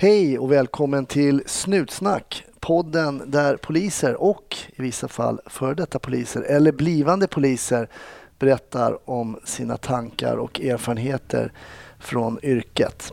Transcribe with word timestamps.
Hej 0.00 0.38
och 0.38 0.52
välkommen 0.52 1.06
till 1.06 1.42
Snutsnack, 1.46 2.44
podden 2.60 3.22
där 3.26 3.56
poliser 3.56 4.22
och 4.22 4.56
i 4.76 4.82
vissa 4.82 5.08
fall 5.08 5.40
före 5.46 5.74
detta 5.74 5.98
poliser 5.98 6.42
eller 6.42 6.72
blivande 6.72 7.28
poliser 7.28 7.88
berättar 8.38 9.10
om 9.10 9.38
sina 9.44 9.76
tankar 9.76 10.36
och 10.36 10.60
erfarenheter 10.60 11.52
från 11.98 12.38
yrket. 12.42 13.12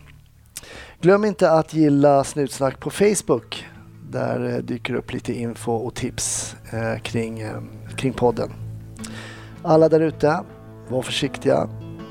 Glöm 1.02 1.26
inte 1.26 1.52
att 1.52 1.74
gilla 1.74 2.24
Snutsnack 2.24 2.80
på 2.80 2.90
Facebook. 2.90 3.66
Där 4.12 4.54
eh, 4.54 4.58
dyker 4.58 4.94
upp 4.94 5.14
lite 5.14 5.34
info 5.34 5.72
och 5.72 5.96
tips 5.96 6.56
eh, 6.72 7.02
kring, 7.02 7.40
eh, 7.40 7.62
kring 7.98 8.14
podden. 8.14 8.50
Alla 9.64 9.90
där 9.90 10.00
ute, 10.00 10.40
var 10.90 11.02
försiktiga 11.02 11.70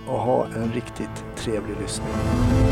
och 0.09 0.21
ha 0.21 0.47
en 0.47 0.73
riktigt 0.73 1.25
trevlig 1.37 1.77
lyssning. 1.83 2.64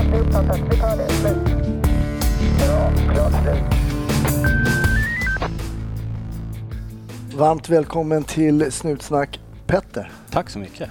Slut. 0.00 0.30
Bra. 2.58 2.90
Klart 3.14 3.32
slut. 3.42 3.64
Varmt 7.36 7.68
välkommen 7.68 8.24
till 8.24 8.72
Snutsnack 8.72 9.40
Petter, 9.66 10.10
Tack 10.30 10.50
så 10.50 10.58
mycket. 10.58 10.90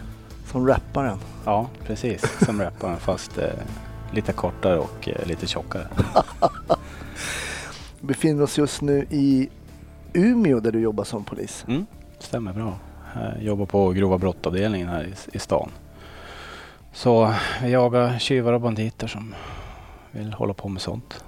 som 0.51 0.67
rapparen. 0.67 1.17
Ja, 1.45 1.67
precis. 1.85 2.45
Som 2.45 2.61
rapparen 2.61 2.97
fast 2.99 3.37
eh, 3.37 3.45
lite 4.11 4.33
kortare 4.33 4.77
och 4.79 5.09
eh, 5.09 5.27
lite 5.27 5.47
tjockare. 5.47 5.87
Vi 8.01 8.07
befinner 8.07 8.43
oss 8.43 8.57
just 8.57 8.81
nu 8.81 9.05
i 9.09 9.49
Umeå 10.13 10.59
där 10.59 10.71
du 10.71 10.79
jobbar 10.79 11.03
som 11.03 11.23
polis. 11.23 11.65
Mm, 11.67 11.85
stämmer 12.19 12.53
bra. 12.53 12.73
Jag 13.15 13.43
jobbar 13.43 13.65
på 13.65 13.89
grova 13.91 14.17
brottavdelningen 14.17 14.87
här 14.87 15.03
i, 15.03 15.13
i 15.37 15.39
stan. 15.39 15.71
Så 16.99 17.33
vi 17.61 17.71
jagar 17.71 18.19
tjuvar 18.19 18.53
och 18.53 18.61
banditer 18.61 19.07
som 19.07 19.35
vill 20.11 20.33
hålla 20.33 20.53
på 20.53 20.67
med 20.69 20.81
sånt. 20.81 21.23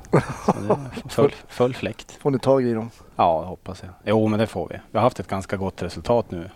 Så 0.45 0.53
det 0.61 1.09
full, 1.09 1.35
full 1.47 1.73
fläkt. 1.73 2.11
Får 2.21 2.31
ni 2.31 2.39
tag 2.39 2.63
i 2.63 2.73
dem? 2.73 2.89
Ja, 3.15 3.41
det 3.41 3.47
hoppas 3.47 3.83
jag. 3.83 3.91
Jo, 4.05 4.27
men 4.27 4.39
det 4.39 4.47
får 4.47 4.67
vi. 4.67 4.75
Vi 4.91 4.97
har 4.97 5.03
haft 5.03 5.19
ett 5.19 5.27
ganska 5.27 5.57
gott 5.57 5.81
resultat 5.83 6.31
nu 6.31 6.49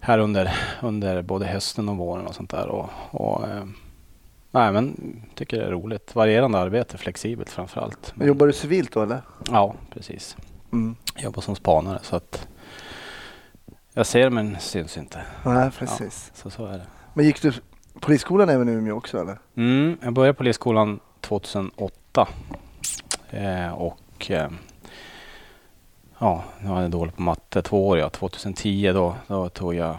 här 0.00 0.18
under, 0.18 0.56
under 0.82 1.22
både 1.22 1.46
hösten 1.46 1.88
och 1.88 1.96
våren 1.96 2.26
och 2.26 2.34
sånt 2.34 2.50
där. 2.50 2.66
Och, 2.68 2.90
och, 3.10 3.48
eh, 3.48 3.64
nej, 4.50 4.72
men 4.72 4.96
tycker 5.34 5.58
det 5.58 5.64
är 5.64 5.70
roligt. 5.70 6.14
Varierande 6.14 6.58
arbete, 6.58 6.98
flexibelt 6.98 7.50
framför 7.50 7.80
allt. 7.80 8.12
Men- 8.14 8.26
Jobbar 8.26 8.46
du 8.46 8.52
civilt 8.52 8.92
då 8.92 9.02
eller? 9.02 9.22
Ja, 9.50 9.74
precis. 9.92 10.36
Mm. 10.72 10.96
Jobbar 11.18 11.42
som 11.42 11.56
spanare 11.56 11.98
så 12.02 12.16
att 12.16 12.48
jag 13.92 14.06
ser 14.06 14.30
men 14.30 14.60
syns 14.60 14.96
inte. 14.96 15.22
Nej, 15.44 15.70
precis. 15.70 16.30
Så 16.34 16.50
så 16.50 16.66
är 16.66 16.72
det. 16.72 16.86
Men 17.14 17.24
gick 17.24 17.42
du 17.42 17.52
polisskolan 18.00 18.48
även 18.48 18.68
i 18.68 18.72
Umeå 18.72 18.96
också 18.96 19.20
eller? 19.20 19.38
Mm, 19.56 19.98
jag 20.02 20.12
började 20.12 20.34
polisskolan 20.34 21.00
2008 21.20 22.28
eh, 23.30 23.72
och 23.72 24.30
eh, 24.30 24.48
ja, 26.18 26.44
var 26.62 26.82
jag 26.82 26.90
dålig 26.90 27.16
på 27.16 27.22
matte. 27.22 27.62
Två 27.62 27.88
år 27.88 27.98
ja. 27.98 28.10
2010 28.10 28.92
då, 28.92 29.14
då 29.26 29.48
tog 29.48 29.74
jag 29.74 29.96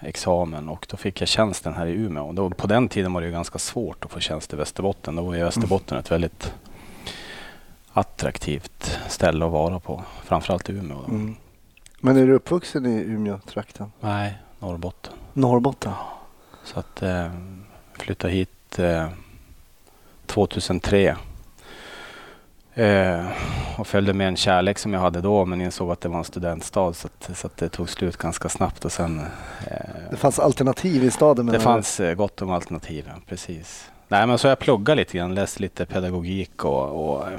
examen 0.00 0.68
och 0.68 0.86
då 0.90 0.96
fick 0.96 1.20
jag 1.20 1.28
tjänsten 1.28 1.74
här 1.74 1.86
i 1.86 1.92
Umeå. 1.92 2.26
Och 2.26 2.34
då, 2.34 2.50
på 2.50 2.66
den 2.66 2.88
tiden 2.88 3.12
var 3.12 3.20
det 3.20 3.26
ju 3.26 3.32
ganska 3.32 3.58
svårt 3.58 4.04
att 4.04 4.10
få 4.10 4.20
tjänst 4.20 4.52
i 4.52 4.56
Västerbotten. 4.56 5.16
Då 5.16 5.22
var 5.22 5.34
ju 5.34 5.44
Västerbotten 5.44 5.98
ett 5.98 6.10
väldigt 6.10 6.54
attraktivt 7.92 8.98
ställe 9.08 9.44
att 9.44 9.52
vara 9.52 9.80
på. 9.80 10.02
Framförallt 10.24 10.70
i 10.70 10.72
Umeå. 10.72 11.04
Mm. 11.08 11.36
Men 12.00 12.16
är 12.16 12.26
du 12.26 12.32
uppvuxen 12.32 12.86
i 12.86 13.00
Umeå-trakten? 13.00 13.92
Nej, 14.00 14.38
Norrbotten. 14.58 15.12
Norrbotten? 15.32 15.92
Så 16.72 16.80
att 16.80 17.02
eh, 17.02 17.30
flyttade 17.98 18.32
hit 18.32 18.78
eh, 18.78 19.08
2003. 20.26 21.16
Eh, 22.74 23.26
och 23.76 23.86
följde 23.86 24.12
med 24.12 24.28
en 24.28 24.36
kärlek 24.36 24.78
som 24.78 24.92
jag 24.92 25.00
hade 25.00 25.20
då 25.20 25.44
men 25.44 25.60
insåg 25.60 25.90
att 25.90 26.00
det 26.00 26.08
var 26.08 26.18
en 26.18 26.24
studentstad 26.24 26.92
så 26.92 27.06
att, 27.06 27.36
så 27.36 27.46
att 27.46 27.56
det 27.56 27.68
tog 27.68 27.88
slut 27.88 28.16
ganska 28.16 28.48
snabbt 28.48 28.84
och 28.84 28.92
sen 28.92 29.18
eh, 29.18 30.10
Det 30.10 30.16
fanns 30.16 30.38
alternativ 30.38 31.04
i 31.04 31.10
staden? 31.10 31.46
det 31.46 31.60
fanns 31.60 32.00
eh, 32.00 32.14
gott 32.14 32.42
om 32.42 32.50
alternativ, 32.50 33.10
precis. 33.28 33.90
Nej 34.08 34.26
men 34.26 34.38
så 34.38 34.48
jag 34.48 34.58
pluggade 34.58 35.00
lite 35.00 35.18
grann, 35.18 35.34
läste 35.34 35.62
lite 35.62 35.86
pedagogik 35.86 36.64
och, 36.64 37.10
och 37.10 37.32
eh, 37.32 37.38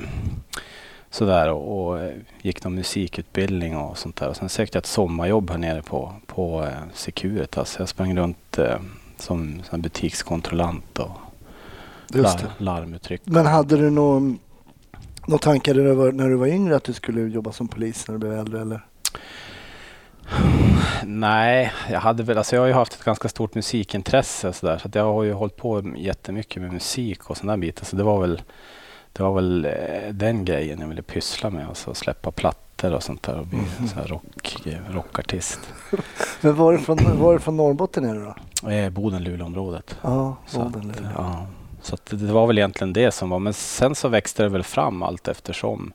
sådär 1.10 1.50
och, 1.50 1.88
och 1.88 2.00
eh, 2.00 2.14
gick 2.42 2.64
någon 2.64 2.76
musikutbildning 2.76 3.78
och 3.78 3.98
sånt 3.98 4.16
där. 4.16 4.28
Och 4.28 4.36
sen 4.36 4.50
sökte 4.50 4.78
jag 4.78 4.82
ett 4.82 4.86
sommarjobb 4.86 5.50
här 5.50 5.58
nere 5.58 5.82
på, 5.82 6.14
på 6.26 6.64
eh, 6.64 6.72
Securitas. 6.94 7.76
Jag 7.80 7.90
sprang 7.90 8.18
runt 8.18 8.58
eh, 8.58 8.80
som, 9.22 9.62
som 9.70 9.82
butikskontrollant 9.82 11.00
och 11.00 11.12
lar, 12.08 12.42
larmuttryck. 12.58 13.22
Men 13.26 13.46
hade 13.46 13.78
du 13.78 13.90
någon, 13.90 14.40
någon 15.28 15.40
tankar 15.40 15.74
när 15.74 15.84
du, 15.84 15.94
var, 15.94 16.12
när 16.12 16.30
du 16.30 16.36
var 16.36 16.48
yngre 16.48 16.76
att 16.76 16.84
du 16.84 16.94
skulle 16.94 17.22
jobba 17.22 17.52
som 17.52 17.68
polis 17.68 18.08
när 18.08 18.16
du 18.16 18.20
blev 18.20 18.34
äldre 18.34 18.62
eller? 18.62 18.86
Nej, 21.06 21.72
jag 21.90 22.00
hade 22.00 22.24
väl, 22.24 22.38
alltså 22.38 22.56
jag 22.56 22.62
har 22.64 22.68
ju 22.68 22.74
haft 22.74 22.94
ett 22.94 23.04
ganska 23.04 23.30
stort 23.30 23.56
musikintresse 23.56 24.48
och 24.48 24.56
sådär. 24.56 24.78
Så 24.78 24.90
jag 24.94 25.14
har 25.14 25.24
ju 25.24 25.34
hållit 25.34 25.58
på 25.58 25.94
jättemycket 25.98 26.62
med 26.62 26.74
musik 26.74 27.30
och 27.30 27.38
sådana 27.38 27.58
bitar. 27.58 27.86
Så 27.86 27.96
det 27.96 28.04
var 28.04 28.22
väl, 28.22 28.42
det 29.14 29.24
var 29.24 29.34
väl 29.34 29.66
eh, 29.66 30.12
den 30.12 30.46
grejen 30.46 30.80
jag 30.80 30.88
ville 30.88 31.02
pyssla 31.02 31.50
med. 31.50 31.68
Alltså 31.68 31.94
släppa 31.94 32.32
plattor 32.82 32.96
och 32.96 33.04
sånt 33.04 33.24
där 33.24 33.40
och 33.40 33.48
bli 33.48 33.58
Mhm. 33.60 33.88
så 33.88 33.96
här 33.96 34.08
rock, 34.08 34.68
rockartist. 34.90 35.60
Men 36.42 36.56
var 36.56 36.74
är 36.74 36.78
du 36.78 36.84
från, 36.84 37.20
var 37.20 37.30
är 37.30 37.34
du 37.34 37.40
från 37.40 37.58
Norrbotten 37.58 38.06
är 38.06 38.16
du 38.16 38.26
då? 38.64 38.70
Eh, 38.70 38.90
Boden-Luleå-området. 38.90 39.98
Ja, 40.02 40.36
Så 40.48 40.60
Boden. 40.60 40.90
att, 40.90 40.96
Luleå. 41.00 41.12
ja, 41.18 41.46
så 41.82 41.96
att 41.96 42.06
det 42.06 42.16
var 42.34 42.48
väl 42.48 42.58
egentligen 42.58 42.94
det 42.94 43.12
som 43.12 43.30
var. 43.30 43.40
Men 43.40 43.54
sen 43.54 43.96
så 43.96 44.08
växte 44.08 44.44
det 44.44 44.50
väl 44.50 44.64
fram 44.64 45.04
allt 45.04 45.28
eftersom. 45.28 45.94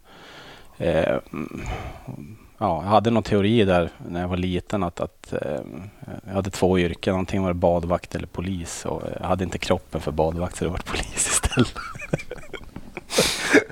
Eh, 0.78 1.19
mm, 1.32 1.62
ja, 2.58 2.82
jag 2.84 2.91
hade 2.91 3.10
någon 3.10 3.22
teori 3.22 3.64
där 3.64 3.91
när 4.08 4.20
jag 4.20 4.28
var 4.28 4.36
liten 4.36 4.82
att, 4.82 5.00
att 5.00 5.32
eh, 5.32 5.60
jag 6.26 6.34
hade 6.34 6.50
två 6.50 6.78
yrken. 6.78 7.16
Antingen 7.16 7.42
var 7.42 7.50
det 7.50 7.54
badvakt 7.54 8.14
eller 8.14 8.26
polis. 8.26 8.84
Och 8.84 9.02
jag 9.20 9.26
hade 9.26 9.44
inte 9.44 9.58
kroppen 9.58 10.00
för 10.00 10.12
badvakt 10.12 10.56
så 10.56 10.64
det 10.64 10.70
var 10.70 10.78
polis 10.78 11.26
istället. 11.42 11.75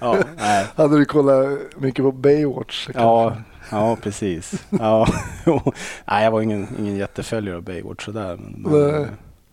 Ja, 0.00 0.16
nej. 0.36 0.66
Hade 0.76 0.98
du 0.98 1.04
kollat 1.04 1.58
mycket 1.76 2.04
på 2.04 2.12
Baywatch? 2.12 2.88
Ja, 2.94 3.28
kanske? 3.30 3.44
ja, 3.76 3.96
precis. 4.02 4.66
Ja, 4.70 5.06
nej, 6.04 6.24
jag 6.24 6.30
var 6.30 6.40
ingen, 6.40 6.68
ingen 6.78 6.96
jätteföljare 6.96 7.56
av 7.56 7.62
Baywatch 7.62 8.04
sådär. 8.04 8.36
Men, 8.36 8.62
men, 8.72 8.92
Nej. 8.92 9.06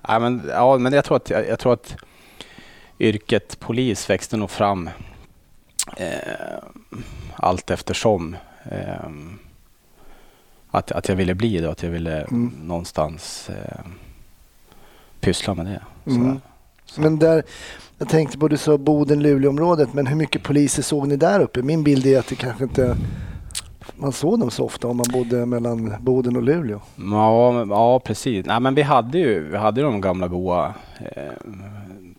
nej, 0.07 0.19
men, 0.19 0.41
ja, 0.49 0.77
men 0.77 0.93
jag 0.93 1.05
tror 1.05 1.17
att, 1.17 1.29
jag, 1.29 1.47
jag 1.47 1.59
tror 1.59 1.73
att 1.73 1.95
yrket 2.99 3.59
polis 3.59 4.09
växte 4.09 4.37
nog 4.37 4.49
fram 4.51 4.89
eh, 5.97 6.07
allt 7.35 7.71
eftersom. 7.71 8.35
Eh, 8.71 9.09
att, 10.73 10.91
att 10.91 11.09
jag 11.09 11.15
ville 11.15 11.35
bli 11.35 11.57
det 11.59 11.65
och 11.67 11.71
att 11.71 11.83
jag 11.83 11.89
ville 11.89 12.21
Mm. 12.21 12.53
någonstans 12.63 13.49
eh, 13.49 13.79
pyssla 15.19 15.53
med 15.53 15.65
det. 15.65 15.81
Mm. 16.11 16.41
Men 16.97 17.19
där, 17.19 17.43
jag 18.01 18.09
tänkte 18.09 18.37
på, 18.37 18.47
du 18.47 18.57
sa 18.57 18.77
Boden-Luleå-området, 18.77 19.93
men 19.93 20.07
hur 20.07 20.15
mycket 20.15 20.43
poliser 20.43 20.83
såg 20.83 21.07
ni 21.07 21.15
där 21.15 21.39
uppe? 21.39 21.61
Min 21.61 21.83
bild 21.83 22.05
är 22.05 22.19
att 22.19 22.27
det 22.27 22.35
kanske 22.35 22.63
inte, 22.63 22.97
man 23.95 24.11
såg 24.11 24.39
dem 24.39 24.51
så 24.51 24.65
ofta 24.65 24.87
om 24.87 24.97
man 24.97 25.05
bodde 25.13 25.45
mellan 25.45 25.93
Boden 25.99 26.35
och 26.35 26.43
Luleå. 26.43 26.81
Ja, 26.95 27.65
ja 27.69 27.99
precis. 27.99 28.45
Nej, 28.45 28.59
men 28.59 28.75
vi 28.75 28.81
hade 28.81 29.17
ju 29.17 29.49
vi 29.49 29.57
hade 29.57 29.81
ju 29.81 29.87
de 29.87 30.01
gamla 30.01 30.27
goa 30.27 30.73
eh, 30.99 31.33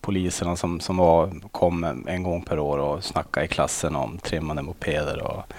poliserna 0.00 0.56
som, 0.56 0.81
som 0.81 0.97
var, 0.97 1.31
kom 1.50 1.84
en, 1.84 2.09
en 2.09 2.22
gång 2.22 2.43
per 2.43 2.59
år 2.59 2.78
och 2.78 3.04
snackade 3.04 3.47
i 3.47 3.49
klassen 3.49 3.97
om 3.97 4.19
trimmade 4.19 4.62
mopeder 4.62 5.22
och, 5.22 5.53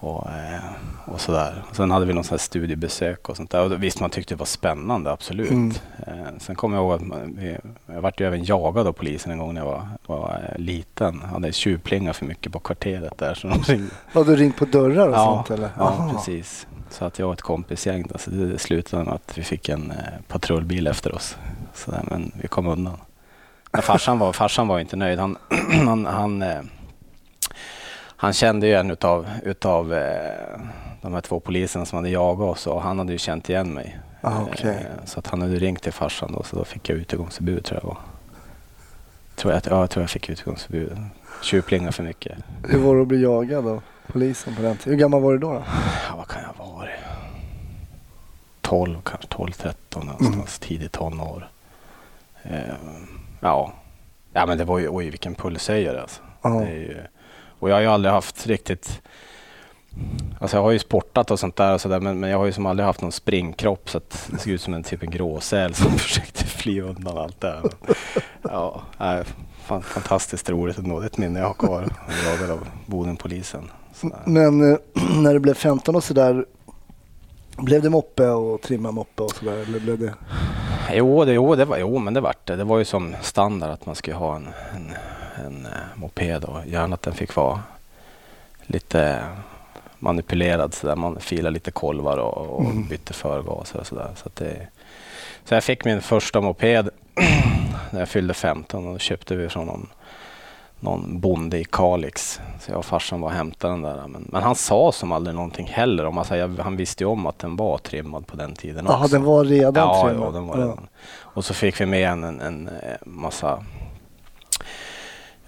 och, 0.00 0.30
eh, 0.30 0.60
och 1.04 1.20
sådär. 1.20 1.62
Sen 1.72 1.90
hade 1.90 2.06
vi 2.06 2.12
någon 2.12 2.24
sån 2.24 2.38
studiebesök 2.38 3.28
och 3.28 3.36
sånt 3.36 3.50
där. 3.50 3.64
Och 3.64 3.82
visst, 3.82 4.00
man 4.00 4.10
tyckte 4.10 4.34
det 4.34 4.38
var 4.38 4.46
spännande, 4.46 5.12
absolut. 5.12 5.50
Mm. 5.50 5.72
Eh, 6.06 6.14
sen 6.38 6.56
kommer 6.56 6.76
jag 6.76 6.84
ihåg 6.84 6.92
att 6.92 7.06
man, 7.06 7.36
vi, 7.38 7.56
jag 7.86 8.00
vart 8.00 8.20
ju 8.20 8.26
även 8.26 8.44
jagad 8.44 8.86
av 8.86 8.92
polisen 8.92 9.32
en 9.32 9.38
gång 9.38 9.54
när 9.54 9.60
jag 9.60 9.66
var, 9.66 9.86
var 10.06 10.50
eh, 10.52 10.58
liten. 10.58 11.20
Jag 11.22 11.28
hade 11.28 11.52
tjuvplingat 11.52 12.16
för 12.16 12.26
mycket 12.26 12.52
på 12.52 12.58
kvarteret 12.58 13.18
där. 13.18 13.34
Så 13.34 13.48
de 13.48 13.62
ringde, 13.66 13.90
Har 14.12 14.24
du 14.24 14.36
ringt 14.36 14.56
på 14.56 14.64
dörrar 14.64 15.08
och 15.08 15.14
Ja, 15.14 15.44
sånt 15.46 15.58
eller? 15.58 15.70
Ja, 15.76 15.82
Aha. 15.82 16.12
precis. 16.12 16.66
Så 16.90 17.04
att 17.04 17.18
jag 17.18 17.28
och 17.28 17.34
ett 17.34 17.42
kompisgäng, 17.42 18.06
då, 18.08 18.18
så 18.18 18.30
det 18.30 18.58
slutade 18.58 19.04
med 19.04 19.14
att 19.14 19.38
vi 19.38 19.42
fick 19.42 19.68
en 19.68 19.92
patrullbil 20.28 20.86
efter 20.86 21.14
oss. 21.14 21.36
Så 21.74 21.90
där, 21.90 22.02
men 22.10 22.32
vi 22.42 22.48
kom 22.48 22.66
undan. 22.66 22.96
Men 23.72 23.82
farsan 23.82 24.18
var, 24.18 24.32
farsan 24.32 24.68
var 24.68 24.80
inte 24.80 24.96
nöjd. 24.96 25.18
Han, 25.18 25.36
han, 25.86 26.06
han, 26.06 26.44
han 28.20 28.32
kände 28.32 28.66
ju 28.66 28.74
en 28.74 28.90
utav, 28.90 29.26
utav 29.42 29.94
eh, 29.94 30.60
de 31.02 31.14
här 31.14 31.20
två 31.20 31.40
poliserna 31.40 31.84
som 31.86 31.96
hade 31.96 32.08
jagat 32.10 32.48
oss 32.48 32.66
och 32.66 32.82
han 32.82 32.98
hade 32.98 33.12
ju 33.12 33.18
känt 33.18 33.48
igen 33.48 33.74
mig. 33.74 33.98
Ah, 34.20 34.40
okej. 34.42 34.70
Eh, 34.70 35.04
Så 35.04 35.18
att 35.18 35.26
han 35.26 35.40
hade 35.40 35.54
ringt 35.56 35.82
till 35.82 35.92
farsan 35.92 36.32
då, 36.32 36.42
så 36.42 36.56
då 36.56 36.64
fick 36.64 36.88
jag 36.88 36.98
utegångsförbud 36.98 37.64
tror 37.64 37.80
jag 37.82 37.88
var. 37.88 37.98
Tror 39.36 39.52
jag, 39.52 39.62
ja, 39.66 39.80
jag 39.80 39.90
tror 39.90 40.02
jag 40.02 40.10
fick 40.10 40.28
utegångsförbud. 40.30 40.98
Tjuvplinga 41.42 41.92
för 41.92 42.02
mycket. 42.02 42.38
Hur 42.68 42.78
var 42.78 42.96
det 42.96 43.02
att 43.02 43.08
bli 43.08 43.22
jagad 43.22 43.66
av 43.68 43.82
polisen 44.06 44.54
på 44.56 44.62
den 44.62 44.76
tiden? 44.76 44.92
Hur 44.92 45.00
gammal 45.00 45.22
var 45.22 45.32
du 45.32 45.38
då? 45.38 45.52
då? 45.52 45.62
Ja, 46.08 46.16
vad 46.16 46.28
kan 46.28 46.42
jag 46.42 46.64
ha 46.64 46.74
varit? 46.76 46.90
12, 48.60 49.00
kanske 49.04 49.26
12, 49.28 49.52
13 49.52 50.06
någonstans, 50.06 50.58
tidigt 50.58 50.92
tonår. 50.92 51.48
Eh, 52.42 52.58
ja. 53.40 53.72
ja, 54.32 54.46
men 54.46 54.58
det 54.58 54.64
var 54.64 54.78
ju, 54.78 54.88
oj 54.88 55.10
vilken 55.10 55.34
pulshöjare 55.34 56.00
alltså. 56.02 56.20
Ja. 56.42 56.48
Det 56.50 56.66
är 56.66 56.74
ju, 56.76 56.96
och 57.60 57.70
jag 57.70 57.74
har 57.74 57.80
ju 57.80 57.86
aldrig 57.86 58.12
haft 58.12 58.46
riktigt 58.46 59.02
Alltså 60.38 60.56
jag 60.56 60.62
har 60.62 60.70
ju 60.70 60.78
sportat 60.78 61.30
och 61.30 61.40
sånt 61.40 61.56
där, 61.56 61.74
och 61.74 61.80
så 61.80 61.88
där 61.88 62.00
men, 62.00 62.20
men 62.20 62.30
jag 62.30 62.38
har 62.38 62.46
ju 62.46 62.52
som 62.52 62.66
aldrig 62.66 62.86
haft 62.86 63.02
någon 63.02 63.12
springkropp 63.12 63.90
så 63.90 63.98
att 63.98 64.28
det 64.30 64.38
ser 64.38 64.50
ut 64.50 64.60
som 64.60 64.74
en 64.74 64.82
typ 64.82 65.02
en 65.02 65.10
gråsäl 65.10 65.74
som 65.74 65.92
försökte 65.98 66.44
fly 66.44 66.80
undan 66.80 67.18
allt 67.18 67.40
det 67.40 67.48
här. 67.48 67.62
Ja, 68.42 68.82
nej, 68.98 69.24
fan, 69.64 69.82
fantastiskt 69.82 70.50
roligt 70.50 70.78
ändå. 70.78 71.00
Det 71.00 71.04
är 71.04 71.06
ett 71.06 71.18
minne 71.18 71.40
jag 71.40 71.46
har 71.46 71.54
kvar. 71.54 71.88
Jagad 72.26 72.50
av 72.50 72.66
Bodenpolisen. 72.86 73.70
Men 74.24 74.72
eh, 74.72 74.78
när 75.16 75.34
du 75.34 75.40
blev 75.40 75.54
15 75.54 75.96
och 75.96 76.04
sådär, 76.04 76.44
blev 77.56 77.82
det 77.82 77.90
moppe 77.90 78.28
och 78.28 78.62
trimma 78.62 78.90
moppe 78.90 79.22
och 79.22 79.32
sådär? 79.32 79.56
Eller 79.56 79.80
blev 79.80 79.98
det... 79.98 80.14
Jo, 80.92 81.24
det, 81.24 81.32
jo, 81.32 81.54
det 81.54 81.64
var, 81.64 81.78
jo, 81.78 81.98
men 81.98 82.14
det 82.14 82.20
vart 82.20 82.46
det. 82.46 82.56
Det 82.56 82.64
var 82.64 82.78
ju 82.78 82.84
som 82.84 83.14
standard 83.22 83.70
att 83.70 83.86
man 83.86 83.94
skulle 83.94 84.16
ha 84.16 84.36
en, 84.36 84.48
en, 84.74 84.92
en 85.46 85.66
eh, 85.66 85.72
moped 85.94 86.44
och 86.44 86.66
gärna 86.66 86.94
att 86.94 87.02
den 87.02 87.14
fick 87.14 87.36
vara 87.36 87.60
lite 88.66 89.22
manipulerad 89.98 90.74
så 90.74 90.86
där 90.86 90.96
man 90.96 91.20
filar 91.20 91.50
lite 91.50 91.70
kolvar 91.70 92.16
och, 92.18 92.36
och 92.58 92.64
Mm. 92.64 92.88
bytte 92.88 93.12
förgaser 93.12 93.78
och 93.80 93.86
sådär. 93.86 94.08
Så, 94.16 94.26
att 94.26 94.36
det, 94.36 94.66
så 95.44 95.54
jag 95.54 95.64
fick 95.64 95.84
min 95.84 96.02
första 96.02 96.40
moped 96.40 96.88
när 97.90 97.98
jag 98.00 98.08
fyllde 98.08 98.34
15 98.34 98.86
och 98.86 98.92
då 98.92 98.98
köpte 98.98 99.36
vi 99.36 99.48
från 99.48 99.66
någon, 99.66 99.86
någon 100.80 101.20
bonde 101.20 101.58
i 101.58 101.64
Kalix. 101.64 102.40
Så 102.60 102.70
jag 102.70 102.78
och 102.78 102.84
farsan 102.84 103.20
var 103.20 103.28
och 103.28 103.34
hämtade 103.34 103.72
den 103.72 103.82
där. 103.82 104.06
Men, 104.08 104.28
men 104.32 104.42
han 104.42 104.54
sa 104.54 104.92
som 104.92 105.12
aldrig 105.12 105.36
någonting 105.36 105.66
heller 105.66 106.04
om, 106.06 106.18
alltså, 106.18 106.36
jag, 106.36 106.58
han 106.58 106.76
visste 106.76 107.04
ju 107.04 107.08
om 107.10 107.26
att 107.26 107.38
den 107.38 107.56
var 107.56 107.78
trimmad 107.78 108.26
på 108.26 108.36
den 108.36 108.54
tiden 108.54 108.86
också. 108.86 109.08
den 109.08 109.24
var 109.24 109.44
redan 109.44 109.74
Ja, 109.88 110.02
trimmad? 110.08 110.26
ja, 110.28 110.30
den 110.32 110.46
var 110.46 110.56
Ja. 110.58 110.62
redan. 110.62 110.86
Och 111.12 111.44
så 111.44 111.54
fick 111.54 111.80
vi 111.80 111.86
med 111.86 112.08
en, 112.10 112.24
en, 112.24 112.40
en 112.40 112.68
eh, 112.68 112.74
massa 113.06 113.64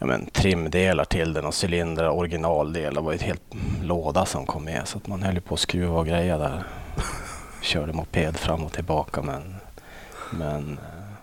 ja, 0.03 0.07
men, 0.07 0.27
trimdelar 0.27 1.05
till 1.05 1.33
den 1.33 1.45
och 1.47 1.55
cylindrar, 1.65 2.09
originaldelar. 2.09 2.95
Det 2.95 3.01
var 3.01 3.13
ett 3.13 3.23
helt 3.23 3.43
låda 3.83 4.27
som 4.27 4.47
kom 4.47 4.65
med 4.65 4.83
så 4.89 4.99
att 4.99 5.07
man 5.07 5.23
höll 5.23 5.41
på 5.41 5.55
att 5.55 5.61
skruva 5.61 5.99
och 5.99 6.07
greja 6.07 6.39
där. 6.39 6.63
Körde 7.63 7.93
moped 7.93 8.37
fram 8.37 8.65
och 8.65 8.73
tillbaka 8.73 9.23
men, 9.23 9.55
men 10.31 10.79
eh, 10.79 11.15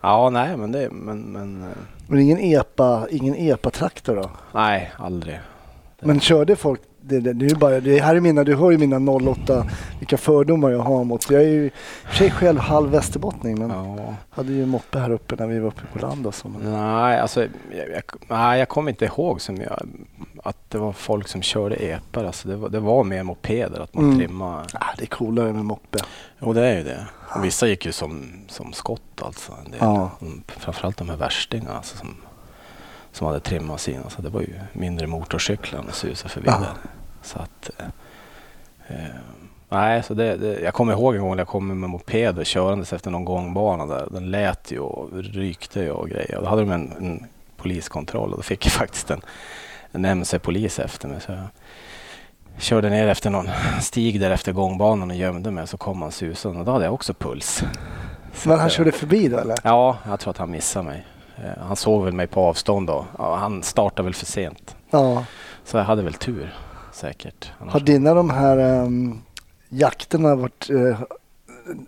ja 0.00 0.30
nej 0.30 0.56
men 0.56 0.72
det, 0.72 0.90
men, 0.90 1.20
men 1.20 1.62
eh, 1.62 1.76
Men 2.08 2.20
ingen 2.20 2.38
epa, 2.38 3.06
ingen 3.10 3.34
epa-traktor 3.34 4.16
då? 4.16 4.30
nej 4.52 4.92
aldrig. 4.98 5.40
Men 6.00 6.20
körde 6.20 6.56
folk 6.56 6.80
det, 7.00 7.20
det, 7.20 7.46
ju 7.46 7.54
bara, 7.54 7.80
det 7.80 8.00
här 8.00 8.14
är 8.16 8.20
mina, 8.20 8.44
du 8.44 8.56
hör 8.56 8.70
ju 8.70 8.78
mina 8.78 9.12
08, 9.12 9.66
vilka 9.98 10.16
fördomar 10.18 10.70
jag 10.70 10.78
har 10.78 11.04
mot. 11.04 11.30
Jag 11.30 11.42
är 11.42 11.48
ju 11.48 11.70
för 12.06 12.16
sig 12.16 12.30
själv 12.30 12.58
halv 12.58 12.90
västerbottning 12.90 13.58
men 13.58 13.70
Ja. 13.70 14.14
hade 14.30 14.52
ju 14.52 14.66
moppe 14.66 14.98
här 14.98 15.10
uppe 15.10 15.36
när 15.38 15.46
vi 15.46 15.58
var 15.58 15.68
uppe 15.68 15.82
på 15.92 15.98
land 15.98 16.26
och 16.26 16.34
så. 16.34 16.48
Men, 16.48 16.72
Nej, 16.72 17.18
alltså, 17.20 17.40
jag, 17.40 17.88
jag, 17.94 18.02
nej, 18.28 18.58
jag 18.58 18.68
kommer 18.68 18.90
inte 18.90 19.04
ihåg 19.04 19.40
som 19.40 19.56
jag, 19.56 19.88
att 20.42 20.70
det 20.70 20.78
var 20.78 20.92
folk 20.92 21.28
som 21.28 21.42
körde 21.42 21.74
epar. 21.74 22.24
Alltså, 22.24 22.48
det, 22.48 22.56
var, 22.56 22.68
det 22.68 22.80
var 22.80 23.04
mer 23.04 23.22
mopeder, 23.22 23.80
att 23.80 23.94
man 23.94 24.04
Mm. 24.04 24.18
trimmade. 24.18 24.64
ah, 24.74 24.94
det 24.98 25.02
är 25.04 25.06
coolare 25.06 25.52
med 25.52 25.64
moppe. 25.64 25.98
Jo, 26.40 26.52
det 26.52 26.66
är 26.66 26.76
ju 26.78 26.84
det. 26.84 27.06
Och 27.36 27.44
vissa 27.44 27.66
gick 27.68 27.86
ju 27.86 27.92
som, 27.92 28.22
som 28.48 28.72
skott 28.72 29.22
alltså. 29.22 29.52
En 29.64 29.70
del. 29.70 29.80
Ja. 29.80 30.10
Framförallt 30.46 30.96
de 30.96 31.08
här 31.08 31.16
värstingarna 31.16 31.76
alltså, 31.76 31.96
som, 31.96 32.16
som 33.18 33.26
hade 33.26 33.40
trimmat 33.40 33.80
sina. 33.80 34.10
Så 34.10 34.22
det 34.22 34.28
var 34.28 34.40
ju 34.40 34.54
mindre 34.72 35.06
motorcyklar 35.06 35.80
än 35.80 35.92
susade 35.92 36.28
förbi 36.28 36.46
Ja. 36.50 36.58
där. 36.58 36.72
Så 37.22 37.38
att, 37.38 37.70
eh, 37.78 37.86
eh, 38.96 39.10
nej, 39.68 40.02
så 40.02 40.14
det, 40.14 40.36
det, 40.36 40.60
jag 40.60 40.74
kommer 40.74 40.92
ihåg 40.92 41.14
en 41.14 41.20
gång 41.20 41.30
när 41.30 41.38
jag 41.38 41.48
kom 41.48 41.66
med 41.80 41.90
mopeder 41.90 42.44
körandes 42.44 42.92
efter 42.92 43.10
någon 43.10 43.24
gångbana 43.24 43.86
där. 43.86 44.08
Den 44.10 44.30
lät 44.30 44.70
ju 44.72 44.78
och 44.78 45.10
rykte 45.12 45.80
ju 45.80 45.90
och 45.90 46.08
grejer. 46.08 46.36
Och 46.36 46.42
då 46.42 46.48
hade 46.48 46.62
de 46.62 46.70
en, 46.70 46.92
en 47.00 47.26
poliskontroll 47.56 48.30
och 48.30 48.36
då 48.36 48.42
fick 48.42 48.66
jag 48.66 48.72
faktiskt 48.72 49.10
en, 49.10 49.20
en 49.92 50.04
MC-polis 50.04 50.78
efter 50.78 51.08
mig. 51.08 51.20
Så 51.20 51.32
jag 51.32 51.46
körde 52.58 52.90
ner 52.90 53.08
efter 53.08 53.30
någon 53.30 53.48
stig 53.80 54.20
där 54.20 54.30
efter 54.30 54.52
gångbanan 54.52 55.10
och 55.10 55.16
gömde 55.16 55.50
mig. 55.50 55.66
Så 55.66 55.76
kom 55.76 56.02
han 56.02 56.12
susande 56.12 56.58
och 56.60 56.64
då 56.66 56.72
hade 56.72 56.84
jag 56.84 56.94
också 56.94 57.14
puls. 57.14 57.64
Så 58.34 58.48
Men 58.48 58.58
han 58.58 58.66
eh, 58.66 58.72
körde 58.72 58.92
förbi 58.92 59.28
då 59.28 59.38
eller? 59.38 59.56
Ja, 59.64 59.96
jag 60.08 60.20
tror 60.20 60.30
att 60.30 60.38
han 60.38 60.50
missade 60.50 60.84
mig. 60.84 61.06
Eh, 61.44 61.62
Han 61.66 61.76
såg 61.76 62.04
väl 62.04 62.12
mig 62.14 62.26
på 62.26 62.40
avstånd 62.40 62.86
då. 62.86 63.06
Ja, 63.18 63.36
han 63.36 63.62
startade 63.62 64.02
väl 64.04 64.14
för 64.14 64.26
sent. 64.26 64.76
Ja. 64.90 65.24
Så 65.64 65.76
jag 65.76 65.84
hade 65.84 66.02
väl 66.02 66.14
tur 66.14 66.54
säkert. 66.92 67.52
Annars- 67.60 67.72
Har 67.72 67.80
dina 67.80 68.14
de 68.14 68.30
här 68.30 68.58
um, 68.84 69.22
jakterna 69.68 70.34
varit, 70.34 70.70
eh, 70.70 71.00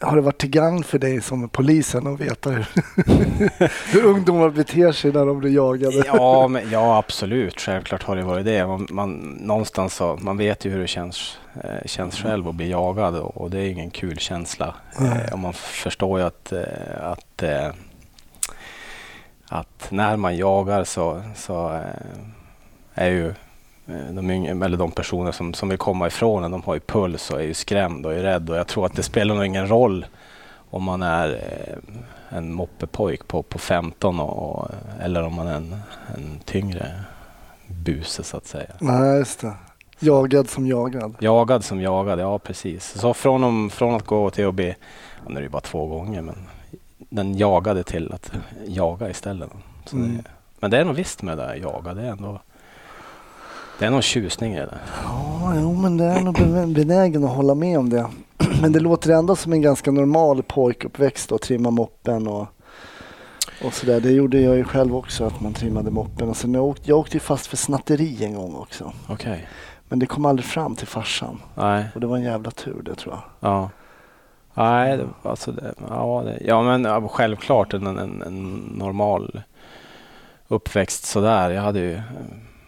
har 0.01 0.17
det 0.17 0.23
varit 0.23 0.39
till 0.39 0.51
gagn 0.51 0.83
för 0.85 0.99
dig 0.99 1.21
som 1.21 1.49
polisen 1.49 2.07
att 2.07 2.21
veta 2.21 2.51
hur, 2.51 2.67
hur 3.93 4.05
ungdomar 4.05 4.51
beter 4.51 4.93
sig 4.93 5.13
när 5.13 5.27
de 5.27 5.39
blir 5.39 5.51
jagade? 5.55 6.03
Ja, 6.07 6.49
men, 6.49 6.71
ja, 6.71 6.99
absolut. 6.99 7.61
Självklart 7.61 8.03
har 8.03 8.17
det 8.17 8.23
varit 8.23 8.45
det. 8.45 8.67
Man, 8.67 8.87
man, 8.91 9.13
någonstans 9.41 9.95
så, 9.95 10.19
man 10.21 10.37
vet 10.37 10.65
ju 10.65 10.71
hur 10.71 10.81
det 10.81 10.87
känns, 10.87 11.39
eh, 11.65 11.87
känns 11.87 12.17
själv 12.17 12.49
att 12.49 12.55
bli 12.55 12.71
jagad 12.71 13.17
och, 13.17 13.37
och 13.37 13.51
det 13.51 13.59
är 13.59 13.67
ingen 13.71 13.91
kul 13.91 14.19
känsla. 14.19 14.75
Eh, 15.01 15.33
och 15.33 15.39
man 15.39 15.53
förstår 15.53 16.21
ju 16.21 16.27
att, 16.27 16.53
eh, 16.53 16.63
att, 17.03 17.43
eh, 17.43 17.69
att 19.53 19.87
när 19.91 20.17
man 20.17 20.37
jagar 20.37 20.85
så, 20.85 21.23
så 21.35 21.75
eh, 21.75 21.83
är 22.95 23.11
ju 23.11 23.29
eh, 23.87 24.13
de, 24.13 24.31
yngre, 24.31 24.65
eller 24.65 24.77
de 24.77 24.91
personer 24.91 25.33
som, 25.33 25.55
som 25.55 25.69
vill 25.69 25.79
komma 25.79 26.07
ifrån 26.07 26.45
en, 26.45 26.51
de 26.51 26.63
har 26.63 26.75
ju 26.75 26.81
puls 26.81 27.31
och 27.31 27.41
är 27.41 27.45
ju 27.45 27.55
skrämd 27.55 28.07
och 28.07 28.15
är 28.15 28.23
rädd. 28.23 28.51
Och 28.51 28.57
jag 28.57 28.67
tror 28.67 28.87
att 28.87 28.97
det 28.97 29.03
spelar 29.03 29.35
nog 29.35 29.47
ingen 29.47 29.69
roll 29.69 30.07
om 30.71 30.83
man 30.83 31.03
är 31.03 31.29
eh, 31.29 32.39
en 32.39 32.53
moppepojk 32.53 33.29
på, 33.29 33.43
på 33.43 33.59
15 33.59 34.21
och, 34.21 34.51
och, 34.51 34.69
eller 35.01 35.23
om 35.23 35.35
man 35.35 35.47
är 35.47 35.55
en, 35.55 35.77
en 36.15 36.41
tyngre 36.45 36.93
buse 37.67 38.23
så 38.23 38.37
att 38.37 38.47
säga. 38.47 38.71
Nej, 38.79 39.19
just 39.19 39.41
det. 39.41 39.53
Jagad 39.99 40.49
som 40.49 40.67
jagad. 40.67 41.15
Jagad 41.21 41.65
som 41.65 41.81
jagad, 41.81 42.21
ja 42.21 42.39
precis. 42.39 42.85
Så 42.85 43.15
från, 43.15 43.45
om, 43.45 43.71
från 43.71 43.95
att 43.95 44.07
gå 44.07 44.31
till 44.31 44.47
att 44.47 44.55
bli, 44.55 44.77
ja, 45.25 45.29
nu 45.29 45.35
är 45.35 45.41
det 45.41 45.43
ju 45.43 45.49
bara 45.49 45.61
två 45.61 45.87
gånger, 45.87 46.23
men 46.23 46.37
den 47.11 47.35
jagade 47.39 47.83
till 47.83 48.13
att 48.13 48.33
jaga 48.67 49.11
istället. 49.11 49.51
Mm. 49.93 50.17
det, 50.17 50.31
men 50.61 50.71
det 50.71 50.79
är 50.79 50.85
nog 50.85 50.95
visst 50.95 51.23
med 51.23 51.39
det 51.39 51.43
där 51.47 51.55
jaga, 51.55 51.95
det 51.95 52.03
är 52.03 52.11
ändå 52.11 52.41
det 53.79 53.87
är 53.87 53.91
någon 53.91 54.03
tjusning 54.03 54.55
i 54.55 54.59
det. 54.61 54.79
Ja, 55.05 55.53
jo, 55.57 55.75
men 55.75 55.97
det 55.97 56.05
är 56.05 56.21
nog 56.21 56.35
ben- 56.35 56.75
benägen 56.75 57.25
att 57.25 57.37
hålla 57.37 57.55
med 57.55 57.79
om 57.79 57.91
det. 57.91 58.07
Men 58.63 58.73
det 58.73 58.81
låter 58.81 59.11
ändå 59.11 59.37
som 59.37 59.53
en 59.53 59.63
ganska 59.63 59.91
normal 59.91 60.43
pojkuppväxt 60.43 61.33
att 61.33 61.43
trimma 61.43 61.71
moppen 61.71 62.27
och, 62.27 62.47
och 63.65 63.75
sådär. 63.75 64.01
Det 64.01 64.11
gjorde 64.11 64.41
jag 64.41 64.57
ju 64.57 64.65
själv 64.65 64.97
också, 64.97 65.25
att 65.25 65.41
man 65.41 65.53
trimmade 65.53 65.91
moppen. 65.91 66.29
Och 66.29 66.37
sen 66.37 66.55
jag, 66.55 66.65
åkte, 66.65 66.89
jag 66.91 66.99
åkte 66.99 67.17
ju 67.17 67.21
fast 67.21 67.47
för 67.47 67.57
snatteri 67.57 68.25
en 68.25 68.35
gång 68.35 68.55
också. 68.55 68.93
Okej. 69.09 69.49
Men 69.89 69.99
det 69.99 70.07
kom 70.07 70.25
aldrig 70.25 70.47
fram 70.47 70.77
till 70.77 70.87
farsan. 70.87 71.41
Nej, 71.55 71.85
Och 71.95 72.01
det 72.01 72.07
var 72.07 72.17
en 72.17 72.23
jävla 72.23 72.51
tur 72.51 72.83
det 72.85 72.95
tror 72.95 73.15
jag. 73.15 73.51
ja. 73.51 73.71
Nej, 74.55 74.97
det, 74.97 75.07
alltså 75.23 75.53
det, 75.53 75.75
ja, 75.89 76.23
det, 76.25 76.39
ja 76.47 76.63
men 76.63 77.09
självklart 77.09 77.75
en, 77.75 77.87
en, 77.87 78.23
en 78.23 78.51
normal 78.77 79.43
uppväxt 80.49 81.05
sådär. 81.05 81.51
Jag 81.51 81.63
hade 81.63 81.79
ju, 81.81 82.01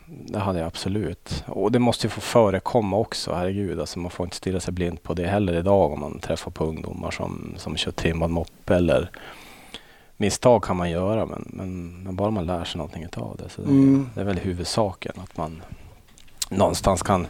det 0.07 0.39
hade 0.39 0.59
jag 0.59 0.67
absolut. 0.67 1.45
Och 1.47 1.73
det 1.73 1.79
måste 1.79 2.07
ju 2.07 2.11
få 2.11 2.21
förekomma 2.21 2.97
också, 2.97 3.35
herregud. 3.35 3.81
Alltså 3.81 3.99
man 3.99 4.11
får 4.11 4.27
inte 4.27 4.37
stirra 4.37 4.61
sig 4.61 4.73
blind 4.75 5.03
på 5.03 5.15
det 5.15 5.27
heller 5.27 5.53
idag 5.53 5.93
om 5.93 6.01
man 6.01 6.19
träffar 6.19 6.51
på 6.51 6.65
ungdomar 6.65 7.11
som, 7.11 7.55
som 7.57 7.77
kör 7.77 7.93
trimmad 7.93 8.31
moppe 8.31 8.75
eller 8.77 9.11
misstag 10.17 10.63
kan 10.65 10.77
man 10.77 10.91
göra 10.91 11.27
men, 11.27 11.45
men, 11.47 12.03
men 12.03 12.17
bara 12.17 12.31
man 12.31 12.47
lär 12.47 12.65
sig 12.65 12.79
någonting 12.79 13.07
av 13.17 13.37
det. 13.37 13.49
Så 13.49 13.63
det, 13.63 13.69
Mm. 13.69 14.09
det 14.15 14.21
är 14.21 14.25
väl 14.25 14.39
huvudsaken 14.39 15.13
att 15.25 15.37
man 15.37 15.63
någonstans 16.51 17.03
kan 17.03 17.27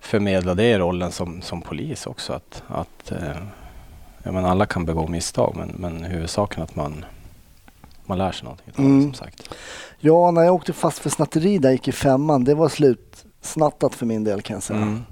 förmedla 0.00 0.54
det 0.54 0.64
i 0.70 0.78
rollen 0.78 1.12
som, 1.12 1.42
som 1.42 1.62
polis 1.62 2.06
också. 2.06 2.32
Att, 2.32 2.62
att 2.68 3.12
eh, 3.12 3.36
ja, 4.22 4.32
men 4.32 4.44
alla 4.44 4.66
kan 4.66 4.84
begå 4.84 5.06
misstag 5.06 5.54
men, 5.56 5.68
men 5.78 6.04
huvudsaken 6.04 6.62
att 6.62 6.76
man, 6.76 7.04
man 8.06 8.18
lär 8.18 8.32
sig 8.32 8.44
någonting 8.44 8.74
Mm. 8.78 9.02
som 9.02 9.14
sagt. 9.14 9.54
Ja, 9.98 10.30
när 10.30 10.42
jag 10.42 10.54
åkte 10.54 10.72
fast 10.72 10.98
för 10.98 11.10
snatteri 11.10 11.58
där 11.58 11.68
jag 11.68 11.74
gick 11.74 11.88
i 11.88 11.92
femman, 11.92 12.44
det 12.44 12.54
var 12.54 12.68
slutsnattat 12.68 13.94
för 13.94 14.06
min 14.06 14.24
del 14.24 14.42
kan 14.42 14.54
jag 14.54 14.62
säga. 14.62 14.80
Mm. 14.80 15.02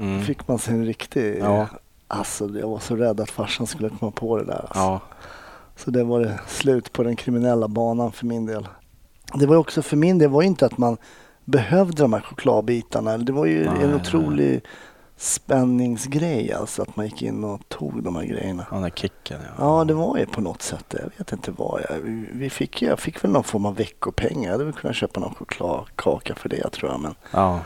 Mm. 0.00 0.22
Fick 0.22 0.48
man 0.48 0.58
sig 0.58 0.74
en 0.74 0.84
riktig... 0.84 1.38
Ja. 1.40 1.66
Alltså 2.08 2.48
jag 2.58 2.68
var 2.68 2.78
så 2.78 2.96
rädd 2.96 3.20
att 3.20 3.30
farsan 3.30 3.66
skulle 3.66 3.88
komma 3.88 4.10
på 4.10 4.38
det 4.38 4.44
där. 4.44 4.60
Alltså. 4.60 4.78
Ja. 4.78 5.00
Så 5.76 5.90
det 5.90 6.04
var 6.04 6.20
det 6.20 6.40
slut 6.46 6.92
på 6.92 7.02
den 7.02 7.16
kriminella 7.16 7.68
banan 7.68 8.12
för 8.12 8.26
min 8.26 8.46
del. 8.46 8.68
Det 9.34 9.46
var 9.46 9.56
också 9.56 9.82
för 9.82 9.96
min 9.96 10.18
del 10.18 10.30
var 10.30 10.42
inte 10.42 10.66
att 10.66 10.78
man 10.78 10.96
behövde 11.44 12.02
de 12.02 12.12
här 12.12 12.20
chokladbitarna. 12.20 13.18
Det 13.18 13.32
var 13.32 13.46
ju 13.46 13.64
Nej, 13.64 13.84
en 13.84 13.90
nej. 13.90 14.60
Spänningsgrej 15.16 16.52
alltså 16.52 16.82
att 16.82 16.96
man 16.96 17.06
gick 17.06 17.22
in 17.22 17.44
och 17.44 17.68
tog 17.68 18.02
de 18.02 18.16
här 18.16 18.24
grejerna. 18.24 18.66
Den 18.70 18.82
där 18.82 18.90
kicken 18.90 19.40
ja. 19.58 19.78
Ja, 19.78 19.84
det 19.84 19.94
var 19.94 20.16
ju 20.18 20.26
på 20.26 20.40
något 20.40 20.62
sätt 20.62 20.84
det. 20.88 20.98
Jag 21.02 21.10
vet 21.18 21.32
inte 21.32 21.50
vad 21.50 21.80
jag... 21.90 21.96
vi- 22.32 22.50
fick, 22.50 22.82
jag 22.82 22.98
fick 23.00 23.24
väl 23.24 23.30
någon 23.30 23.44
form 23.44 23.66
av 23.66 23.76
veckopengar. 23.76 24.44
Jag 24.44 24.52
hade 24.52 24.64
väl 24.64 24.72
kunnat 24.72 24.96
köpa 24.96 25.20
någon 25.20 25.34
chokladkaka 25.34 26.34
för 26.34 26.48
det 26.48 26.70
tror 26.70 26.90
jag. 26.90 27.00
Men 27.00 27.14
ja. 27.30 27.60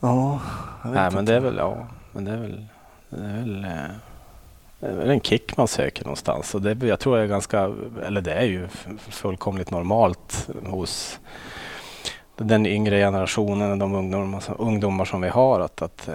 ja, 0.00 0.40
jag 0.82 0.90
vet 0.90 0.94
Nej 0.94 1.04
inte. 1.06 1.16
men 1.16 1.24
det 1.24 1.34
är 1.34 1.40
väl, 1.40 1.56
ja. 1.56 1.86
Men 2.12 2.24
det 2.24 2.30
är 2.30 2.36
väl, 2.36 2.66
det 3.10 3.16
är 3.16 3.32
väl 3.36 3.64
eh, 3.64 3.70
det 4.80 4.86
är 4.86 5.06
en 5.06 5.20
kick 5.20 5.56
man 5.56 5.68
söker 5.68 6.04
någonstans. 6.04 6.54
Och 6.54 6.62
det, 6.62 6.86
jag 6.86 7.00
tror 7.00 7.16
det 7.16 7.22
är 7.22 7.26
ganska, 7.26 7.72
eller 8.06 8.20
det 8.20 8.32
är 8.34 8.44
ju 8.44 8.68
fullkomligt 8.96 9.70
normalt 9.70 10.48
hos 10.66 11.20
den 12.36 12.66
yngre 12.66 12.98
generationen, 12.98 13.78
de 13.78 13.94
ungdomar, 13.94 14.42
ungdomar 14.58 15.04
som 15.04 15.20
vi 15.20 15.28
har, 15.28 15.60
att, 15.60 15.82
att, 15.82 16.08
eh, 16.08 16.14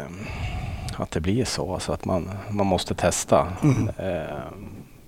att 0.97 1.11
det 1.11 1.19
blir 1.21 1.45
så. 1.45 1.73
Alltså 1.73 1.91
att 1.91 2.05
man, 2.05 2.29
man 2.49 2.65
måste 2.67 2.95
testa 2.95 3.47
Mm. 3.63 3.89
eh, 3.97 4.37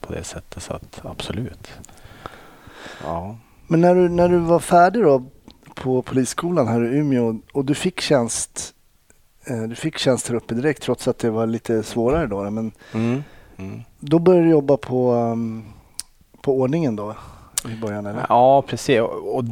på 0.02 0.14
det 0.14 0.24
sättet. 0.24 0.64
Så 0.64 0.74
att 0.74 1.02
absolut. 1.04 1.70
Ja. 3.04 3.36
Men 3.68 3.82
när 3.82 3.96
du, 3.96 4.10
när 4.10 4.30
du 4.30 4.38
var 4.38 4.60
färdig 4.60 5.04
då 5.04 5.24
på 5.76 6.02
polisskolan 6.02 6.68
här 6.68 6.84
i 6.94 6.98
Umeå 6.98 7.40
och 7.54 7.66
du 7.66 7.76
fick 7.76 8.02
tjänst 8.02 8.74
eh, 9.48 9.62
du 9.62 9.76
fick 9.76 9.98
tjänst 9.98 10.28
här 10.30 10.36
uppe 10.36 10.56
direkt 10.56 10.84
trots 10.84 11.08
att 11.08 11.20
det 11.20 11.30
var 11.30 11.48
lite 11.48 11.84
svårare 11.84 12.28
då. 12.28 12.50
Men 12.50 12.72
Mm. 12.94 13.24
Mm. 13.58 13.82
då 14.00 14.20
började 14.20 14.46
du 14.46 14.52
jobba 14.52 14.78
på, 14.78 15.14
um, 15.14 15.64
på 16.42 16.60
ordningen 16.60 16.96
då 16.96 17.16
i 17.66 17.76
början 17.82 18.06
eller? 18.06 18.26
Ja, 18.30 18.62
precis. 18.62 19.00
Och 19.02 19.36
och 19.36 19.44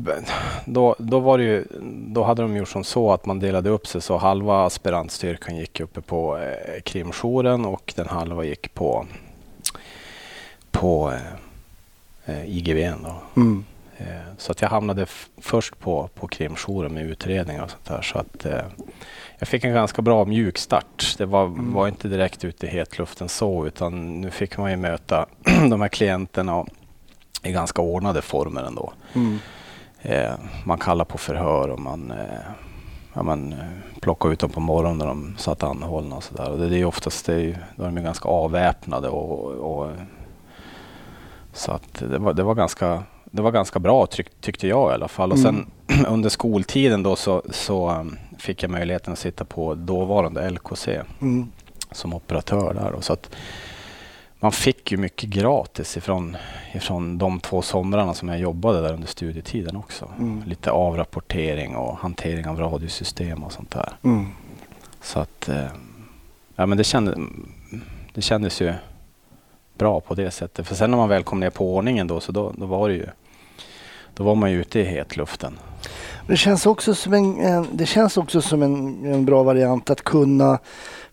då, 0.66 0.96
då, 1.00 1.20
var 1.20 1.40
ju, 1.40 1.66
då 2.08 2.24
hade 2.24 2.42
de 2.42 2.56
gjort 2.56 2.68
som 2.70 2.84
så 2.84 3.12
att 3.12 3.26
man 3.26 3.40
delade 3.40 3.70
upp 3.70 3.88
sig 3.88 4.02
så 4.02 4.18
halva 4.18 4.66
aspirantstyrkan 4.66 5.58
gick 5.58 5.80
uppe 5.80 6.02
på 6.02 6.38
eh, 6.38 6.82
krimjouren 6.82 7.66
och 7.66 7.94
den 7.96 8.08
halva 8.08 8.44
gick 8.44 8.74
på, 8.74 9.06
på 10.72 11.14
eh, 12.26 12.58
IGVn. 12.58 13.04
Då. 13.04 13.42
Mm. 13.42 13.66
Eh, 13.98 14.06
så 14.38 14.52
att 14.52 14.62
jag 14.62 14.70
hamnade 14.70 15.06
först 15.38 15.80
på, 15.80 16.10
på 16.16 16.28
krimjouren 16.28 16.94
med 16.94 17.04
utredningar 17.06 17.64
och 17.64 17.70
sånt 17.72 17.86
där. 17.86 18.02
Så 18.02 18.20
att, 18.20 18.46
eh, 18.46 18.62
jag 19.40 19.48
fick 19.48 19.64
en 19.64 19.74
ganska 19.74 20.02
bra 20.02 20.26
mjukstart. 20.26 21.16
Det 21.18 21.26
var, 21.26 21.46
Mm. 21.46 21.74
var 21.74 21.88
inte 21.88 22.08
direkt 22.08 22.46
ute 22.46 22.66
i 22.66 22.70
hetluften 22.70 23.30
så 23.30 23.68
utan 23.68 24.22
nu 24.22 24.32
fick 24.32 24.58
man 24.58 24.72
ju 24.72 24.78
möta 24.78 25.26
de 25.70 25.82
här 25.82 25.88
klienterna 25.88 26.56
och, 26.56 26.68
i 27.44 27.52
ganska 27.52 27.82
ordnade 27.82 28.22
former 28.22 28.64
ändå. 28.64 28.94
Mm. 29.14 29.40
Eh, 30.02 30.34
man 30.64 30.78
kallar 30.78 31.06
på 31.06 31.18
förhör 31.18 31.70
och 31.70 31.80
man, 31.80 32.12
eh, 32.12 32.42
ja, 33.14 33.24
man 33.24 33.54
eh, 33.54 34.00
plockar 34.02 34.32
ut 34.32 34.40
dem 34.40 34.50
på 34.50 34.60
morgonen 34.60 34.98
när 34.98 35.08
de 35.08 35.36
satt 35.38 35.64
anhållna 35.64 36.16
och 36.16 36.24
sådär. 36.24 36.58
Det, 36.58 36.70
det 36.70 36.78
är 36.78 36.86
oftast, 36.86 37.26
det 37.26 37.34
är, 37.34 37.66
då 37.76 37.84
är 37.84 37.92
de 37.92 38.04
ganska 38.04 38.30
avväpnade 38.30 39.10
och, 39.10 39.52
och 39.52 39.92
så 41.54 41.72
att 41.72 41.94
det 42.00 42.18
var, 42.18 42.34
det 42.34 42.44
var 42.44 42.56
ganska 42.56 43.04
det 43.32 43.42
var 43.42 43.52
ganska 43.52 43.80
bra 43.80 44.06
tyck, 44.06 44.42
tyckte 44.42 44.68
jag 44.68 44.92
i 44.92 44.94
alla 44.94 45.08
fall. 45.08 45.32
Och 45.32 45.40
sen 45.40 45.72
under 46.08 46.30
skoltiden 46.30 47.04
då 47.04 47.16
så, 47.16 47.44
så 47.50 47.90
um, 47.92 48.18
fick 48.38 48.64
jag 48.64 48.72
möjligheten 48.72 49.14
att 49.14 49.20
sitta 49.20 49.46
på 49.46 49.76
dåvarande 49.76 50.50
LKC 50.50 51.02
Mm. 51.22 51.52
som 51.92 52.14
operatör 52.14 52.74
där. 52.74 52.92
Och 52.92 53.04
så 53.04 53.14
att 53.14 53.36
man 54.40 54.52
fick 54.52 54.92
ju 54.92 54.98
mycket 54.98 55.30
gratis 55.30 55.98
ifrån, 55.98 56.38
ifrån 56.74 57.18
de 57.18 57.40
två 57.40 57.62
somrarna 57.62 58.14
som 58.14 58.30
jag 58.30 58.40
jobbade 58.40 58.82
där 58.82 58.94
under 58.94 59.08
studietiden 59.08 59.76
också. 59.76 60.10
Mm. 60.20 60.44
Lite 60.46 60.72
avrapportering 60.72 61.76
och 61.76 61.98
hantering 61.98 62.48
av 62.48 62.60
radiosystem 62.60 63.44
och 63.44 63.52
sånt 63.52 63.72
där. 63.72 63.94
Mm. 64.04 64.28
Så 65.02 65.20
att 65.20 65.50
eh, 65.50 65.68
ja, 66.56 66.66
men 66.66 66.78
det, 66.78 66.84
kände, 66.84 67.18
det 68.14 68.22
kändes 68.22 68.62
ju 68.62 68.74
bra 69.78 70.00
på 70.00 70.16
det 70.16 70.32
sättet. 70.32 70.68
För 70.68 70.76
sen 70.76 70.92
när 70.92 70.98
man 70.98 71.10
väl 71.10 71.24
kom 71.24 71.40
ner 71.40 71.50
på 71.50 71.76
ordningen 71.76 72.08
då 72.08 72.20
så 72.20 72.32
då, 72.32 72.54
då 72.58 72.66
var 72.66 72.90
det 72.90 72.96
ju 72.96 73.08
då 74.14 74.24
var 74.24 74.36
man 74.36 74.52
ju 74.52 74.62
ute 74.62 74.80
i 74.80 74.84
hetluften. 74.84 75.60
Det 76.28 76.38
känns 76.38 76.66
också 76.66 76.96
som 76.96 77.14
en, 77.14 77.68
det 77.72 77.86
känns 77.86 78.18
också 78.18 78.42
som 78.42 78.62
en, 78.62 79.06
en 79.06 79.26
bra 79.26 79.44
variant 79.44 79.90
att 79.90 80.04
kunna, 80.04 80.60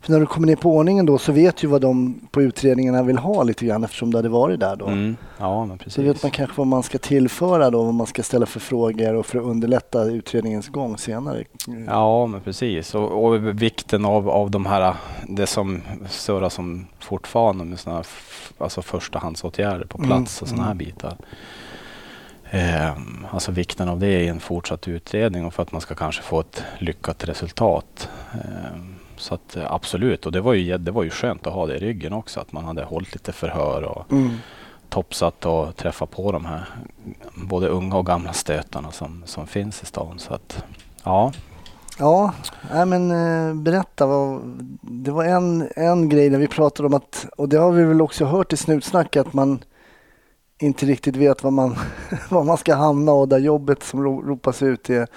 för 0.01 0.11
när 0.11 0.19
du 0.19 0.25
kommer 0.25 0.47
ner 0.47 0.55
på 0.55 0.75
ordningen 0.75 1.05
då 1.05 1.17
så 1.17 1.31
vet 1.31 1.63
ju 1.63 1.67
vad 1.67 1.81
de 1.81 2.19
på 2.31 2.41
utredningarna 2.41 3.03
vill 3.03 3.17
ha 3.17 3.43
lite 3.43 3.65
grann 3.65 3.83
eftersom 3.83 4.11
du 4.11 4.17
hade 4.17 4.29
varit 4.29 4.59
där 4.59 4.75
då. 4.75 4.87
Mm. 4.87 5.17
Ja, 5.37 5.65
men 5.65 5.77
Så 5.77 5.83
precis. 5.83 6.03
vet 6.05 6.23
man 6.23 6.31
kanske 6.31 6.57
vad 6.57 6.67
man 6.67 6.83
ska 6.83 6.97
tillföra 6.97 7.69
då, 7.69 7.83
vad 7.83 7.93
man 7.93 8.07
ska 8.07 8.23
ställa 8.23 8.45
för 8.45 8.59
frågor 8.59 9.13
och 9.13 9.25
för 9.25 9.39
att 9.39 9.45
underlätta 9.45 10.03
utredningens 10.03 10.67
gång 10.69 10.97
senare. 10.97 11.43
Ja, 11.87 12.25
men 12.25 12.41
precis. 12.41 12.95
Och, 12.95 13.25
och 13.25 13.61
vikten 13.61 14.05
av, 14.05 14.29
av 14.29 14.51
de 14.51 14.65
här, 14.65 14.93
det 15.27 15.47
som 15.47 15.81
surrar 16.09 16.49
som 16.49 16.87
fortfarande 16.99 17.65
med 17.65 17.79
sådana 17.79 17.97
här 17.99 18.07
alltså 18.57 18.81
förstahandsåtgärder 18.81 19.85
på 19.85 19.97
Mm, 19.97 20.09
plats 20.09 20.41
och 20.41 20.47
sådana 20.47 20.63
här 20.63 20.71
mm. 20.71 20.85
bitar. 20.85 21.17
Ehm, 22.51 23.25
alltså 23.31 23.51
vikten 23.51 23.89
av 23.89 23.99
det 23.99 24.23
i 24.23 24.27
en 24.27 24.39
fortsatt 24.39 24.87
utredning 24.87 25.45
och 25.45 25.53
för 25.53 25.63
att 25.63 25.71
man 25.71 25.81
ska 25.81 25.95
kanske 25.95 26.21
få 26.21 26.39
ett 26.39 26.63
lyckat 26.79 27.23
resultat. 27.23 28.09
Ehm, 28.33 28.96
så 29.19 29.33
att 29.33 29.55
eh, 29.55 29.71
absolut, 29.73 30.25
och 30.25 30.31
det 30.31 30.41
var, 30.41 30.53
ju, 30.53 30.77
det 30.77 30.91
var 30.91 31.03
ju 31.03 31.09
skönt 31.09 31.47
att 31.47 31.53
ha 31.53 31.65
det 31.65 31.75
i 31.75 31.79
ryggen 31.79 32.13
också, 32.13 32.39
att 32.39 32.51
man 32.51 32.65
hade 32.65 32.83
hållit 32.83 33.13
lite 33.13 33.31
förhör 33.31 33.81
och 33.83 34.11
Mm. 34.11 34.29
topsat 34.89 35.45
och 35.45 35.75
träffat 35.75 36.11
på 36.11 36.31
de 36.31 36.45
här 36.45 36.65
både 37.35 37.67
unga 37.67 37.95
och 37.97 38.05
gamla 38.05 38.33
stötarna 38.33 38.91
som, 38.91 39.23
som 39.25 39.47
finns 39.47 39.83
i 39.83 39.85
stan. 39.85 40.19
Så 40.19 40.33
att, 40.33 40.63
ja. 41.03 41.31
Ja, 41.99 42.33
nej 42.73 42.85
men 42.85 43.11
eh, 43.11 43.55
berätta. 43.55 44.05
Vad, 44.05 44.41
det 44.81 45.11
var 45.11 45.23
en, 45.23 45.69
en 45.75 46.09
grej 46.09 46.29
när 46.29 46.39
vi 46.39 46.47
pratade 46.47 46.87
om 46.87 46.93
att, 46.93 47.25
och 47.37 47.49
det 47.49 47.57
har 47.57 47.71
vi 47.71 47.83
väl 47.83 48.01
också 48.01 48.25
hört 48.25 48.53
i 48.53 48.57
Snutsnack, 48.57 49.15
att 49.15 49.33
man 49.33 49.59
inte 50.59 50.85
riktigt 50.85 51.15
vet 51.15 51.43
var 51.43 51.51
man, 51.51 51.75
var 52.29 52.43
man 52.43 52.57
ska 52.57 52.75
hamna 52.75 53.11
och 53.11 53.27
där 53.27 53.39
jobbet 53.39 53.83
som 53.83 54.03
ro, 54.03 54.21
ropas 54.21 54.63
ut 54.63 54.89
är, 54.89 55.07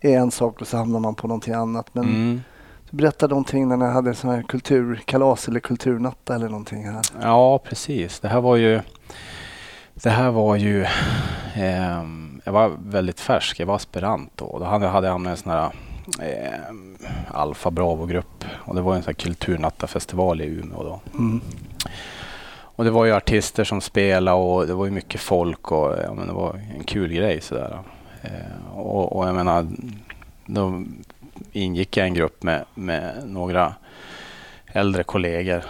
är 0.00 0.18
en 0.18 0.30
sak 0.30 0.60
och 0.60 0.66
så 0.66 0.76
hamnar 0.76 1.00
man 1.00 1.14
på 1.14 1.28
någonting 1.28 1.54
annat. 1.54 1.86
Men 1.94 2.04
Mm. 2.04 2.40
Berättade 2.92 3.30
någonting 3.30 3.68
när 3.68 3.76
ni 3.76 3.84
hade 3.84 4.14
sån 4.14 4.30
här 4.30 4.42
kulturkalas 4.42 5.48
eller 5.48 5.60
kulturnatta 5.60 6.34
eller 6.34 6.48
någonting 6.48 6.84
här. 6.84 7.02
Ja, 7.20 7.58
precis. 7.58 8.20
Det 8.20 8.28
här 8.28 8.40
var 8.40 8.56
ju... 8.56 8.80
Det 9.94 10.10
här 10.10 10.30
var 10.30 10.56
ju... 10.56 10.86
ehm, 11.54 12.40
jag 12.44 12.52
var 12.52 12.72
väldigt 12.84 13.20
färsk. 13.20 13.60
Jag 13.60 13.66
var 13.66 13.76
aspirant 13.76 14.32
då. 14.34 14.58
Då 14.58 14.64
hade, 14.64 14.84
jag 14.86 15.12
hamnat 15.12 15.28
i 15.28 15.30
en 15.30 15.36
sån 15.36 15.52
här 15.52 15.70
ehm, 16.20 16.96
Alfa 17.28 17.70
Bravo-grupp. 17.70 18.44
Och 18.50 18.74
det 18.74 18.80
var 18.80 18.94
en 18.94 19.02
sån 19.02 19.08
här 19.10 19.14
kulturnattafestival 19.14 20.40
i 20.40 20.44
Umeå 20.44 20.82
då. 20.82 21.00
Mm. 21.14 21.40
Och 22.74 22.84
det 22.84 22.90
var 22.90 23.04
ju 23.04 23.12
artister 23.12 23.64
som 23.64 23.80
spelade 23.80 24.36
och 24.36 24.66
det 24.66 24.74
var 24.74 24.84
ju 24.84 24.90
mycket 24.90 25.20
folk 25.20 25.72
och 25.72 25.96
ja, 26.04 26.14
men 26.14 26.26
det 26.26 26.32
var 26.32 26.60
en 26.78 26.84
kul 26.84 27.12
grej 27.12 27.40
sådär. 27.40 27.78
Eh, 28.22 28.76
och, 28.76 29.16
och 29.16 29.28
jag 29.28 29.34
menar, 29.34 29.66
då 30.46 30.84
ingick 31.52 31.96
jag 31.96 32.06
i 32.06 32.08
en 32.08 32.14
grupp 32.14 32.42
med, 32.42 32.64
med 32.74 33.22
några 33.26 33.74
äldre 34.66 35.02
kollegor. 35.02 35.64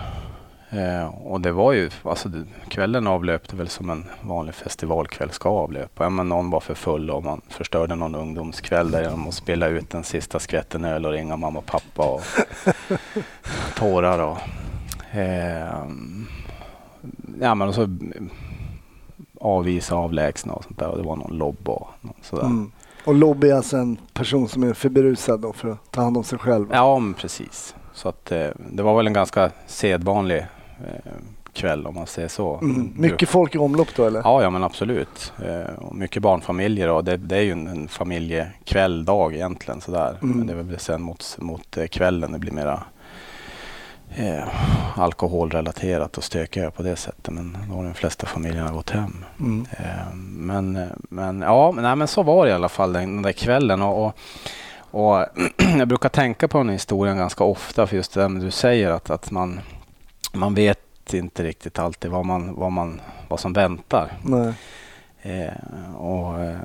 Eh, 0.71 1.07
och 1.07 1.40
det 1.40 1.52
var 1.52 1.73
ju, 1.73 1.90
alltså 2.02 2.28
kvällen 2.69 3.07
avlöpte 3.07 3.57
väl 3.57 3.69
som 3.69 3.90
en 3.90 4.04
vanlig 4.21 4.54
festivalkväll 4.54 5.31
ska 5.31 5.49
avlöpa. 5.49 6.04
Ja, 6.04 6.11
men 6.11 6.28
någon 6.28 6.50
var 6.50 6.61
för 6.61 6.75
full 6.75 7.11
och 7.11 7.25
man 7.25 7.40
förstörde 7.49 7.95
någon 7.95 8.14
ungdomskväll 8.14 8.90
där 8.90 9.02
genom 9.02 9.28
att 9.28 9.35
spela 9.35 9.69
ut 9.69 9.90
den 9.90 10.04
sista 10.04 10.38
skvätten 10.38 10.85
öl 10.85 11.07
och 11.07 11.12
ringa 11.12 11.37
mamma 11.37 11.59
och 11.59 11.66
pappa 11.66 12.07
och 12.07 12.23
tårar 13.76 14.19
och 14.19 14.38
ehm, 15.12 16.26
ja 17.40 17.54
men 17.54 17.69
och 17.69 17.75
så 17.75 17.88
avvisa, 19.40 19.95
avlägsna 19.95 20.52
och 20.52 20.64
sånt 20.64 20.78
där 20.78 20.88
och 20.88 20.97
det 20.97 21.02
var 21.02 21.16
någon 21.16 21.38
lobb 21.38 21.69
och 21.69 21.90
sådär. 22.23 22.45
Mm. 22.45 22.73
Och 23.04 23.14
Lobby 23.14 23.49
är 23.50 23.54
alltså 23.54 23.76
en 23.76 23.97
person 24.12 24.49
som 24.49 24.62
är 24.62 24.73
för 24.73 24.88
berusad 24.88 25.52
för 25.54 25.71
att 25.71 25.90
ta 25.90 26.02
hand 26.02 26.16
om 26.16 26.25
sig 26.25 26.38
själv. 26.38 26.66
Ja 26.73 26.99
men 26.99 27.14
precis. 27.14 27.75
Så 27.94 28.09
att 28.09 28.32
eh, 28.32 28.49
det 28.73 28.82
var 28.82 28.97
väl 28.97 29.06
en 29.06 29.12
ganska 29.12 29.50
sedvanlig 29.66 30.38
eh, 30.38 31.12
kväll 31.52 31.87
om 31.87 31.94
man 31.94 32.06
säger 32.06 32.28
så. 32.28 32.59
Mm. 32.62 32.92
Mycket 32.97 33.28
folk 33.28 33.54
i 33.54 33.59
omlopp 33.59 33.88
då 33.97 34.04
eller? 34.04 34.21
Ja, 34.25 34.42
ja 34.42 34.50
men 34.50 34.64
absolut. 34.64 35.32
Eh, 35.44 35.75
och 35.75 35.97
mycket 35.97 36.23
barnfamiljer 36.23 36.88
och 36.88 37.04
det, 37.04 37.16
det 37.16 37.37
är 37.37 37.42
ju 37.42 37.52
en, 37.52 37.66
en 37.66 37.88
familjekväll, 37.88 39.04
dag 39.04 39.35
egentligen 39.35 39.80
sådär. 39.80 40.18
Mm. 40.23 40.38
Men 40.38 40.47
det 40.47 40.52
är 40.52 40.56
väl 40.56 40.78
sen 40.78 41.02
mot, 41.02 41.37
mot 41.40 41.78
kvällen 41.90 42.32
det 42.32 42.38
blir 42.38 42.52
mera 42.52 42.82
eh, 44.16 44.45
alkoholrelaterat 44.99 46.19
och 46.19 46.25
stökigare 46.25 46.71
på 46.71 46.83
det 46.83 46.97
sättet. 46.97 47.35
Men 47.35 47.57
då 47.69 47.75
har 47.75 47.85
de 47.85 47.95
flesta 47.95 48.26
familjerna 48.26 48.73
gått 48.73 48.90
hem. 48.90 49.25
Mm. 49.40 49.66
Eh, 49.71 50.14
Men, 50.37 50.90
men 50.95 51.40
ja, 51.40 51.73
nej, 51.76 51.97
men 51.97 52.09
så 52.09 52.23
var 52.23 52.45
det 52.45 52.50
i 52.50 52.54
alla 52.54 52.69
fall 52.69 52.92
den, 52.92 53.14
den 53.14 53.23
där 53.23 53.33
kvällen. 53.33 53.83
Och, 53.83 54.07
och, 54.07 54.16
och 54.90 55.26
jag 55.78 55.88
brukar 55.88 56.09
tänka 56.09 56.49
på 56.49 56.59
den 56.59 56.69
här 56.69 56.73
historien 56.73 57.16
ganska 57.16 57.45
ofta 57.45 57.87
för 57.87 57.97
just 57.97 58.14
det 58.14 58.21
där 58.21 58.28
du 58.28 58.50
säger 58.50 58.90
att, 58.90 59.11
att 59.11 59.31
man, 59.31 59.61
man 60.33 60.54
vet 60.54 61.14
inte 61.14 61.45
riktigt 61.45 61.78
alltid 61.78 62.11
vad, 62.11 62.26
man, 62.26 62.54
vad, 62.54 62.73
man, 62.73 63.00
vad 63.28 63.40
som 63.40 63.52
väntar. 63.52 64.12
Eh, 65.23 65.95
och, 65.97 66.40
eh, 66.40 66.61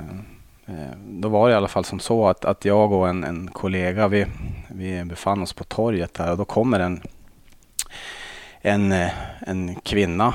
eh, 0.65 0.97
då 1.07 1.29
var 1.29 1.47
det 1.47 1.53
i 1.53 1.57
alla 1.57 1.67
fall 1.67 1.85
som 1.85 1.99
så 1.99 2.27
att, 2.27 2.45
att 2.45 2.65
jag 2.65 2.91
och 2.91 3.09
en, 3.09 3.23
en 3.23 3.47
kollega 3.47 4.07
vi, 4.07 4.25
vi 4.67 5.03
befann 5.03 5.41
oss 5.41 5.53
på 5.53 5.63
torget 5.63 6.13
där 6.13 6.31
och 6.31 6.37
då 6.37 6.45
kommer 6.45 6.79
en, 6.79 7.01
en, 8.61 8.91
eh, 8.91 9.11
en 9.39 9.75
kvinna 9.75 10.33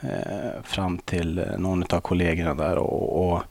eh, 0.00 0.62
fram 0.62 0.98
till 0.98 1.38
eh, 1.38 1.58
någon 1.58 1.82
av 1.82 2.00
kollegorna 2.00 2.54
där 2.54 2.76
och, 2.78 3.32
och 3.32 3.42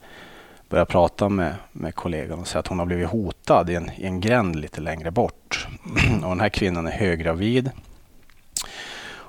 börjar 0.69 0.85
prata 0.85 1.29
med, 1.29 1.55
med 1.71 1.95
kollegan 1.95 2.39
och 2.39 2.47
säger 2.47 2.59
att 2.59 2.67
hon 2.67 2.79
har 2.79 2.85
blivit 2.85 3.09
hotad 3.09 3.69
i 3.69 3.75
en, 3.75 3.91
i 3.97 4.05
en 4.05 4.21
gränd 4.21 4.55
lite 4.55 4.81
längre 4.81 5.11
bort. 5.11 5.67
och 6.23 6.29
den 6.29 6.39
här 6.39 6.49
kvinnan 6.49 6.87
är 6.87 6.91
höggravid. 6.91 7.71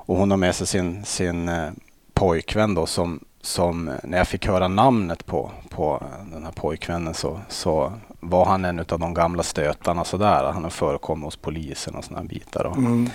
Och 0.04 0.16
hon 0.16 0.31
har 0.31 0.38
med 0.38 0.54
sig 0.54 0.66
sin, 0.66 1.04
sin 1.04 1.49
eh, 1.49 1.71
pojkvän 2.14 2.75
då 2.75 2.87
som, 2.87 3.21
som 3.40 3.90
när 4.02 4.19
jag 4.19 4.28
fick 4.28 4.47
höra 4.47 4.69
namnet 4.69 5.26
på, 5.26 5.50
på 5.69 6.02
den 6.33 6.45
här 6.45 6.52
pojkvännen 6.52 7.14
så, 7.14 7.40
så 7.49 7.92
var 8.21 8.45
han 8.45 8.64
en 8.64 8.78
av 8.78 8.99
de 8.99 9.14
gamla 9.14 9.42
stötarna 9.42 10.04
sådär. 10.04 10.52
Han 10.52 10.62
har 10.62 10.71
förekommit 10.71 11.25
hos 11.25 11.37
polisen 11.37 11.95
och 11.95 12.04
sådana 12.04 12.25
bitar. 12.25 12.64
Och, 12.64 12.76
Mm 12.76 13.11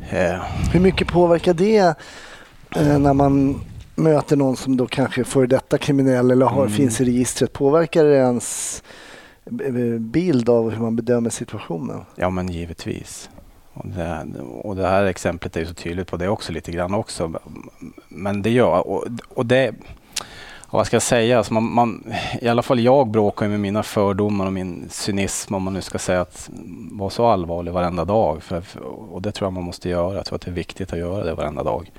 eh, 0.00 0.42
Hur 0.72 0.80
mycket 0.80 1.08
påverkar 1.08 1.54
det 1.54 1.78
eh, 2.76 2.98
när 2.98 3.14
man 3.14 3.60
möter 3.94 4.36
någon 4.36 4.56
som 4.56 4.76
då 4.76 4.86
kanske 4.86 5.24
före 5.24 5.46
detta 5.46 5.78
kriminell 5.78 6.30
eller 6.30 6.46
har, 6.46 6.62
Mm. 6.62 6.72
finns 6.76 7.00
i 7.00 7.04
registret? 7.04 7.52
Påverkar 7.52 8.04
det 8.04 8.16
ens 8.16 8.82
eh, 9.44 9.98
bild 9.98 10.48
av 10.48 10.70
hur 10.70 10.80
man 10.80 10.96
bedömer 10.96 11.30
situationen? 11.30 12.00
Ja, 12.16 12.30
men 12.30 12.48
givetvis. 12.48 13.30
Och 13.74 13.86
det, 13.88 14.26
och 14.62 14.76
det 14.76 14.88
här 14.88 15.04
exemplet 15.04 15.56
är 15.56 15.60
ju 15.60 15.66
så 15.66 15.74
tydligt 15.74 16.10
på 16.10 16.16
det 16.16 16.28
också 16.28 16.52
lite 16.52 16.72
grann 16.72 16.94
också. 16.94 17.32
Men 18.08 18.42
det 18.42 18.50
gör, 18.50 18.86
och, 18.88 19.04
och 19.28 19.46
det, 19.46 19.74
och 20.72 20.78
vad 20.78 20.86
ska 20.86 20.94
jag 20.94 21.02
säga, 21.02 21.38
alltså 21.38 21.54
man, 21.54 21.72
man, 21.72 22.04
i 22.40 22.48
alla 22.48 22.62
fall 22.62 22.80
jag 22.80 23.08
bråkar 23.08 23.48
med 23.48 23.60
mina 23.60 23.82
fördomar 23.82 24.46
och 24.46 24.52
min 24.52 24.88
cynism 24.90 25.54
om 25.54 25.62
man 25.62 25.72
nu 25.72 25.82
ska 25.82 25.98
säga 25.98 26.20
att 26.20 26.50
vara 26.92 27.10
så 27.10 27.26
allvarlig 27.26 27.72
varenda 27.72 28.04
dag. 28.04 28.42
För, 28.42 28.62
och 29.10 29.22
det 29.22 29.32
tror 29.32 29.46
jag 29.46 29.52
man 29.52 29.64
måste 29.64 29.88
göra. 29.88 30.14
Jag 30.14 30.24
tror 30.24 30.36
att 30.36 30.42
det 30.42 30.50
är 30.50 30.54
viktigt 30.54 30.92
att 30.92 30.98
göra 30.98 31.24
det 31.24 31.34
varenda 31.34 31.62
dag 31.62 31.90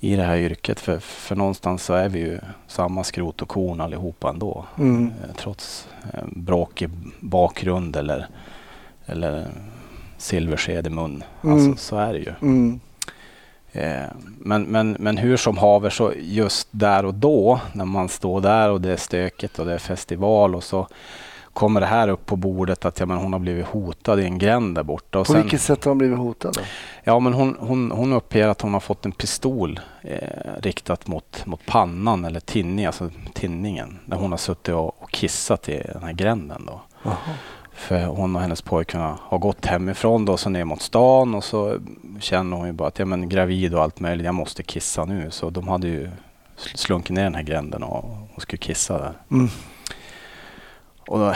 i 0.00 0.16
det 0.16 0.22
här 0.22 0.36
yrket. 0.36 0.80
För, 0.80 0.98
för 0.98 1.36
någonstans 1.36 1.84
så 1.84 1.94
är 1.94 2.08
vi 2.08 2.18
ju 2.18 2.38
samma 2.66 3.04
skrot 3.04 3.42
och 3.42 3.48
korn 3.48 3.80
allihopa 3.80 4.30
ändå. 4.30 4.64
Mm. 4.78 5.06
Eh, 5.06 5.34
Trots 5.36 5.88
eh, 6.14 6.24
bråkig 6.26 6.90
bakgrund 7.20 7.96
eller, 7.96 8.26
eller 9.06 9.46
silversked 10.18 10.86
i 10.86 10.90
mun. 10.90 11.24
Mm. 11.42 11.54
Alltså, 11.54 11.84
så 11.84 11.96
är 11.96 12.12
det 12.12 12.18
ju. 12.18 12.32
Mm. 12.42 12.80
Eh, 13.72 14.02
Men, 14.38 14.62
men, 14.62 14.96
men 14.98 15.16
hur 15.16 15.36
som 15.36 15.58
haver 15.58 15.90
så 15.90 16.12
just 16.18 16.68
där 16.70 17.04
och 17.04 17.14
då 17.14 17.60
när 17.72 17.84
man 17.84 18.08
står 18.08 18.40
där 18.40 18.70
och 18.70 18.80
det 18.80 18.92
är 18.92 18.96
stökigt 18.96 19.58
och 19.58 19.66
det 19.66 19.74
är 19.74 19.78
festival 19.78 20.54
och 20.54 20.64
så 20.64 20.86
kommer 21.52 21.80
det 21.80 21.86
här 21.86 22.08
upp 22.08 22.26
på 22.26 22.36
bordet 22.36 22.84
att 22.84 23.00
ja, 23.00 23.06
men 23.06 23.16
hon 23.16 23.32
har 23.32 23.40
blivit 23.40 23.66
hotad 23.66 24.20
i 24.20 24.24
en 24.24 24.38
gränd 24.38 24.74
där 24.74 24.82
borta. 24.82 25.18
Och 25.18 25.26
På 25.26 25.32
sen, 25.32 25.42
vilket 25.42 25.60
sätt 25.60 25.84
har 25.84 25.90
de 25.90 25.98
blivit 25.98 26.18
hotade? 26.18 26.60
Ja, 27.04 27.18
men 27.20 27.32
hon, 27.32 27.56
hon, 27.60 27.90
hon 27.90 28.12
uppger 28.12 28.48
att 28.48 28.60
hon 28.60 28.72
har 28.72 28.80
fått 28.80 29.06
en 29.06 29.12
pistol 29.12 29.80
eh, 30.02 30.18
riktat 30.62 31.06
mot, 31.06 31.46
mot 31.46 31.66
pannan 31.66 32.24
eller 32.24 32.40
tinning, 32.40 32.86
alltså 32.86 33.10
tinningen. 33.34 33.98
När 34.04 34.16
hon 34.16 34.30
har 34.30 34.38
suttit 34.38 34.74
och, 34.74 35.02
och 35.02 35.10
kissat 35.10 35.68
i 35.68 35.82
den 35.92 36.02
här 36.02 36.12
gränden. 36.12 36.62
Då. 36.66 36.80
Jaha. 37.02 37.14
För 37.80 38.04
hon 38.04 38.36
och 38.36 38.42
hennes 38.42 38.62
pojkvän 38.62 39.16
har 39.20 39.38
gått 39.38 39.66
hemifrån 39.66 40.24
då, 40.24 40.36
så 40.36 40.50
ner 40.50 40.64
mot 40.64 40.82
stan 40.82 41.34
och 41.34 41.44
så 41.44 41.78
känner 42.20 42.56
hon 42.56 42.66
ju 42.66 42.72
bara 42.72 42.88
att 42.88 42.98
ja, 42.98 43.04
men 43.04 43.28
gravid 43.28 43.74
och 43.74 43.82
allt 43.82 44.00
möjligt, 44.00 44.24
jag 44.24 44.34
måste 44.34 44.62
kissa 44.62 45.04
nu. 45.04 45.30
Så 45.30 45.50
de 45.50 45.68
hade 45.68 45.88
ju 45.88 46.06
sl- 46.56 46.76
slunkit 46.76 47.10
ner 47.10 47.22
den 47.22 47.34
här 47.34 47.42
gränden 47.42 47.82
och, 47.82 48.04
och 48.34 48.42
skulle 48.42 48.58
kissa 48.58 48.98
där. 48.98 49.12
Mm. 49.30 49.48
Och 51.08 51.18
då 51.18 51.34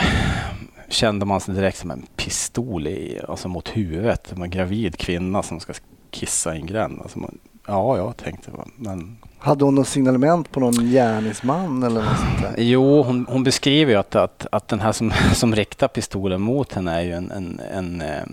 kände 0.89 1.25
man 1.25 1.41
sig 1.41 1.55
direkt 1.55 1.77
som 1.77 1.91
en 1.91 2.07
pistol 2.15 2.87
i, 2.87 3.19
alltså 3.27 3.47
mot 3.47 3.77
huvudet. 3.77 4.31
En 4.31 4.49
gravid 4.49 4.97
kvinna 4.97 5.43
som 5.43 5.59
ska 5.59 5.73
kissa 6.11 6.55
i 6.55 6.59
en 6.59 6.65
gränd. 6.65 6.99
Alltså 7.01 7.19
man, 7.19 7.37
ja, 7.67 7.97
jag 7.97 8.17
tänkte 8.17 8.51
men 8.75 9.17
Hade 9.39 9.65
hon 9.65 9.75
något 9.75 9.87
signalement 9.87 10.51
på 10.51 10.59
någon 10.59 10.91
gärningsman 10.91 11.83
eller 11.83 12.01
något 12.01 12.19
sånt 12.19 12.41
där? 12.41 12.63
Jo, 12.63 13.03
hon, 13.03 13.25
hon 13.29 13.43
beskriver 13.43 13.91
ju 13.91 13.99
att, 13.99 14.15
att, 14.15 14.47
att 14.51 14.67
den 14.67 14.79
här 14.79 14.91
som, 14.91 15.11
som 15.33 15.55
riktar 15.55 15.87
pistolen 15.87 16.41
mot 16.41 16.73
henne 16.73 16.93
är 16.93 17.01
ju 17.01 17.11
en, 17.11 17.31
en, 17.31 17.61
en 17.73 18.01
eh, 18.01 18.23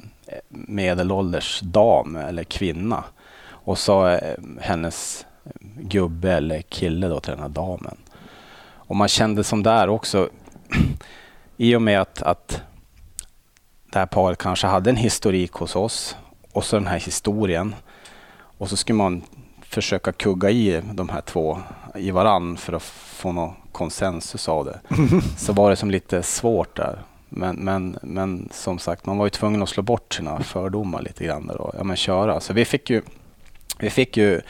medelålders 0.49 1.61
dam 1.61 2.17
eller 2.17 2.45
kvinna. 2.45 3.05
Och 3.65 3.79
så 3.79 4.09
eh, 4.09 4.35
hennes 4.61 5.27
gubbe 5.81 6.33
eller 6.33 6.63
kille 6.63 7.09
då 7.09 7.21
till 7.21 7.31
den 7.31 7.41
här 7.41 7.49
damen. 7.49 7.97
Och 8.93 8.97
man 8.97 9.09
kände 9.09 9.45
som 9.45 9.63
där 9.63 9.89
också, 9.89 10.29
i 11.57 11.77
och 11.77 11.83
med 11.83 12.01
att, 12.01 12.23
att 12.23 12.63
det 13.93 13.99
här 13.99 14.07
paret 14.07 14.39
kanske 14.39 14.67
hade 14.67 14.91
en 14.91 14.97
historik 14.97 15.53
hos 15.53 15.77
oss 15.77 16.17
och 16.53 16.65
så 16.65 16.77
den 16.77 16.87
här 16.87 17.01
historien. 17.01 17.75
Och 18.63 18.69
så 18.69 18.77
skulle 18.77 18.97
man 18.97 19.23
försöka 19.63 20.13
kugga 20.13 20.51
i 20.51 20.83
de 20.93 21.09
här 21.09 21.21
två 21.21 21.59
i 21.95 22.11
varann 22.11 22.57
för 22.57 22.73
att 22.73 22.83
få 22.83 23.33
någon 23.33 23.55
konsensus 23.73 24.49
av 24.49 24.65
det. 24.65 24.81
Så 25.37 25.53
var 25.53 25.71
det 25.71 25.77
som 25.77 25.91
lite 25.91 26.23
svårt 26.23 26.77
där. 26.77 27.03
Men, 27.29 27.57
men, 27.57 27.99
men 28.03 28.49
som 28.53 28.79
sagt, 28.79 29.07
man 29.07 29.19
var 29.19 29.27
ju 29.27 29.31
tvungen 29.31 29.63
att 29.63 29.69
slå 29.69 29.83
bort 29.83 30.15
sina 30.15 30.41
fördomar 30.41 31.03
lite 31.03 31.25
grann 31.25 31.51
och 31.51 31.75
ja, 31.79 31.85
men 31.85 31.97
köra. 31.97 32.41
Så 32.41 32.53
vi 32.53 32.65
fick 32.65 32.91
ju, 32.91 33.03
vi 33.79 33.91
fick 33.91 34.17
ju 34.17 34.41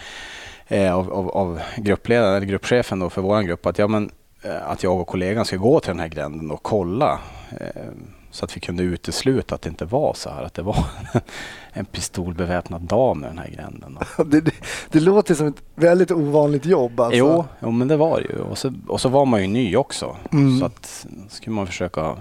eh, 0.69 0.95
av, 0.95 1.13
av, 1.13 1.31
av 1.31 1.61
gruppledaren, 1.77 2.37
eller 2.37 2.47
gruppchefen 2.47 2.99
då 2.99 3.11
för 3.11 3.23
vår 3.23 3.43
grupp 3.43 3.67
att, 3.67 3.79
ja, 3.79 3.89
men, 3.89 4.11
eh, 4.43 4.71
att 4.71 4.83
jag 4.83 5.01
och 5.01 5.07
kollegan 5.07 5.45
ska 5.45 5.57
gå 5.57 5.81
till 5.81 5.91
den 5.91 6.01
här 6.01 6.09
gränden 6.09 6.51
och 6.51 6.63
kolla. 6.63 7.21
Eh, 7.61 7.93
så 8.33 8.45
att 8.45 8.57
vi 8.57 8.61
kunde 8.61 8.83
utesluta 8.83 9.55
att 9.55 9.63
det 9.63 9.69
inte 9.69 9.85
var 9.85 10.15
så 10.15 10.31
här, 10.31 10.43
att 10.43 10.55
det 10.55 10.63
var 10.63 10.85
en 11.73 11.85
pistolbeväpnad 11.85 12.83
dam 12.83 13.25
i 13.25 13.27
den 13.27 13.39
här 13.39 13.49
gränden. 13.49 13.99
Det, 14.27 14.41
det, 14.41 14.55
det 14.91 15.01
låter 15.01 15.35
som 15.35 15.47
ett 15.47 15.63
väldigt 15.75 16.11
ovanligt 16.11 16.67
jobb. 16.67 17.01
Alltså. 17.01 17.19
Jo, 17.19 17.45
jo, 17.61 17.71
men 17.71 17.89
det 17.89 17.97
var 17.97 18.21
det 18.21 18.27
ju. 18.29 18.41
Och 18.41 18.59
så, 18.59 18.73
och 18.89 19.01
så 19.01 19.09
var 19.09 19.27
man 19.27 19.41
ju 19.41 19.47
ny 19.47 19.77
också. 19.77 20.17
Mm. 20.33 20.59
Så 20.59 20.65
att 20.67 21.07
skulle 21.29 21.57
man 21.57 21.67
försöka 21.67 22.17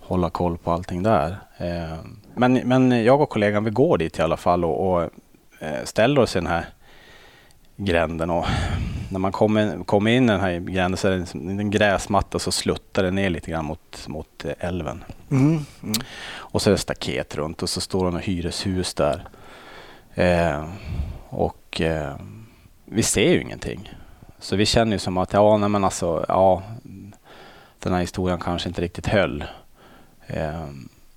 hålla 0.00 0.30
koll 0.30 0.58
på 0.58 0.70
allting 0.70 1.02
där. 1.02 1.36
Eh, 1.56 1.98
men, 2.34 2.54
men 2.54 3.04
jag 3.04 3.20
och 3.20 3.30
kollegan, 3.30 3.64
vi 3.64 3.70
går 3.70 3.98
dit 3.98 4.18
i 4.18 4.22
alla 4.22 4.36
fall 4.36 4.64
och, 4.64 4.92
och 4.92 5.02
eh, 5.58 5.84
ställer 5.84 6.20
oss 6.20 6.36
i 6.36 6.38
den 6.38 6.46
här 6.46 6.66
gränden. 7.76 8.30
Och 8.30 8.46
när 9.12 9.18
man 9.18 9.32
kommer, 9.32 9.84
kommer 9.84 10.10
in 10.10 10.24
i 10.24 10.26
den 10.26 10.40
här 10.40 10.58
gränden 10.58 10.96
så 10.96 11.08
är 11.08 11.12
det 11.12 11.34
en, 11.34 11.70
gräsmatta 11.70 12.38
så 12.38 12.52
sluttar 12.52 13.02
det 13.02 13.10
ner 13.10 13.30
lite 13.30 13.50
grann 13.50 13.64
mot, 13.64 14.08
mot 14.08 14.44
älven. 14.58 15.04
Mm. 15.30 15.64
Mm. 15.82 15.96
Och 16.34 16.62
så 16.62 16.70
är 16.70 16.72
det 16.72 16.78
staket 16.78 17.36
runt 17.36 17.62
och 17.62 17.70
så 17.70 17.80
står 17.80 18.04
det 18.04 18.10
några 18.10 18.24
hyreshus 18.24 18.94
där. 18.94 19.28
Eh, 20.14 20.64
och 21.28 21.80
eh, 21.80 22.16
vi 22.84 23.02
ser 23.02 23.32
ju 23.32 23.40
ingenting. 23.40 23.94
Så 24.38 24.56
vi 24.56 24.66
känner 24.66 24.92
ju 24.92 24.98
som 24.98 25.18
att, 25.18 25.32
ja, 25.32 25.56
nej 25.56 25.68
men 25.68 25.84
alltså, 25.84 26.24
ja, 26.28 26.62
den 27.78 27.92
här 27.92 28.00
historien 28.00 28.40
kanske 28.40 28.68
inte 28.68 28.82
riktigt 28.82 29.06
höll. 29.06 29.44
Eh, 30.26 30.66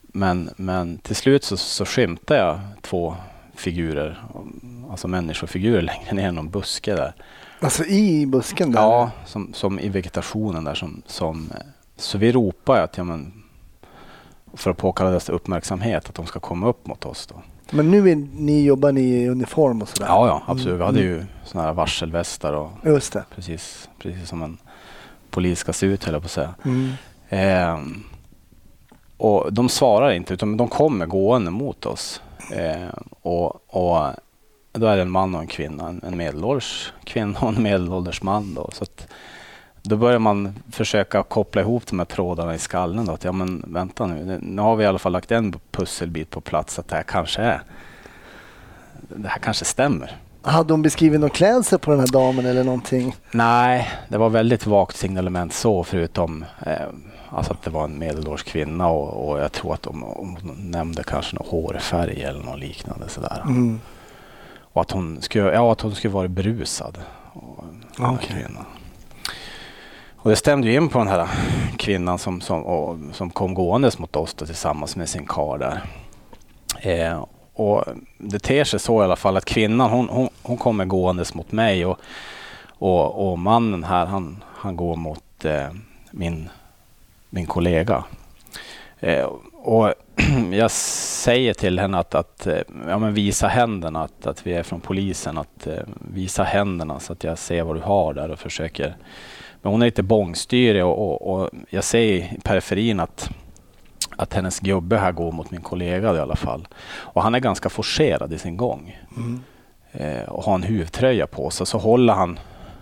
men, 0.02 0.50
men 0.58 0.98
till 0.98 1.16
slut 1.16 1.44
så, 1.44 1.58
så 1.58 1.86
skymtar 1.86 2.36
jag 2.36 2.60
två 2.82 3.16
figurer, 3.56 4.24
alltså 4.90 5.08
människofigurer 5.08 5.82
längre 6.02 6.14
ner 6.14 6.30
i 6.30 6.32
någon 6.32 6.50
buske 6.50 6.96
där. 6.96 7.14
Alltså 7.66 7.86
i 7.86 8.26
busken 8.26 8.72
där? 8.72 8.82
Ja, 8.82 9.12
som, 9.26 9.54
som 9.54 9.80
i 9.80 9.90
vegetationen 9.90 10.64
där. 10.64 10.74
Som, 10.76 11.02
som, 11.06 11.50
eh, 11.56 11.62
så 11.98 12.18
vi 12.18 12.32
ropar 12.32 12.80
att, 12.80 12.98
ja 12.98 13.04
men, 13.04 13.34
för 14.54 14.72
att 14.72 14.78
påkalla 14.78 15.10
deras 15.10 15.30
uppmärksamhet, 15.30 16.10
att 16.10 16.16
de 16.16 16.26
ska 16.26 16.40
komma 16.40 16.68
upp 16.68 16.88
mot 16.88 17.06
oss 17.06 17.28
då. 17.28 17.36
Men 17.72 17.92
nu 17.92 18.10
är 18.12 18.16
ni, 18.16 18.64
jobbar 18.64 18.92
ni 18.92 19.02
i 19.02 19.28
uniform 19.30 19.82
och 19.82 19.90
sådär? 19.90 20.08
Ja, 20.10 20.28
ja, 20.28 20.42
absolut. 20.48 20.80
Vi 20.80 20.84
hade 20.84 21.00
Mm. 21.02 21.12
ju 21.12 21.26
sådana 21.46 21.68
här 21.68 21.74
varselvästar 21.74 22.54
och 22.54 22.72
Just 22.84 23.14
det. 23.14 23.24
precis, 23.36 23.90
precis 24.00 24.30
som 24.30 24.42
en 24.44 24.58
polis 25.30 25.60
ska 25.60 25.74
se 25.74 25.86
ut, 25.86 26.04
höll 26.04 26.14
jag 26.14 26.22
på 26.24 26.26
att 26.26 26.32
säga. 26.32 26.56
Mm. 26.66 26.92
Ehm, 27.30 28.04
och 29.18 29.54
de 29.54 29.70
svarar 29.70 30.12
inte, 30.12 30.34
utan 30.34 30.58
de 30.58 30.68
kommer 30.68 31.06
gående 31.06 31.52
mot 31.52 31.86
oss. 31.86 32.22
Ehm, 32.54 32.90
och, 33.22 33.76
och 33.76 34.08
då 34.76 34.88
är 34.88 34.96
det 34.96 35.02
en 35.02 35.12
man 35.12 35.36
och 35.36 35.42
en 35.42 35.48
kvinna, 35.48 35.96
en, 36.04 36.18
medelålders 36.18 36.94
kvinna 37.04 37.40
och 37.40 37.50
en 37.50 37.64
medelålders 37.64 38.22
man. 38.22 38.54
Då. 38.54 38.70
Så 38.74 38.84
att, 38.84 39.08
då 39.82 39.98
börjar 39.98 40.20
man 40.20 40.54
försöka 40.72 41.24
koppla 41.24 41.62
ihop 41.62 41.88
de 41.88 42.00
här 42.00 42.06
trådarna 42.06 42.56
i 42.56 42.60
skallen. 42.60 43.06
Då, 43.06 43.14
att, 43.14 43.24
ja, 43.24 43.32
men 43.32 43.64
vänta 43.68 44.06
nu, 44.06 44.40
nu 44.42 44.62
har 44.62 44.76
vi 44.76 44.84
i 44.84 44.88
alla 44.88 45.00
fall 45.00 45.12
lagt 45.12 45.32
en 45.32 45.54
pusselbit 45.72 46.30
på 46.30 46.42
plats 46.42 46.80
att 46.80 46.88
det 46.88 46.96
här 46.96 47.04
kanske 47.04 47.42
är 47.42 47.62
det 49.10 49.28
här 49.28 49.40
kanske 49.40 49.66
stämmer. 49.66 50.18
Hade 50.42 50.74
hon 50.74 50.82
beskrivit 50.82 51.20
någon 51.20 51.30
klädsel 51.30 51.80
på 51.80 51.92
den 51.92 52.00
här 52.00 52.08
damen 52.08 52.46
eller 52.46 52.64
någonting? 52.64 53.16
Nej, 53.32 53.90
det 54.08 54.18
var 54.18 54.30
väldigt 54.30 54.66
vagt 54.66 54.98
signalement 54.98 55.54
så 55.54 55.84
förutom 55.84 56.46
eh, 56.66 56.74
alltså 57.30 57.54
att 57.54 57.64
det 57.64 57.70
var 57.70 57.84
en 57.84 58.00
medelålders 58.00 58.44
kvinna 58.44 58.88
och, 58.88 59.30
och 59.30 59.40
jag 59.40 59.52
tror 59.52 59.74
att 59.74 59.84
de, 59.84 60.06
de 60.44 60.72
nämnde 60.72 61.04
kanske 61.04 61.36
någon 61.36 61.48
hårfärg 61.48 62.24
eller 62.24 62.44
något 62.44 62.60
liknande 62.60 63.10
sådär. 63.10 63.42
Mm. 63.46 63.80
Och 64.76 64.82
att 64.82 64.92
hon 64.92 65.22
skulle, 65.22 65.54
ja, 65.54 65.72
att 65.72 65.82
hon 65.82 65.96
skulle 65.96 66.14
vara 66.14 66.28
berusad. 66.28 66.98
Och, 67.34 67.64
kvinnan. 68.22 68.66
Och 70.16 70.30
det 70.30 70.36
stämde 70.36 70.68
ju 70.68 70.76
in 70.76 70.90
på 70.90 70.98
den 70.98 71.08
här 71.08 71.28
kvinnan 71.78 72.20
som, 72.20 72.42
som, 72.42 72.64
och, 72.64 72.98
som 73.16 73.30
kom 73.30 73.54
gåendes 73.54 74.00
mot 74.00 74.16
oss 74.16 74.34
då, 74.34 74.46
tillsammans 74.46 74.96
med 74.96 75.10
sin 75.10 75.26
karl 75.26 75.60
där. 75.60 75.82
Eh, 76.82 77.26
och 77.54 77.84
det 78.18 78.40
ter 78.40 78.64
sig 78.64 78.80
så 78.80 79.02
i 79.02 79.04
alla 79.04 79.16
fall 79.16 79.38
att 79.38 79.46
kvinnan 79.46 79.90
hon, 79.90 80.10
hon, 80.10 80.30
hon 80.44 80.58
kommer 80.58 80.86
gåendes 80.86 81.34
mot 81.34 81.52
mig 81.52 81.86
och, 81.86 82.00
och, 82.68 83.32
och 83.32 83.40
mannen 83.40 83.84
här 83.84 84.06
han, 84.06 84.44
han 84.46 84.76
går 84.76 84.96
mot 84.96 85.46
eh, 85.46 85.68
min, 86.12 86.50
min 87.30 87.46
kollega. 87.46 88.04
Eh, 89.00 89.26
och 89.54 89.94
jag 90.52 90.72
säger 90.72 91.54
till 91.54 91.80
henne 91.80 91.98
att, 91.98 92.16
att 92.16 92.48
eh, 92.48 92.60
ja, 92.88 93.00
men 93.00 93.14
visa 93.14 93.48
händerna, 93.48 94.04
att, 94.04 94.28
att 94.28 94.48
vi 94.48 94.54
är 94.54 94.64
från 94.64 94.80
polisen, 94.80 95.38
att 95.38 95.68
eh, 95.68 95.74
visa 96.14 96.44
händerna 96.44 97.00
så 97.00 97.14
att 97.14 97.24
jag 97.24 97.38
ser 97.38 97.64
vad 97.64 97.76
du 97.76 97.82
har 97.82 98.14
där 98.14 98.32
och 98.32 98.40
försöker. 98.40 98.96
Men 99.62 99.72
hon 99.72 99.82
är 99.82 99.86
lite 99.86 100.04
bångstyrig 100.04 100.86
och, 100.86 101.12
och, 101.12 101.42
och 101.42 101.50
jag 101.70 101.84
ser 101.84 102.00
i 102.00 102.38
periferin 102.44 103.00
att, 103.00 103.30
att 104.16 104.34
hennes 104.34 104.60
gubbe 104.60 104.98
här 104.98 105.12
går 105.12 105.32
mot 105.32 105.52
min 105.52 105.62
kollega 105.62 106.16
i 106.16 106.20
alla 106.20 106.36
fall. 106.36 106.68
Och 106.88 107.24
han 107.24 107.36
är 107.36 107.40
ganska 107.40 107.70
forcerad 107.70 108.34
i 108.34 108.38
sin 108.38 108.58
gång. 108.58 109.00
Mm. 109.18 109.44
Eh, 109.92 110.30
och 110.30 110.44
har 110.44 110.56
en 110.56 110.64
huvtröja 110.64 111.28
på 111.28 111.50
sig. 111.50 111.68
Så 111.68 111.78
håller 111.78 112.14
han 112.14 112.40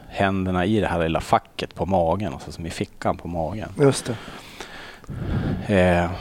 händerna 0.09 0.65
i 0.65 0.79
det 0.79 0.87
här 0.87 1.03
lilla 1.03 1.21
facket 1.21 1.75
på 1.75 1.85
magen, 1.85 2.33
alltså 2.33 2.51
som 2.51 2.65
i 2.65 2.69
fickan 2.69 3.17
på 3.17 3.27
magen. 3.27 3.69
Just 3.79 4.11
det. 5.67 5.75
Eh, 5.75 6.11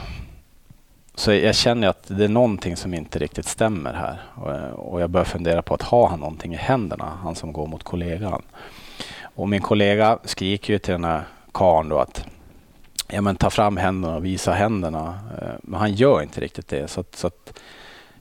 så 1.15 1.33
jag 1.33 1.55
känner 1.55 1.87
att 1.87 2.03
det 2.07 2.23
är 2.23 2.29
någonting 2.29 2.77
som 2.77 2.93
inte 2.93 3.19
riktigt 3.19 3.45
stämmer 3.45 3.93
här. 3.93 4.21
Och, 4.35 4.93
och 4.93 5.01
jag 5.01 5.09
börjar 5.09 5.25
fundera 5.25 5.61
på 5.61 5.73
att 5.73 5.81
ha 5.81 6.09
han 6.09 6.19
någonting 6.19 6.53
i 6.53 6.57
händerna, 6.57 7.17
han 7.23 7.35
som 7.35 7.53
går 7.53 7.67
mot 7.67 7.83
kollegan. 7.83 8.41
Och 9.35 9.49
min 9.49 9.61
kollega 9.61 10.19
skriker 10.23 10.73
ju 10.73 10.79
till 10.79 10.91
den 10.91 11.03
här 11.03 11.23
karln 11.51 11.89
då 11.89 11.99
att 11.99 12.25
ja, 13.07 13.21
men 13.21 13.35
ta 13.35 13.49
fram 13.49 13.77
händerna 13.77 14.15
och 14.15 14.25
visa 14.25 14.53
händerna. 14.53 15.19
Eh, 15.41 15.47
men 15.63 15.79
han 15.79 15.93
gör 15.93 16.21
inte 16.21 16.41
riktigt 16.41 16.67
det. 16.67 16.87
Så, 16.87 16.99
att, 16.99 17.15
så 17.15 17.27
att, 17.27 17.59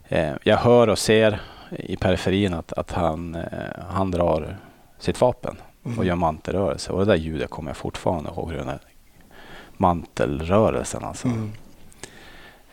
eh, 0.09 0.33
jag 0.43 0.57
hör 0.57 0.89
och 0.89 0.99
ser 0.99 1.41
i 1.71 1.97
periferin 1.97 2.55
att, 2.55 2.73
att 2.73 2.93
han, 2.93 3.35
eh, 3.35 3.43
han 3.91 4.11
drar 4.11 4.57
sitt 4.99 5.21
vapen 5.21 5.57
och 5.83 5.91
Mm. 5.91 6.07
gör 6.07 6.15
mantelrörelse. 6.15 6.93
Och 6.93 6.99
det 6.99 7.05
där 7.05 7.15
ljudet 7.15 7.51
kommer 7.51 7.71
jag 7.71 7.77
fortfarande 7.77 8.31
ihåg. 8.31 8.53
Den 8.53 8.67
där 8.67 8.79
mantelrörelsen 9.77 11.05
alltså. 11.05 11.29
Mm. 11.29 11.53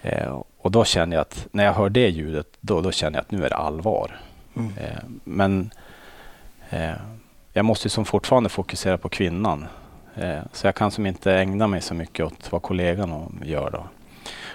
Eh, 0.02 0.42
och 0.58 0.72
då 0.72 0.86
känner 0.86 1.16
jag 1.16 1.22
att 1.22 1.48
när 1.52 1.66
jag 1.66 1.74
hör 1.74 1.90
det 1.90 2.10
ljudet, 2.10 2.48
då, 2.60 2.82
då 2.82 2.92
känner 2.92 3.18
jag 3.18 3.22
att 3.22 3.32
nu 3.32 3.46
är 3.46 3.50
det 3.50 3.56
allvar. 3.56 4.20
Mm. 4.56 4.72
Eh, 4.78 5.04
men 5.24 5.72
eh, 6.70 6.92
jag 7.54 7.66
måste 7.66 7.86
ju 7.86 7.90
som 7.90 8.06
fortfarande 8.06 8.50
fokusera 8.50 8.98
på 8.98 9.10
kvinnan. 9.10 9.66
Eh, 10.16 10.40
så 10.54 10.68
jag 10.68 10.76
kan 10.76 10.92
som 10.92 11.06
inte 11.06 11.34
ägna 11.34 11.68
mig 11.68 11.82
så 11.82 11.94
mycket 11.94 12.26
åt 12.26 12.52
vad 12.52 12.62
kollegan 12.62 13.42
gör 13.46 13.70
då. 13.72 13.84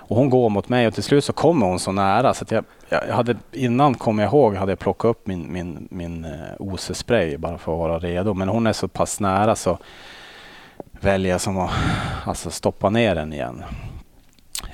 Och 0.06 0.16
hon 0.16 0.30
går 0.30 0.48
mot 0.48 0.68
mig 0.68 0.86
och 0.86 0.94
till 0.94 1.02
slut 1.02 1.24
så 1.24 1.32
kommer 1.32 1.66
hon 1.66 1.78
så 1.78 1.92
nära 1.92 2.34
så 2.34 2.44
att 2.44 2.50
jag, 2.50 2.64
jag 2.88 3.14
hade, 3.14 3.36
innan 3.52 3.94
kom 3.94 4.18
jag 4.18 4.28
ihåg 4.28 4.54
hade 4.54 4.72
jag 4.72 4.78
plockat 4.78 5.08
upp 5.08 5.26
min, 5.26 5.52
min, 5.52 5.88
min 5.90 6.24
eh, 6.24 6.30
OC-spray 6.58 7.36
bara 7.36 7.58
för 7.58 7.72
att 7.72 7.78
vara 7.78 7.98
redo. 7.98 8.34
Men 8.34 8.48
hon 8.48 8.66
är 8.66 8.72
så 8.72 8.88
pass 8.88 9.20
nära 9.20 9.56
så 9.56 9.78
väljer 11.00 11.32
jag 11.32 11.40
som 11.40 11.58
att 11.58 11.70
alltså, 12.26 12.50
stoppa 12.50 12.90
ner 12.90 13.14
den 13.14 13.32
igen. 13.32 13.64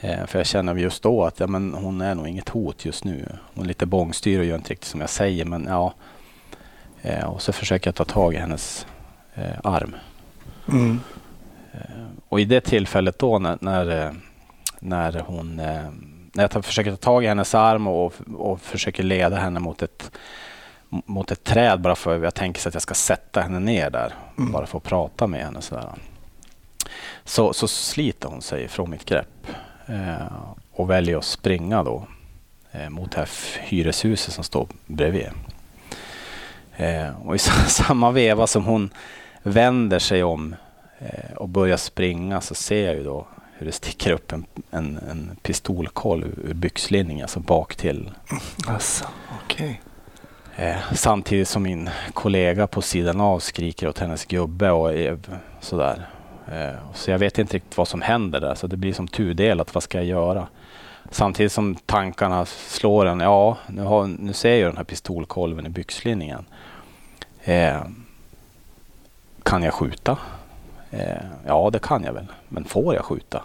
Eh, 0.00 0.26
för 0.26 0.38
jag 0.38 0.46
känner 0.46 0.74
just 0.74 1.02
då 1.02 1.24
att 1.24 1.40
ja, 1.40 1.46
men 1.46 1.74
hon 1.74 2.00
är 2.00 2.14
nog 2.14 2.28
inget 2.28 2.48
hot 2.48 2.84
just 2.84 3.04
nu. 3.04 3.26
Hon 3.54 3.64
är 3.64 3.68
lite 3.68 3.86
bångstyrig 3.86 4.40
och 4.40 4.46
gör 4.46 4.56
inte 4.56 4.70
riktigt 4.70 4.88
som 4.88 5.00
jag 5.00 5.10
säger. 5.10 5.44
Men 5.44 5.66
ja. 5.68 5.94
Eh, 7.02 7.24
och 7.24 7.42
så 7.42 7.52
försöker 7.52 7.88
jag 7.88 7.94
ta 7.94 8.04
tag 8.04 8.34
i 8.34 8.36
hennes 8.36 8.86
eh, 9.34 9.58
arm. 9.64 9.96
Mm. 10.68 11.00
Och 12.28 12.40
i 12.40 12.44
det 12.44 12.60
tillfället 12.60 13.18
då 13.18 13.38
när, 13.38 13.58
när, 13.60 14.14
när 14.80 15.20
hon 15.26 15.60
när 16.32 16.50
jag 16.54 16.64
försöker 16.64 16.90
ta 16.90 16.96
tag 16.96 17.24
i 17.24 17.26
hennes 17.26 17.54
arm 17.54 17.86
och, 17.86 18.14
och 18.34 18.60
försöker 18.60 19.02
leda 19.02 19.36
henne 19.36 19.60
mot 19.60 19.82
ett, 19.82 20.10
mot 20.88 21.30
ett 21.30 21.44
träd 21.44 21.80
bara 21.80 21.94
för 21.94 22.16
att 22.16 22.22
jag 22.22 22.34
tänker 22.34 22.60
så 22.60 22.68
att 22.68 22.74
jag 22.74 22.82
ska 22.82 22.94
sätta 22.94 23.40
henne 23.40 23.58
ner 23.58 23.90
där. 23.90 24.14
Mm. 24.38 24.52
Bara 24.52 24.66
för 24.66 24.78
att 24.78 24.84
prata 24.84 25.26
med 25.26 25.44
henne. 25.44 25.62
Sådär. 25.62 25.92
Så, 27.24 27.52
så 27.52 27.68
sliter 27.68 28.28
hon 28.28 28.42
sig 28.42 28.68
från 28.68 28.90
mitt 28.90 29.04
grepp 29.04 29.46
och 30.72 30.90
väljer 30.90 31.18
att 31.18 31.24
springa 31.24 31.82
då 31.82 32.06
eh, 32.72 32.88
mot 32.88 33.12
det 33.12 33.18
här 33.18 33.28
hyreshuset 33.60 34.34
som 34.34 34.44
står 34.44 34.68
bredvid. 34.86 35.28
Eh, 36.76 37.26
och 37.26 37.34
i 37.34 37.38
samma 37.68 38.10
veva 38.10 38.46
som 38.46 38.64
hon 38.64 38.90
vänder 39.42 39.98
sig 39.98 40.22
om 40.22 40.54
eh, 40.98 41.36
och 41.36 41.48
börjar 41.48 41.76
springa 41.76 42.40
så 42.40 42.54
ser 42.54 42.86
jag 42.86 42.94
ju 42.94 43.04
då 43.04 43.26
hur 43.58 43.66
det 43.66 43.72
sticker 43.72 44.12
upp 44.12 44.32
en, 44.32 44.44
en, 44.70 44.98
en 45.10 45.36
pistolkolv 45.42 46.38
ur 46.44 46.54
byxlinningen, 46.54 47.24
alltså 47.24 47.40
bak 47.40 47.76
till. 47.76 48.10
Alltså. 48.66 49.04
Eh, 50.56 50.76
samtidigt 50.92 51.48
som 51.48 51.62
min 51.62 51.90
kollega 52.14 52.66
på 52.66 52.82
sidan 52.82 53.20
av 53.20 53.38
skriker 53.38 53.88
åt 53.88 53.98
hennes 53.98 54.24
gubbe 54.24 54.70
och 54.70 54.92
är 54.92 55.18
sådär. 55.60 56.06
Eh, 56.50 56.74
så 56.94 57.10
jag 57.10 57.18
vet 57.18 57.38
inte 57.38 57.56
riktigt 57.56 57.76
vad 57.76 57.88
som 57.88 58.02
händer 58.02 58.40
där, 58.40 58.54
så 58.54 58.66
det 58.66 58.76
blir 58.76 58.92
som 58.92 59.08
tudelat. 59.08 59.74
Vad 59.74 59.82
ska 59.82 59.98
jag 59.98 60.06
göra? 60.06 60.46
Samtidigt 61.10 61.52
som 61.52 61.74
tankarna 61.74 62.46
slår 62.46 63.06
en. 63.06 63.20
Ja, 63.20 63.56
nu, 63.66 63.82
har, 63.82 64.06
nu 64.06 64.32
ser 64.32 64.56
jag 64.56 64.70
den 64.70 64.76
här 64.76 64.84
pistolkolven 64.84 65.66
i 65.66 65.68
byxlinningen. 65.68 66.44
Eh, 67.44 67.80
kan 69.42 69.62
jag 69.62 69.74
skjuta? 69.74 70.18
Eh, 70.90 71.16
ja, 71.46 71.70
det 71.72 71.78
kan 71.78 72.04
jag 72.04 72.12
väl. 72.12 72.26
Men 72.48 72.64
får 72.64 72.94
jag 72.94 73.04
skjuta? 73.04 73.42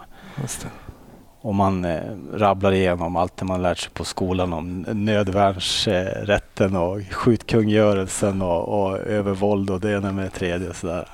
Och 1.40 1.54
man 1.54 1.84
eh, 1.84 2.00
rabblar 2.34 2.72
igenom 2.72 3.16
allt 3.16 3.36
det 3.36 3.44
man 3.44 3.62
lärt 3.62 3.78
sig 3.78 3.90
på 3.92 4.04
skolan 4.04 4.52
om 4.52 4.86
nödvärnsrätten 4.92 6.76
och 6.76 7.00
skjutkungörelsen 7.10 8.42
och, 8.42 8.68
och 8.68 8.98
övervåld 8.98 9.70
och 9.70 9.80
det 9.80 9.92
ena 9.92 10.12
med 10.12 10.24
det 10.24 10.30
tredje. 10.30 10.68
och 10.68 10.76
Sådär. 10.76 11.08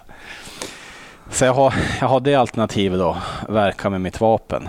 Så 1.33 1.45
jag 1.45 1.55
har, 1.55 1.75
jag 2.01 2.09
har 2.09 2.21
det 2.21 2.35
alternativet 2.35 2.99
då, 2.99 3.17
verka 3.49 3.91
med 3.91 4.01
mitt 4.01 4.21
vapen. 4.21 4.69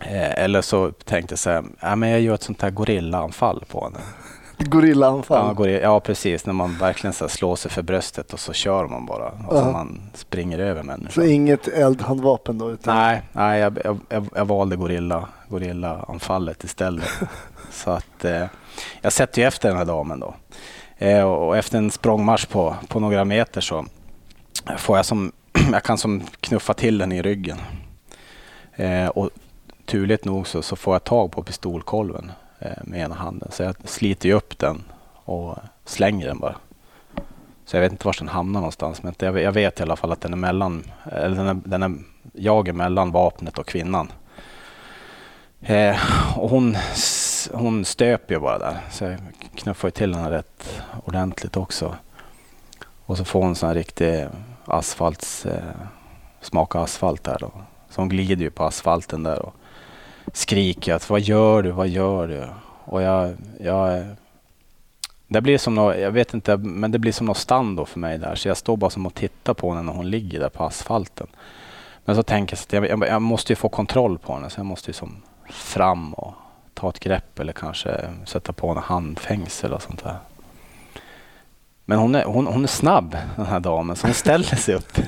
Eh, 0.00 0.44
eller 0.44 0.60
så 0.62 0.90
tänkte 0.90 1.32
jag 1.32 1.38
så 1.38 1.50
här, 1.50 1.64
ja, 1.80 1.96
men 1.96 2.08
jag 2.10 2.20
gör 2.20 2.34
ett 2.34 2.42
sånt 2.42 2.62
här 2.62 2.70
gorillaanfall 2.70 3.64
på 3.68 3.84
henne. 3.84 3.98
Gorillaanfall. 4.70 5.46
Ja, 5.46 5.52
gorilla, 5.52 5.80
ja 5.80 6.00
precis, 6.00 6.46
när 6.46 6.52
man 6.52 6.78
verkligen 6.78 7.12
så 7.14 7.28
slår 7.28 7.56
sig 7.56 7.70
för 7.70 7.82
bröstet 7.82 8.32
och 8.32 8.40
så 8.40 8.52
kör 8.52 8.86
man 8.86 9.06
bara. 9.06 9.26
Och 9.28 9.52
så 9.56 9.64
Ja. 9.64 9.72
man 9.72 10.00
springer 10.14 10.58
över 10.58 10.82
människor. 10.82 11.10
Så 11.12 11.22
inget 11.22 11.68
eldhandvapen 11.68 12.58
då? 12.58 12.70
Utan... 12.70 12.96
Nej, 12.96 13.22
nej 13.32 13.60
jag, 13.60 13.78
jag, 13.84 13.98
jag, 14.08 14.26
jag 14.34 14.44
valde 14.44 14.76
gorilla, 14.76 15.28
gorillaanfallet 15.48 16.64
istället. 16.64 17.08
så 17.70 17.90
att 17.90 18.24
eh, 18.24 18.44
jag 19.00 19.12
sätter 19.12 19.42
ju 19.42 19.48
efter 19.48 19.68
den 19.68 19.78
här 19.78 19.84
damen 19.84 20.20
då. 20.20 20.34
Eh, 20.98 21.22
och, 21.22 21.46
och 21.48 21.56
efter 21.56 21.78
en 21.78 21.90
språngmarsch 21.90 22.48
på, 22.48 22.76
på 22.88 23.00
några 23.00 23.24
meter 23.24 23.60
så 23.60 23.84
får 24.76 24.96
jag 24.96 25.06
som, 25.06 25.32
jag 25.72 25.82
kan 25.82 25.98
som 25.98 26.22
knuffa 26.40 26.74
till 26.74 26.98
den 26.98 27.12
i 27.12 27.22
ryggen. 27.22 27.58
Eh, 28.76 29.06
och 29.06 29.30
turligt 29.86 30.24
nog 30.24 30.46
så, 30.46 30.62
så 30.62 30.76
får 30.76 30.94
jag 30.94 31.04
tag 31.04 31.32
på 31.32 31.42
pistolkolven 31.42 32.32
eh, 32.58 32.72
med 32.84 33.00
ena 33.00 33.14
handen. 33.14 33.48
Så 33.52 33.62
jag 33.62 33.74
sliter 33.84 34.28
ju 34.28 34.34
upp 34.34 34.58
den 34.58 34.82
och 35.24 35.56
slänger 35.84 36.26
den 36.26 36.38
bara. 36.38 36.56
Så 37.64 37.76
jag 37.76 37.80
vet 37.80 37.92
inte 37.92 38.06
var 38.06 38.16
den 38.18 38.28
hamnar 38.28 38.60
någonstans. 38.60 39.02
Men 39.02 39.14
jag, 39.18 39.42
jag 39.42 39.52
vet 39.52 39.80
i 39.80 39.82
alla 39.82 39.96
fall 39.96 40.12
att 40.12 40.20
den 40.20 40.32
är 40.32 40.36
mellan, 40.36 40.84
eller 41.12 41.36
den 41.36 41.46
är, 41.48 41.54
den 41.64 41.82
är, 41.82 41.94
jag 42.32 42.68
är 42.68 42.72
mellan 42.72 43.10
vapnet 43.10 43.58
och 43.58 43.66
kvinnan. 43.66 44.12
Eh, 45.60 45.96
och 46.36 46.50
hon, 46.50 46.76
hon 47.52 47.84
stöper 47.84 48.34
ju 48.34 48.40
bara 48.40 48.58
där. 48.58 48.80
Så 48.90 49.04
jag 49.04 49.18
knuffar 49.54 49.88
ju 49.88 49.92
till 49.92 50.14
henne 50.14 50.30
rätt 50.30 50.82
ordentligt 51.04 51.56
också. 51.56 51.94
Och 53.06 53.16
så 53.16 53.24
får 53.24 53.42
hon 53.42 53.54
sån 53.54 53.66
här 53.66 53.74
riktig 53.74 54.26
asfalts, 54.68 55.46
eh, 55.46 55.62
smaka 56.40 56.78
asfalt 56.78 57.24
där 57.24 57.36
då. 57.40 57.52
Så 57.90 58.00
hon 58.00 58.08
glider 58.08 58.42
ju 58.42 58.50
på 58.50 58.64
asfalten 58.64 59.22
där 59.22 59.38
och 59.38 59.54
skriker 60.32 60.94
att 60.94 61.10
vad 61.10 61.20
gör 61.20 61.62
du, 61.62 61.70
vad 61.70 61.88
gör 61.88 62.28
du? 62.28 62.48
Och 62.84 63.02
jag, 63.02 63.36
jag 63.60 64.04
det 65.28 65.40
blir 65.40 65.58
som 65.58 65.74
något, 65.74 65.98
jag 65.98 66.10
vet 66.10 66.34
inte, 66.34 66.56
men 66.56 66.90
det 66.90 66.98
blir 66.98 67.12
som 67.12 67.26
något 67.26 67.36
stand 67.36 67.76
då 67.76 67.84
för 67.84 67.98
mig 67.98 68.18
där. 68.18 68.34
Så 68.34 68.48
jag 68.48 68.56
står 68.56 68.76
bara 68.76 68.90
som 68.90 69.06
och 69.06 69.14
tittar 69.14 69.54
på 69.54 69.70
henne 69.70 69.82
när 69.82 69.92
hon 69.92 70.10
ligger 70.10 70.40
där 70.40 70.48
på 70.48 70.64
asfalten. 70.64 71.26
Men 72.04 72.16
så 72.16 72.22
tänker 72.22 72.56
jag 72.56 72.82
att 72.82 72.90
jag, 72.90 73.00
jag, 73.00 73.08
jag 73.08 73.22
måste 73.22 73.52
ju 73.52 73.56
få 73.56 73.68
kontroll 73.68 74.18
på 74.18 74.34
henne. 74.34 74.50
Så 74.50 74.58
jag 74.60 74.66
måste 74.66 74.90
ju 74.90 74.92
som 74.92 75.16
fram 75.50 76.14
och 76.14 76.34
ta 76.74 76.88
ett 76.88 77.00
grepp 77.00 77.38
eller 77.38 77.52
kanske 77.52 78.10
sätta 78.24 78.52
på 78.52 78.68
henne 78.68 78.80
handfängsel 78.80 79.72
och 79.72 79.82
sånt 79.82 80.04
där. 80.04 80.16
Men 81.90 81.98
hon 81.98 82.14
är, 82.14 82.24
hon, 82.24 82.46
hon 82.46 82.62
är 82.64 82.68
snabb 82.68 83.16
den 83.36 83.46
här 83.46 83.60
damen 83.60 83.96
så 83.96 84.06
hon 84.06 84.14
ställer 84.14 84.56
sig 84.56 84.74
upp 84.74 84.98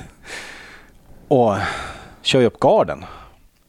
och 1.27 1.55
kör 2.21 2.43
upp 2.43 2.59
garden. 2.59 3.05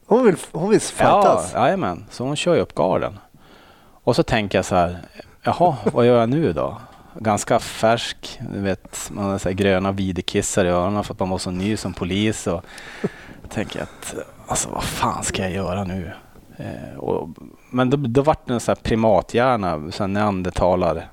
Hon 0.06 0.24
vill, 0.24 0.36
hon 0.52 0.70
vill 0.70 0.80
Ja, 0.98 1.22
fightas? 1.22 1.52
jajamän. 1.54 2.04
Så 2.10 2.24
hon 2.24 2.36
kör 2.36 2.56
upp 2.58 2.74
garden. 2.74 3.18
Och 4.04 4.16
så 4.16 4.22
tänker 4.22 4.58
jag 4.58 4.64
så 4.64 4.74
här, 4.74 4.98
jaha, 5.42 5.76
vad 5.92 6.06
gör 6.06 6.20
jag 6.20 6.28
nu 6.28 6.52
då? 6.52 6.80
Ganska 7.18 7.58
färsk, 7.58 8.40
du 8.54 8.60
vet, 8.60 9.10
man 9.10 9.24
har 9.24 9.38
så 9.38 9.50
gröna 9.50 9.92
videkissar 9.92 10.64
i 10.64 10.68
öronen 10.68 11.04
för 11.04 11.14
att 11.14 11.20
man 11.20 11.30
var 11.30 11.38
så 11.38 11.50
ny 11.50 11.76
som 11.76 11.92
polis. 11.92 12.46
Och 12.46 12.64
jag 13.42 13.50
tänker 13.50 13.82
att, 13.82 14.14
alltså 14.46 14.68
vad 14.70 14.84
fan 14.84 15.22
ska 15.24 15.42
jag 15.42 15.52
göra 15.52 15.84
nu? 15.84 16.12
Eh, 16.56 16.98
och, 16.98 17.28
men 17.70 17.90
då, 17.90 17.96
då 17.96 18.22
vart 18.22 18.46
det 18.46 18.52
en 18.54 18.60
sån 18.60 18.74
här 18.76 18.82
primathjärna, 18.82 19.90
så 19.90 20.02
här 20.02 20.08
neandertalar 20.08 21.08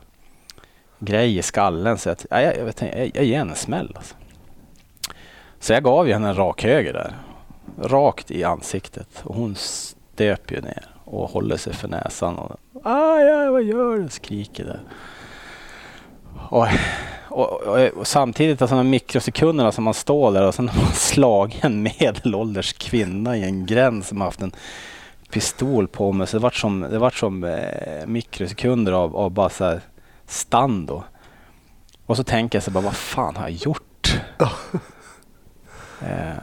grej 0.99 1.37
i 1.37 1.41
skallen. 1.41 1.97
Så 1.97 2.09
att, 2.09 2.25
jag, 2.29 2.57
jag, 2.57 2.65
vet, 2.65 2.81
jag, 2.81 3.11
jag 3.13 3.25
ger 3.25 3.37
henne 3.37 3.51
en 3.51 3.57
smäll. 3.57 3.93
Alltså. 3.95 4.15
Så 5.59 5.73
jag 5.73 5.83
gav 5.83 6.07
ju 6.07 6.13
henne 6.13 6.29
en 6.29 6.35
rak 6.35 6.63
höger 6.63 6.93
där. 6.93 7.15
Rakt 7.81 8.31
i 8.31 8.43
ansiktet. 8.43 9.09
Och 9.23 9.35
hon 9.35 9.55
stöp 9.55 10.51
ju 10.51 10.61
ner 10.61 10.85
och 11.05 11.29
håller 11.29 11.57
sig 11.57 11.73
för 11.73 11.87
näsan. 11.87 12.37
Och, 12.37 12.55
aj, 12.83 13.31
aj, 13.31 13.49
vad 13.49 13.63
gör 13.63 13.97
du? 13.97 14.09
Skriker 14.09 14.65
där. 14.65 14.79
Och, 16.49 16.67
och, 17.27 17.61
och, 17.61 17.87
och 17.87 18.07
samtidigt, 18.07 18.61
alltså 18.61 18.75
de 18.75 18.89
mikrosekunderna 18.89 19.71
som 19.71 19.83
man 19.83 19.93
står 19.93 20.31
där 20.31 20.47
och 20.47 20.55
sen 20.55 20.69
har 20.69 20.81
man 20.81 20.91
slagit 20.93 21.63
en 21.63 21.83
medelålders 21.83 22.73
kvinna 22.73 23.37
i 23.37 23.43
en 23.43 23.65
gränd 23.65 24.05
som 24.05 24.21
haft 24.21 24.41
en 24.41 24.51
pistol 25.31 25.87
på 25.87 26.11
mig. 26.11 26.27
Så 26.27 26.37
det 26.37 26.43
vart 26.43 26.55
som, 26.55 26.81
det 26.91 26.99
vart 26.99 27.15
som 27.15 27.43
eh, 27.43 28.05
mikrosekunder 28.05 28.91
av, 28.91 29.15
av 29.15 29.31
bara 29.31 29.49
så 29.49 29.65
här 29.65 29.81
stand 30.29 30.87
då. 30.87 31.03
Och 32.05 32.17
så 32.17 32.23
tänker 32.23 32.55
jag 32.57 32.63
så 32.63 32.71
bara, 32.71 32.83
vad 32.83 32.95
fan 32.95 33.35
har 33.35 33.43
jag 33.43 33.51
gjort? 33.51 34.15
eh, 36.01 36.33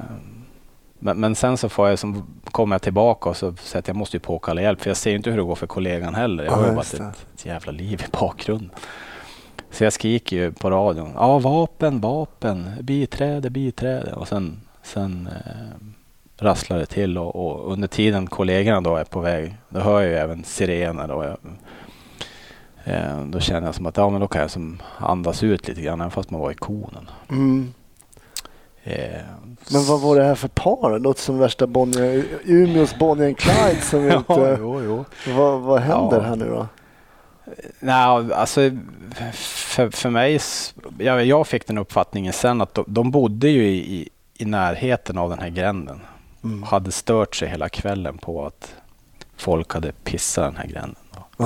men, 0.99 1.21
men 1.21 1.35
sen 1.35 1.57
så 1.57 1.69
får 1.69 1.89
jag 1.89 1.99
som, 1.99 2.27
kommer 2.45 2.75
jag 2.75 2.83
tillbaka 2.83 3.29
och 3.31 3.37
så 3.37 3.55
säger 3.57 3.79
att 3.79 3.89
jag 3.89 3.97
måste 3.97 4.17
ju 4.17 4.21
påkalla 4.21 4.63
hjälp 4.63 4.81
för 4.81 4.91
jag 4.91 4.97
ser 4.97 5.11
ju 5.11 5.17
inte 5.17 5.31
hur 5.31 5.37
det 5.37 5.43
går 5.43 5.55
för 5.55 5.67
kollegan 5.67 6.15
heller. 6.15 6.45
Jag 6.45 6.53
Ja, 6.53 6.57
har 6.57 6.67
ju 6.67 6.73
bara 6.73 7.09
ett, 7.11 7.27
ett 7.35 7.47
jävla 7.47 7.73
liv 7.73 8.03
i 8.09 8.17
bakgrunden. 8.21 8.71
Så 9.71 9.85
jag 9.85 9.93
skriker 9.93 10.37
ju 10.37 10.53
på 10.53 10.71
radion. 10.71 11.13
Ja, 11.15 11.39
vapen, 11.39 12.01
vapen, 12.01 12.71
biträde, 12.81 13.51
biträde. 13.51 14.13
Och 14.13 14.29
sen, 14.29 14.61
sen 14.83 15.29
eh, 15.47 15.87
rasslar 16.45 16.79
det 16.79 16.87
till 16.87 17.19
och, 17.19 17.37
och 17.37 17.73
under 17.73 17.89
tiden 17.89 18.27
kollegorna 18.27 18.81
då 18.81 18.97
är 18.97 19.05
på 19.05 19.21
väg, 19.21 19.57
då 19.69 19.81
hör 19.81 20.01
jag 20.01 20.11
ju 20.11 20.17
även 20.17 20.45
sirener. 20.45 21.11
Och 21.11 21.25
jag, 21.25 21.37
eh, 22.87 23.21
då 23.25 23.41
känner 23.41 23.67
jag 23.67 23.75
som 23.75 23.87
att 23.87 23.97
ja, 23.97 24.11
men 24.11 24.21
då 24.21 24.29
kan 24.29 24.41
jag 24.41 24.51
som 24.51 24.83
andas 24.99 25.43
ut 25.43 25.69
lite 25.69 25.81
grann, 25.81 26.01
även 26.01 26.11
fast 26.11 26.31
man 26.31 26.41
var 26.41 26.51
i 26.51 26.55
konen. 26.55 27.11
Mm. 27.31 27.75
Eh, 28.85 29.21
Men 29.73 29.85
vad 29.85 30.01
var 30.01 30.17
det 30.17 30.25
här 30.25 30.35
för 30.35 30.49
par? 30.49 30.93
Det 30.93 30.99
låter 30.99 31.21
som 31.21 31.39
värsta 31.39 31.67
Bonnier, 31.67 32.25
Umeås 32.45 32.99
Bonnie 32.99 33.27
and 33.27 33.39
Clyde 33.39 33.81
som 33.83 34.05
ja, 34.07 34.17
inte... 34.17 34.57
jo, 34.61 34.83
jo. 34.83 35.05
Vad, 35.37 35.61
vad 35.61 35.81
händer 35.81 36.17
Ja. 36.17 36.23
här 36.23 36.37
nu 36.37 36.49
då? 36.49 36.67
Nej, 37.81 38.33
alltså 38.33 38.61
för, 39.33 39.91
för 39.91 40.11
mig, 40.11 40.41
jag, 40.99 41.25
jag 41.25 41.47
fick 41.47 41.67
den 41.67 41.79
uppfattningen 41.79 42.33
sen 42.33 42.61
att 42.61 42.75
de, 42.75 42.85
de 42.89 43.11
bodde 43.11 43.49
ju 43.49 43.67
i, 43.69 43.95
i, 43.97 44.09
i 44.35 44.45
närheten 44.45 45.19
av 45.19 45.31
den 45.31 45.39
här 45.39 45.49
gränden. 45.49 46.01
Mm. 46.45 46.63
Hade 46.63 46.93
stört 46.93 47.37
sig 47.37 47.49
hela 47.49 47.69
kvällen 47.69 48.19
på 48.19 48.47
att 48.47 48.75
folk 49.37 49.75
hade 49.75 49.93
pissat 49.93 50.45
den 50.45 50.57
här 50.57 50.67
gränden. 50.67 51.03
Då. 51.37 51.45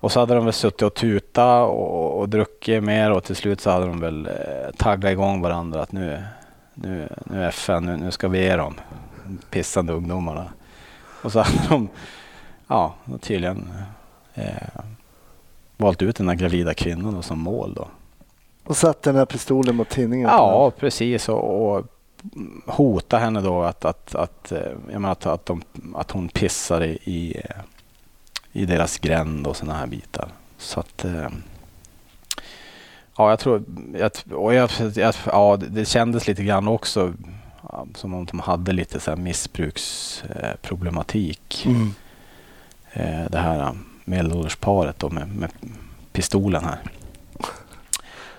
Och 0.00 0.12
så 0.12 0.20
hade 0.20 0.34
de 0.34 0.44
väl 0.44 0.52
suttit 0.52 0.82
och 0.82 0.94
tuta 0.94 1.62
och, 1.62 2.20
och 2.20 2.28
druckit 2.28 2.82
mer 2.82 3.10
och 3.10 3.24
till 3.24 3.36
slut 3.36 3.60
så 3.60 3.70
hade 3.70 3.86
de 3.86 4.00
väl 4.00 4.26
eh, 4.26 4.74
taggat 4.76 5.12
igång 5.12 5.42
varandra 5.42 5.82
att 5.82 5.92
nu, 5.92 6.22
nu, 6.74 7.08
nu 7.24 7.44
är 7.44 7.48
FN, 7.48 7.84
nu, 7.84 7.96
nu 7.96 8.10
ska 8.10 8.28
vi 8.28 8.38
ge 8.38 8.56
dem 8.56 8.74
pissande 9.50 9.92
ungdomarna. 9.92 10.46
Och 11.22 11.32
så 11.32 11.40
hade 11.40 11.58
de 11.68 11.88
ja, 12.66 12.94
tydligen 13.20 13.72
eh, 14.34 14.82
valt 15.76 16.02
ut 16.02 16.16
den 16.16 16.26
där 16.26 16.34
gravida 16.34 16.74
kvinnan 16.74 17.14
då 17.14 17.22
som 17.22 17.38
mål. 17.38 17.74
Då. 17.74 17.88
Och 18.64 18.76
satt 18.76 19.02
den 19.02 19.16
här 19.16 19.26
pistolen 19.26 19.76
mot 19.76 19.88
tinningen? 19.88 20.28
Ja, 20.28 20.72
precis. 20.78 21.28
Och, 21.28 21.76
och 21.76 21.86
hota 22.66 23.18
henne 23.18 23.40
då 23.40 23.62
att, 23.62 23.84
att, 23.84 24.14
att, 24.14 24.52
eh, 24.52 24.58
jag 24.92 25.00
menar 25.00 25.12
att, 25.12 25.26
att, 25.26 25.46
de, 25.46 25.62
att 25.94 26.10
hon 26.10 26.28
pissar 26.28 26.84
i, 26.84 26.98
i, 27.04 27.36
eh, 27.44 27.56
i 28.52 28.66
deras 28.66 28.98
gränd 28.98 29.46
och 29.46 29.56
sådana 29.56 29.78
här 29.78 29.86
bitar. 29.86 30.28
Så 30.58 30.80
att... 30.80 31.04
eh, 31.04 31.28
Ja, 33.16 33.30
jag 33.30 33.38
tror... 33.38 33.62
Jag, 33.98 34.10
och 34.32 34.54
jag, 34.54 34.70
ja, 35.26 35.58
det- 35.68 35.84
kändes 35.88 36.26
lite 36.26 36.44
grann 36.44 36.68
också 36.68 37.12
som 37.94 38.14
om 38.14 38.24
de 38.26 38.40
hade 38.40 38.72
lite 38.72 39.00
så 39.00 39.16
missbruksproblematik. 39.16 41.66
Mm. 41.66 41.94
Eh, 42.92 43.30
det 43.30 43.38
här 43.38 43.58
eh, 43.60 43.72
medelåldersparet 44.04 44.98
då 44.98 45.10
med, 45.10 45.36
med 45.36 45.50
pistolen 46.12 46.64
här. 46.64 46.78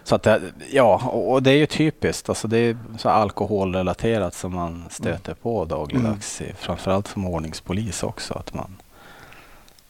Så 0.04 0.16
att 0.16 0.24
det, 0.24 0.42
ja, 0.72 0.96
och 1.10 1.44
det 1.44 1.52
är 1.52 1.56
ju 1.58 1.66
typiskt. 1.66 2.30
Alltså 2.30 2.48
det 2.48 2.58
är 2.58 2.78
så 2.98 3.10
alkoholrelaterat 3.10 4.34
som 4.34 4.54
man 4.54 4.84
stöter 4.90 5.34
på 5.34 5.66
dagligdags. 5.66 6.42
i- 6.42 6.54
Framförallt 6.58 7.08
som 7.08 7.28
ordningspolis 7.28 8.04
också. 8.04 8.34
Att 8.34 8.54
man, 8.54 8.76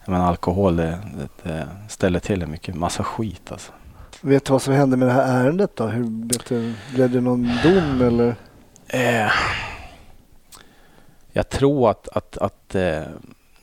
menar, 0.05 0.27
alkohol 0.27 0.75
det, 0.75 0.99
det, 1.17 1.49
det 1.49 1.67
ställer 1.87 2.19
till 2.19 2.41
en 2.41 2.51
mycket 2.51 2.75
massa 2.75 3.03
skit. 3.03 3.51
Alltså. 3.51 3.71
Vet 4.21 4.45
du 4.45 4.51
vad 4.51 4.61
som 4.61 4.73
hände 4.73 4.97
med 4.97 5.07
det 5.07 5.13
här 5.13 5.43
ärendet 5.43 5.75
då? 5.75 5.87
Hur, 5.87 6.27
vet 6.27 6.45
du, 6.45 6.73
blev 6.93 7.11
det 7.11 7.21
någon 7.21 7.49
dom 7.63 8.01
eller? 8.01 8.35
Eh, 8.87 9.31
jag 11.31 11.49
tror 11.49 11.89
att, 11.89 12.07
att, 12.07 12.37
att 12.37 12.75
eh, 12.75 13.03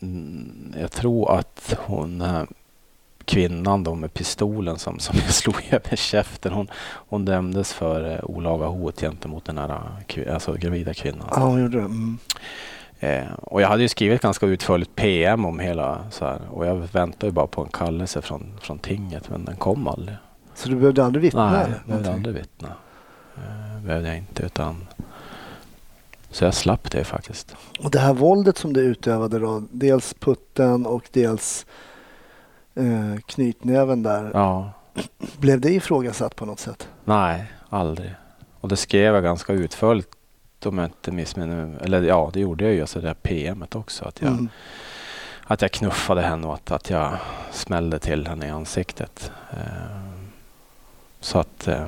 mm, 0.02 0.74
jag 0.80 0.92
tror 0.92 1.38
att 1.38 1.74
hon 1.86 2.20
eh, 2.20 2.42
kvinnan 3.24 3.84
då 3.84 3.94
med 3.94 4.14
pistolen 4.14 4.78
som, 4.78 4.98
som 4.98 5.16
jag 5.24 5.34
slog 5.34 5.68
över 5.70 5.96
käften. 5.96 6.52
Hon, 6.52 6.68
hon 7.08 7.24
dömdes 7.24 7.72
för 7.72 8.12
eh, 8.12 8.24
olaga 8.24 8.66
hot 8.66 9.00
gentemot 9.00 9.44
den 9.44 9.58
här 9.58 9.80
eh, 10.08 10.34
alltså, 10.34 10.52
gravida 10.52 10.94
kvinnan. 10.94 11.28
Ja, 11.30 11.40
hon 11.40 11.62
gjorde 11.62 11.78
det. 11.78 11.84
Mm. 11.84 12.18
Eh, 13.00 13.32
och 13.42 13.62
jag 13.62 13.68
hade 13.68 13.82
ju 13.82 13.88
skrivit 13.88 14.22
ganska 14.22 14.46
utförligt 14.46 14.96
PM 14.96 15.44
om 15.44 15.58
hela 15.58 16.10
så 16.10 16.24
här. 16.24 16.40
Och 16.50 16.66
jag 16.66 16.74
väntade 16.74 17.26
ju 17.26 17.32
bara 17.32 17.46
på 17.46 17.62
en 17.62 17.68
kallelse 17.68 18.22
från, 18.22 18.58
från 18.60 18.78
tinget 18.78 19.30
men 19.30 19.44
den 19.44 19.56
kom 19.56 19.88
aldrig. 19.88 20.16
Så 20.54 20.68
du 20.68 20.76
behövde 20.76 21.04
aldrig 21.04 21.22
vittna? 21.22 21.52
Nej, 21.52 21.66
jag 21.70 21.86
behövde 21.86 22.12
aldrig 22.12 22.34
vittna. 22.34 22.68
Eh, 23.36 23.82
behövde 23.84 24.08
jag 24.08 24.18
inte 24.18 24.42
utan 24.42 24.86
så 26.30 26.44
jag 26.44 26.54
slapp 26.54 26.90
det 26.90 27.04
faktiskt. 27.04 27.56
Och 27.80 27.90
det 27.90 27.98
här 27.98 28.14
våldet 28.14 28.58
som 28.58 28.72
du 28.72 28.80
utövade 28.80 29.38
då, 29.38 29.62
dels 29.70 30.14
putten 30.14 30.86
och 30.86 31.08
dels 31.12 31.66
eh, 32.74 33.20
knytnäven 33.26 34.02
där. 34.02 34.30
Ja, 34.34 34.72
Blev 35.38 35.60
det 35.60 35.70
ifrågasatt 35.70 36.36
på 36.36 36.46
något 36.46 36.60
sätt? 36.60 36.88
nej, 37.04 37.52
aldrig. 37.68 38.14
Och 38.60 38.68
det 38.68 38.76
skrev 38.76 39.14
jag 39.14 39.22
ganska 39.22 39.52
utförligt 39.52 40.10
om 40.66 40.78
jag 40.78 40.86
inte 40.86 41.12
missminner 41.12 41.66
mig. 41.66 41.76
Eller 41.84 42.02
ja, 42.02 42.30
det 42.32 42.40
gjorde 42.40 42.64
jag 42.64 42.74
ju, 42.74 42.80
alltså 42.80 43.00
det 43.00 43.06
där 43.06 43.14
PMet 43.14 43.74
också. 43.74 44.04
Att 44.04 44.20
jag, 44.22 44.30
Mm. 44.30 44.48
att 45.44 45.62
jag 45.62 45.70
knuffade 45.72 46.20
henne 46.22 46.46
och 46.46 46.54
att, 46.54 46.70
att 46.70 46.90
jag 46.90 47.12
smällde 47.52 47.98
till 47.98 48.26
henne 48.26 48.46
i 48.46 48.50
ansiktet. 48.50 49.32
Eh, 49.50 50.12
så 51.20 51.38
att, 51.38 51.68
eh, 51.68 51.84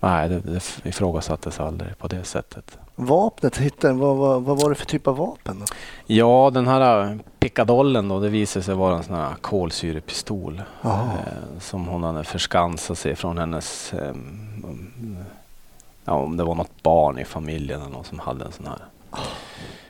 nej, 0.00 0.28
det, 0.28 0.40
det 0.40 0.86
ifrågasattes 0.86 1.60
aldrig 1.60 1.98
på 1.98 2.08
det 2.08 2.24
sättet. 2.24 2.78
Vapnet, 2.98 3.56
hittade, 3.58 3.94
vad, 3.94 4.16
vad, 4.16 4.42
vad 4.42 4.60
var 4.62 4.68
det 4.70 4.74
för 4.76 4.86
typ 4.86 5.06
av 5.06 5.16
vapen? 5.16 5.58
Då? 5.60 5.66
Ja, 6.06 6.50
den 6.54 6.66
här 6.66 7.02
eh, 7.10 7.16
pickadollen 7.38 8.08
då, 8.08 8.20
det 8.20 8.28
visade 8.28 8.62
sig 8.64 8.74
vara 8.74 8.96
en 8.96 9.02
sån 9.02 9.14
här 9.16 9.34
kolsyrepistol. 9.40 10.62
Eh, 10.84 10.90
som 11.60 11.86
hon 11.88 12.02
hade 12.04 12.24
förskansat 12.24 12.98
sig 12.98 13.16
från 13.16 13.38
hennes, 13.38 13.92
eh, 13.92 14.14
ja 16.06 16.12
om 16.12 16.36
det 16.36 16.44
var 16.44 16.54
något 16.54 16.82
barn 16.82 17.18
i 17.18 17.24
familjen 17.24 17.80
eller 17.80 17.90
någon 17.90 18.04
som 18.04 18.18
hade 18.18 18.44
en 18.44 18.52
sån 18.52 18.66
här. 18.66 18.78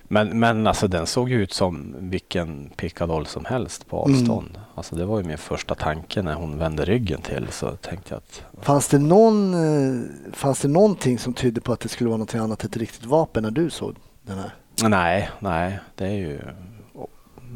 Men, 0.09 0.38
men 0.38 0.66
alltså 0.66 0.88
den 0.88 1.07
såg 1.07 1.31
ju 1.31 1.42
ut 1.42 1.52
som 1.52 1.94
vilken 1.98 2.70
pickadoll 2.76 3.26
som 3.26 3.44
helst 3.44 3.88
på 3.88 4.05
Mm. 4.05 4.20
avstånd. 4.20 4.61
Alltså 4.74 4.96
det 4.96 5.05
var 5.05 5.18
ju 5.18 5.24
min 5.24 5.38
första 5.38 5.74
tanke 5.74 6.22
när 6.22 6.35
hon 6.35 6.59
vände 6.59 6.85
ryggen 6.85 7.20
till 7.22 7.46
så 7.50 7.70
tänkte 7.70 8.14
jag 8.14 8.18
att 8.18 8.64
Fanns 8.64 8.88
det, 8.88 8.98
någon, 8.98 9.55
eh, 9.55 10.02
fanns 10.33 10.61
det 10.61 10.68
någonting 10.68 11.18
som 11.18 11.35
tydde 11.35 11.61
på 11.61 11.72
att 11.72 11.81
det 11.81 11.88
skulle 11.88 12.09
vara 12.11 12.18
något 12.18 12.35
annat 12.35 12.64
ett 12.64 12.76
riktigt 12.76 13.05
vapen 13.05 13.42
när 13.42 13.50
du 13.50 13.70
såg 13.70 13.94
den 14.22 14.38
här? 14.38 14.55
nej, 14.88 15.31
nej, 15.38 15.79
det 15.94 16.05
är 16.07 16.12
ju 16.16 16.40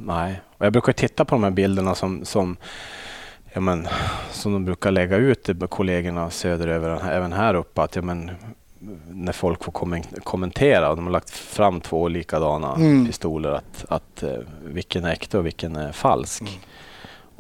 nej. 0.05 0.41
Och 0.59 0.67
jag 0.67 0.73
brukar 0.73 0.93
titta 0.93 1.25
på 1.25 1.35
de 1.35 1.45
här 1.45 1.51
bilderna 1.51 1.95
som, 1.95 2.25
som 2.25 2.57
Ja, 3.53 3.61
men, 3.61 3.89
som 4.31 4.53
de 4.53 4.65
brukar 4.65 4.91
lägga 4.91 5.17
ut 5.17 5.45
det 5.45 5.55
kollegorna 5.67 6.31
söderöver, 6.31 7.11
även 7.11 7.33
här 7.33 7.55
uppe, 7.55 7.83
att 7.83 7.97
ja, 7.97 8.03
men, 8.03 8.31
när 9.11 9.33
folk 9.33 9.65
får 9.65 9.73
kommen- 9.73 10.05
kommentera, 10.25 10.91
och 10.91 10.97
de 10.97 11.05
har 11.05 11.13
lagt 11.13 11.31
fram 11.31 11.81
två 11.81 12.09
likadana 12.09 12.75
Mm. 12.75 13.07
pistoler, 13.07 13.51
att, 13.51 13.85
att 13.89 14.23
eh, 14.23 14.33
vilken 14.65 15.05
är 15.05 15.13
äkta 15.13 15.39
och 15.39 15.47
vilken 15.47 15.77
är 15.77 15.93
falsk. 15.93 16.41
Mm. 16.43 16.53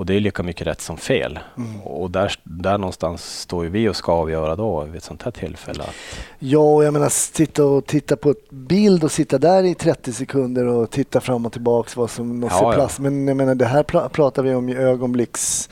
Och 0.00 0.06
det 0.06 0.14
är 0.14 0.20
lika 0.20 0.42
mycket 0.42 0.66
rätt 0.66 0.80
som 0.80 0.96
fel. 0.96 1.38
Mm. 1.56 1.80
Och 1.80 2.10
där, 2.10 2.32
där 2.42 2.78
någonstans 2.78 3.40
står 3.40 3.64
vi 3.64 3.88
och 3.88 3.96
ska 3.96 4.12
avgöra 4.12 4.56
då 4.56 4.84
vid 4.84 4.96
ett 4.96 5.04
sånt 5.04 5.22
här 5.22 5.30
tillfälle. 5.30 5.82
Att, 5.82 5.94
Ja, 6.38 6.58
och 6.58 6.84
jag 6.84 6.92
menar 6.92 7.08
sitta 7.08 7.64
och 7.64 7.86
titta 7.86 8.16
på 8.16 8.30
ett 8.30 8.50
bild 8.50 9.04
och 9.04 9.12
sitta 9.12 9.38
där 9.38 9.62
i 9.62 9.74
30 9.74 10.12
sekunder 10.12 10.66
och 10.66 10.90
titta 10.90 11.20
fram 11.20 11.46
och 11.46 11.52
tillbaks 11.52 11.96
vad 11.96 12.10
som 12.10 12.40
måste 12.40 12.56
Ja, 12.64 12.70
ja. 12.70 12.74
plats. 12.74 12.98
Men 13.00 13.28
jag 13.28 13.36
menar 13.36 13.54
det 13.54 13.64
här 13.64 13.82
pra- 13.82 14.08
pratar 14.08 14.42
vi 14.42 14.54
om 14.54 14.68
i 14.68 14.74
ögonblicks 14.76 15.68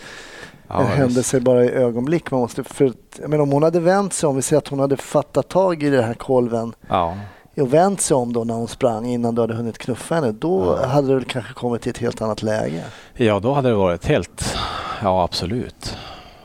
ja, 0.68 0.80
en 0.80 0.86
händelse 0.86 1.40
bara 1.40 1.64
i 1.64 1.70
ögonblick. 1.70 2.30
Man 2.30 2.40
måste, 2.40 2.64
för, 2.64 2.92
jag 3.20 3.30
menar, 3.30 3.42
om 3.42 3.52
hon 3.52 3.62
hade 3.62 3.80
vänt 3.80 4.12
sig 4.12 4.26
om, 4.28 4.36
vi 4.36 4.42
säger 4.42 4.58
att 4.58 4.68
hon 4.68 4.80
hade 4.80 4.96
fattat 4.96 5.48
tag 5.48 5.82
i 5.82 5.90
den 5.90 6.04
här 6.04 6.14
kolven 6.14 6.72
Ja, 6.88 7.16
och 7.62 7.74
vänt 7.74 8.00
sig 8.00 8.14
om 8.14 8.32
då 8.32 8.44
när 8.44 8.54
hon 8.54 8.68
sprang 8.68 9.06
innan 9.06 9.34
du 9.34 9.40
hade 9.40 9.54
hunnit 9.54 9.78
knuffa 9.78 10.14
henne, 10.14 10.32
då 10.32 10.78
Ja. 10.82 10.86
hade 10.86 11.14
väl 11.14 11.24
kanske 11.24 11.52
kommit 11.54 11.82
till 11.82 11.90
ett 11.90 11.98
helt 11.98 12.22
annat 12.22 12.42
läge. 12.42 12.84
Ja, 13.14 13.40
då 13.40 13.52
hade 13.52 13.68
det 13.68 13.74
varit 13.74 14.04
helt... 14.06 14.56
Ja, 15.02 15.22
absolut. 15.24 15.96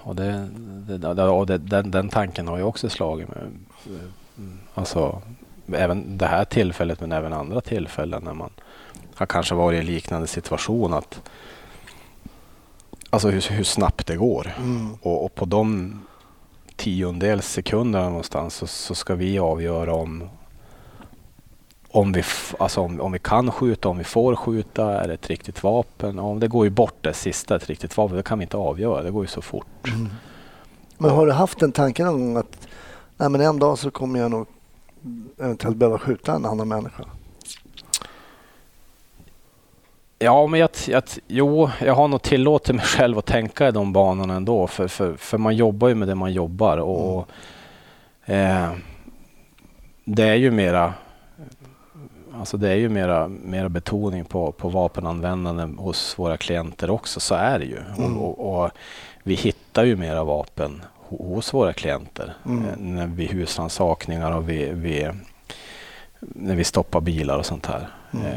Och, 0.03 0.15
det, 0.15 0.49
det- 0.97 1.23
och 1.23 1.45
det, 1.45 1.57
den, 1.57 1.91
den 1.91 2.09
tanken 2.09 2.47
har 2.47 2.59
jag 2.59 2.67
också 2.67 2.89
slagit 2.89 3.27
mig. 3.29 3.37
Alltså, 4.73 5.21
även 5.73 6.17
det 6.17 6.25
här 6.25 6.45
tillfället 6.45 6.99
men 7.01 7.11
även 7.11 7.33
andra 7.33 7.61
tillfällen 7.61 8.23
när 8.23 8.33
man 8.33 8.49
har 9.15 9.25
kanske 9.25 9.55
varit 9.55 9.77
i 9.77 9.79
en 9.79 9.85
liknande 9.85 10.27
situation. 10.27 10.93
att 10.93 11.21
Alltså 13.09 13.29
hur, 13.29 13.41
hur 13.51 13.63
snabbt 13.63 14.07
det 14.07 14.15
går. 14.15 14.53
Mm. 14.57 14.93
Och, 15.01 15.25
och 15.25 15.35
på 15.35 15.45
de 15.45 15.99
tiondels 16.75 17.47
sekunderna 17.47 18.09
någonstans 18.09 18.55
så, 18.55 18.67
så 18.67 18.95
ska 18.95 19.15
vi 19.15 19.39
avgöra 19.39 19.93
om, 19.93 20.29
om, 21.93 22.11
vi, 22.11 22.23
alltså 22.59 22.81
om, 22.81 23.01
om 23.01 23.11
vi 23.11 23.19
kan 23.19 23.51
skjuta, 23.51 23.89
om 23.89 23.97
vi 23.97 24.03
får 24.03 24.35
skjuta, 24.35 25.01
är 25.01 25.07
det 25.07 25.13
ett 25.13 25.29
riktigt 25.29 25.63
vapen? 25.63 26.17
Ja, 26.17 26.37
det 26.39 26.47
går 26.47 26.65
ju 26.65 26.69
bort 26.69 26.95
det 27.01 27.13
sista, 27.13 27.55
ett 27.55 27.69
riktigt 27.69 27.97
vapen. 27.97 28.17
Det 28.17 28.23
kan 28.23 28.39
vi 28.39 28.43
inte 28.43 28.57
avgöra, 28.57 29.03
det 29.03 29.11
går 29.11 29.23
ju 29.23 29.27
så 29.27 29.41
fort. 29.41 29.91
Men 30.97 31.11
har 31.11 31.25
du 31.25 31.31
haft 31.31 31.59
den 31.59 31.71
tanken 31.71 32.05
någon 32.05 32.19
gång 32.19 32.37
att 32.37 32.67
nej, 33.17 33.29
men 33.29 33.41
en 33.41 33.59
dag 33.59 33.77
så 33.77 33.91
kommer 33.91 34.19
jag 34.19 34.31
nog 34.31 34.47
eventuellt 35.39 35.77
behöva 35.77 35.99
skjuta 35.99 36.33
en 36.33 36.45
annan 36.45 36.67
människa? 36.67 37.03
Ja, 40.19 40.47
men 40.47 40.59
jag, 40.59 40.69
jag, 40.87 41.03
jo, 41.27 41.69
jag 41.81 41.93
har 41.93 42.07
nog 42.07 42.21
tillåtit 42.21 42.75
mig 42.75 42.85
själv 42.85 43.17
att 43.17 43.25
tänka 43.25 43.67
i 43.67 43.71
de 43.71 43.93
banorna 43.93 44.35
ändå. 44.35 44.67
För, 44.67 44.87
för, 44.87 45.13
för 45.13 45.37
man 45.37 45.55
jobbar 45.55 45.87
ju 45.87 45.95
med 45.95 46.07
det 46.07 46.15
man 46.15 46.33
jobbar. 46.33 46.77
Och, 46.77 47.27
eh, 48.25 48.71
det 50.05 50.23
är 50.23 50.35
ju 50.35 50.51
mera 50.51 50.93
Alltså 52.39 52.57
det 52.57 52.69
är 52.69 52.75
ju 52.75 52.89
mera, 52.89 53.27
mera 53.27 53.69
betoning 53.69 54.25
på, 54.25 54.51
på 54.51 54.69
vapenanvändande 54.69 55.81
hos 55.81 56.19
våra 56.19 56.37
klienter 56.37 56.89
också. 56.89 57.19
Så 57.19 57.35
är 57.35 57.59
det 57.59 57.65
ju. 57.65 57.77
Mm. 57.97 58.17
Och, 58.17 58.39
och, 58.39 58.63
och 58.63 58.71
vi 59.23 59.33
hittar 59.35 59.83
ju 59.83 59.95
mera 59.95 60.23
vapen 60.23 60.81
ho- 61.09 61.33
hos 61.35 61.53
våra 61.53 61.73
klienter. 61.73 62.33
Mm. 62.45 62.65
Eh, 62.65 62.77
när 62.77 63.07
vi 63.07 63.25
husrannsakningar 63.25 64.31
och 64.31 64.49
vi, 64.49 64.69
vi, 64.73 65.09
när 66.19 66.55
vi 66.55 66.63
stoppar 66.63 67.01
bilar 67.01 67.37
och 67.37 67.45
sånt 67.45 67.65
här. 67.65 67.87
Mm. 68.13 68.25
Eh, 68.25 68.33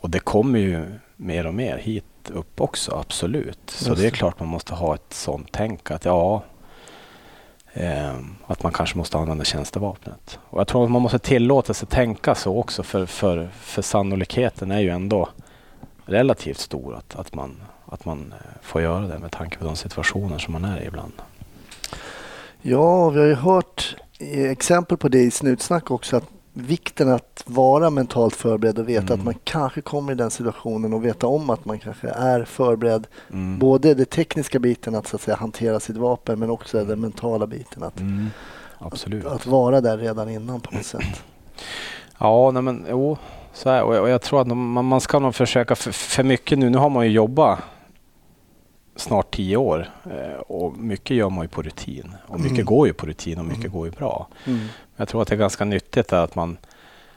och 0.00 0.10
det 0.10 0.18
kommer 0.18 0.58
ju 0.58 0.84
mer 1.16 1.46
och 1.46 1.54
mer 1.54 1.78
hit 1.78 2.04
upp 2.28 2.60
också, 2.60 2.96
absolut. 2.96 3.58
Så 3.66 3.88
Just 3.90 4.02
det 4.02 4.06
är 4.08 4.10
klart 4.10 4.40
man 4.40 4.48
måste 4.48 4.74
ha 4.74 4.94
ett 4.94 5.12
sånt 5.12 5.48
tänk 5.50 5.90
att 5.90 6.04
ja, 6.04 6.42
Ehm, 7.74 8.34
att 8.46 8.62
man 8.62 8.72
kanske 8.72 8.98
måste 8.98 9.18
använda 9.18 9.44
tjänstevapnet. 9.44 10.38
Och 10.42 10.60
jag 10.60 10.68
tror 10.68 10.84
att 10.84 10.90
man 10.90 11.02
måste 11.02 11.18
tillåta 11.18 11.74
sig 11.74 11.88
tänka 11.88 12.34
så 12.34 12.58
också 12.58 12.82
för, 12.82 13.06
för, 13.06 13.48
för 13.60 13.82
sannolikheten 13.82 14.70
är 14.70 14.80
ju 14.80 14.90
ändå 14.90 15.28
relativt 16.04 16.58
stor 16.58 16.94
att, 16.94 17.16
att, 17.16 17.34
man, 17.34 17.62
att 17.86 18.04
man 18.04 18.34
eh, 18.38 18.58
får 18.62 18.82
göra 18.82 19.06
det 19.06 19.18
med 19.18 19.30
tanke 19.30 19.58
på 19.58 19.64
de 19.64 19.76
situationer 19.76 20.38
som 20.38 20.52
man 20.52 20.64
är 20.64 20.82
i 20.82 20.86
ibland. 20.86 21.12
Ja, 22.62 23.10
vi 23.10 23.18
har 23.18 23.26
ju 23.26 23.34
hört 23.34 23.96
eh, 24.18 24.50
exempel 24.50 24.96
på 24.96 25.08
det 25.08 25.22
i 25.22 25.30
Snutsnack 25.30 25.90
också 25.90 26.16
att 26.16 26.24
vikten 26.52 27.12
att 27.12 27.42
vara 27.46 27.90
mentalt 27.90 28.36
förberedd 28.36 28.78
och 28.78 28.88
veta 28.88 29.06
Mm. 29.14 29.18
att 29.18 29.24
man 29.24 29.34
kanske 29.44 29.80
kommer 29.80 30.12
i 30.12 30.14
den 30.14 30.30
situationen 30.30 30.92
och 30.94 31.04
veta 31.04 31.26
om 31.26 31.50
att 31.50 31.64
man 31.64 31.78
kanske 31.78 32.08
är 32.08 32.44
förberedd. 32.44 33.06
Mm. 33.32 33.58
Både 33.58 33.94
det 33.94 34.04
tekniska 34.10 34.58
biten 34.58 34.94
att, 34.94 35.06
så 35.06 35.16
att 35.16 35.22
säga, 35.22 35.36
hantera 35.36 35.80
sitt 35.80 35.96
vapen 35.96 36.38
men 36.38 36.50
också 36.50 36.84
den 36.84 37.00
mentala 37.00 37.46
biten 37.46 37.82
att, 37.82 38.00
Mm. 38.00 38.26
Absolut. 38.78 39.26
att 39.26 39.46
vara 39.46 39.80
där 39.80 39.98
redan 39.98 40.28
innan 40.30 40.60
på 40.60 40.74
något 40.74 40.84
sätt. 40.86 41.02
Ja, 42.22 42.50
nej 42.50 42.62
men 42.62 42.86
jo, 42.90 43.16
så 43.52 43.70
här. 43.70 43.82
Och, 43.82 43.94
jag, 43.94 44.02
och 44.02 44.08
jag 44.08 44.22
tror 44.22 44.40
att 44.40 44.46
man, 44.46 44.84
man 44.84 45.00
ska 45.00 45.18
nog 45.18 45.34
försöka 45.34 45.74
för, 45.74 45.92
för 45.92 46.22
mycket 46.22 46.58
nu. 46.58 46.70
Nu 46.70 46.78
har 46.78 46.90
man 46.90 47.06
ju 47.06 47.12
jobbat 47.12 47.58
snart 48.96 49.34
tio 49.34 49.56
år 49.56 49.88
eh, 50.04 50.40
och 50.40 50.78
mycket 50.78 51.16
gör 51.16 51.30
man 51.30 51.44
ju 51.44 51.48
på 51.48 51.62
rutin. 51.62 52.12
Och 52.26 52.40
mycket 52.40 52.52
Mm. 52.58 52.64
går 52.66 52.86
ju 52.86 52.92
på 52.92 53.06
rutin 53.06 53.38
och 53.38 53.44
mycket 53.44 53.64
Mm. 53.64 53.72
går 53.76 53.86
ju 53.86 53.92
bra. 53.92 54.28
Mm. 54.46 54.66
Jag 55.00 55.08
tror 55.08 55.22
att 55.22 55.28
det 55.28 55.34
är 55.34 55.38
ganska 55.38 55.64
nyttigt 55.64 56.12
att 56.12 56.34
man, 56.34 56.56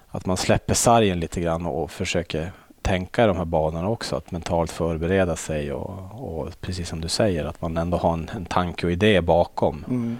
att 0.07 0.25
man 0.25 0.37
släpper 0.37 0.73
sargen 0.73 1.19
lite 1.19 1.41
grann 1.41 1.65
och 1.65 1.91
försöker 1.91 2.51
tänka 2.81 3.23
i 3.23 3.27
de 3.27 3.37
här 3.37 3.45
banorna 3.45 3.89
också. 3.89 4.15
Att 4.15 4.31
mentalt 4.31 4.71
förbereda 4.71 5.35
sig 5.35 5.73
och, 5.73 5.99
och 6.13 6.61
precis 6.61 6.89
som 6.89 7.01
du 7.01 7.07
säger 7.07 7.45
att 7.45 7.61
man 7.61 7.77
ändå 7.77 7.97
har 7.97 8.13
en, 8.13 8.29
en 8.35 8.45
tanke 8.45 8.85
och 8.85 8.91
idé 8.91 9.21
bakom. 9.21 9.85
Mm. 9.87 10.17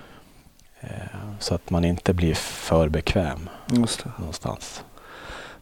Eh, 0.79 0.89
så 1.39 1.55
att 1.55 1.69
man 1.69 1.85
inte 1.85 2.13
blir 2.13 2.33
för 2.35 2.89
bekväm 2.89 3.49
Just 3.67 4.03
det. 4.03 4.11
någonstans. 4.17 4.83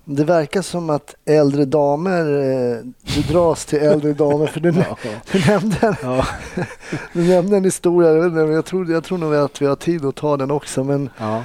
det 0.05 0.23
verkar 0.23 0.61
som 0.61 0.89
att 0.89 1.15
äldre 1.25 1.65
damer, 1.65 2.21
eh, 2.21 2.77
du 3.15 3.21
dras 3.21 3.65
till 3.65 3.79
äldre 3.79 4.13
damer 4.13 4.47
för 4.47 4.59
du, 4.59 4.71
du, 5.31 5.45
nämnde 5.47 5.77
en, 5.87 5.95
Ja. 6.03 6.27
du 7.13 7.27
nämnde 7.27 7.57
en 7.57 7.63
historia, 7.63 8.11
jag, 8.53 8.65
tror, 8.65 8.91
jag 8.91 9.03
tror 9.03 9.17
nog 9.17 9.35
att 9.35 9.61
vi 9.61 9.65
har 9.65 9.75
tid 9.75 10.05
att 10.05 10.15
ta 10.15 10.37
den 10.37 10.51
också 10.51 10.83
men 10.83 11.09
Ja. 11.17 11.43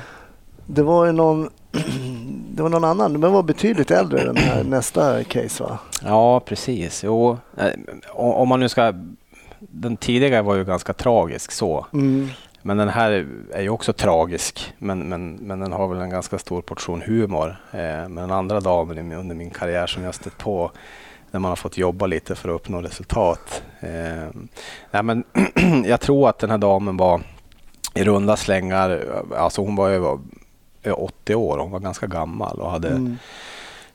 Det 0.67 0.83
var 0.83 1.07
ju 1.07 1.13
någon 1.13 1.49
det 2.51 2.63
var 2.63 2.69
någon 2.69 2.85
annan, 2.85 3.21
men 3.21 3.33
var 3.33 3.43
betydligt 3.43 3.91
äldre 3.91 4.25
den 4.25 4.37
här 4.37 4.65
nästa 4.69 5.25
case 5.25 5.63
va? 5.63 5.79
Ja, 6.05 6.41
precis. 6.41 7.05
Jo, 7.05 7.39
eh, 7.57 7.71
om 8.15 8.49
man 8.49 8.61
nu 8.61 8.69
ska... 8.69 8.95
Den 9.59 9.97
tidigare 9.97 10.43
var 10.43 10.55
ju 10.55 10.65
ganska 10.65 10.93
tragisk 10.93 11.53
så. 11.53 11.87
Mm. 11.93 12.29
Men 12.63 12.77
den 12.77 12.89
här 12.89 13.27
är 13.53 13.63
ju 13.63 13.69
också 13.69 13.93
tragisk. 13.93 14.73
Men, 14.79 14.99
men, 15.09 15.35
men 15.35 15.61
den 15.61 15.73
har 15.73 15.89
väl 15.89 16.01
en 16.01 16.11
ganska 16.11 16.39
stor 16.39 16.63
portion 16.63 17.03
humor. 17.03 17.57
Eh, 17.71 17.79
men 17.79 18.15
den 18.15 18.31
andra 18.31 18.85
min- 18.85 19.13
under 19.13 19.35
min 19.35 19.51
karriär 19.51 19.87
som 19.87 20.03
jag 20.03 20.15
stött 20.15 20.39
på 20.39 20.71
när 21.31 21.41
man 21.41 21.49
har 21.49 21.57
fått 21.57 21.79
jobba 21.79 22.07
lite 22.07 22.35
för 22.35 22.49
att 22.49 22.55
uppnå 22.55 22.81
resultat. 22.81 23.63
Eh, 23.81 24.41
nej, 24.91 25.03
men 25.03 25.25
jag 25.85 26.01
tror 26.01 26.29
att 26.29 26.39
den 26.39 26.51
här 26.51 26.59
damen 26.59 26.97
var 26.97 27.21
i 27.95 28.05
runda 28.05 28.37
slängar, 28.37 29.05
alltså 29.37 29.61
hon 29.61 29.77
var 29.77 29.91
över 29.91 30.19
80 30.93 31.35
år, 31.35 31.59
hon 31.59 31.71
var 31.71 31.81
ganska 31.81 32.07
gammal 32.07 32.61
och 32.61 32.71
hade 32.71 32.89
Mm. 32.89 33.17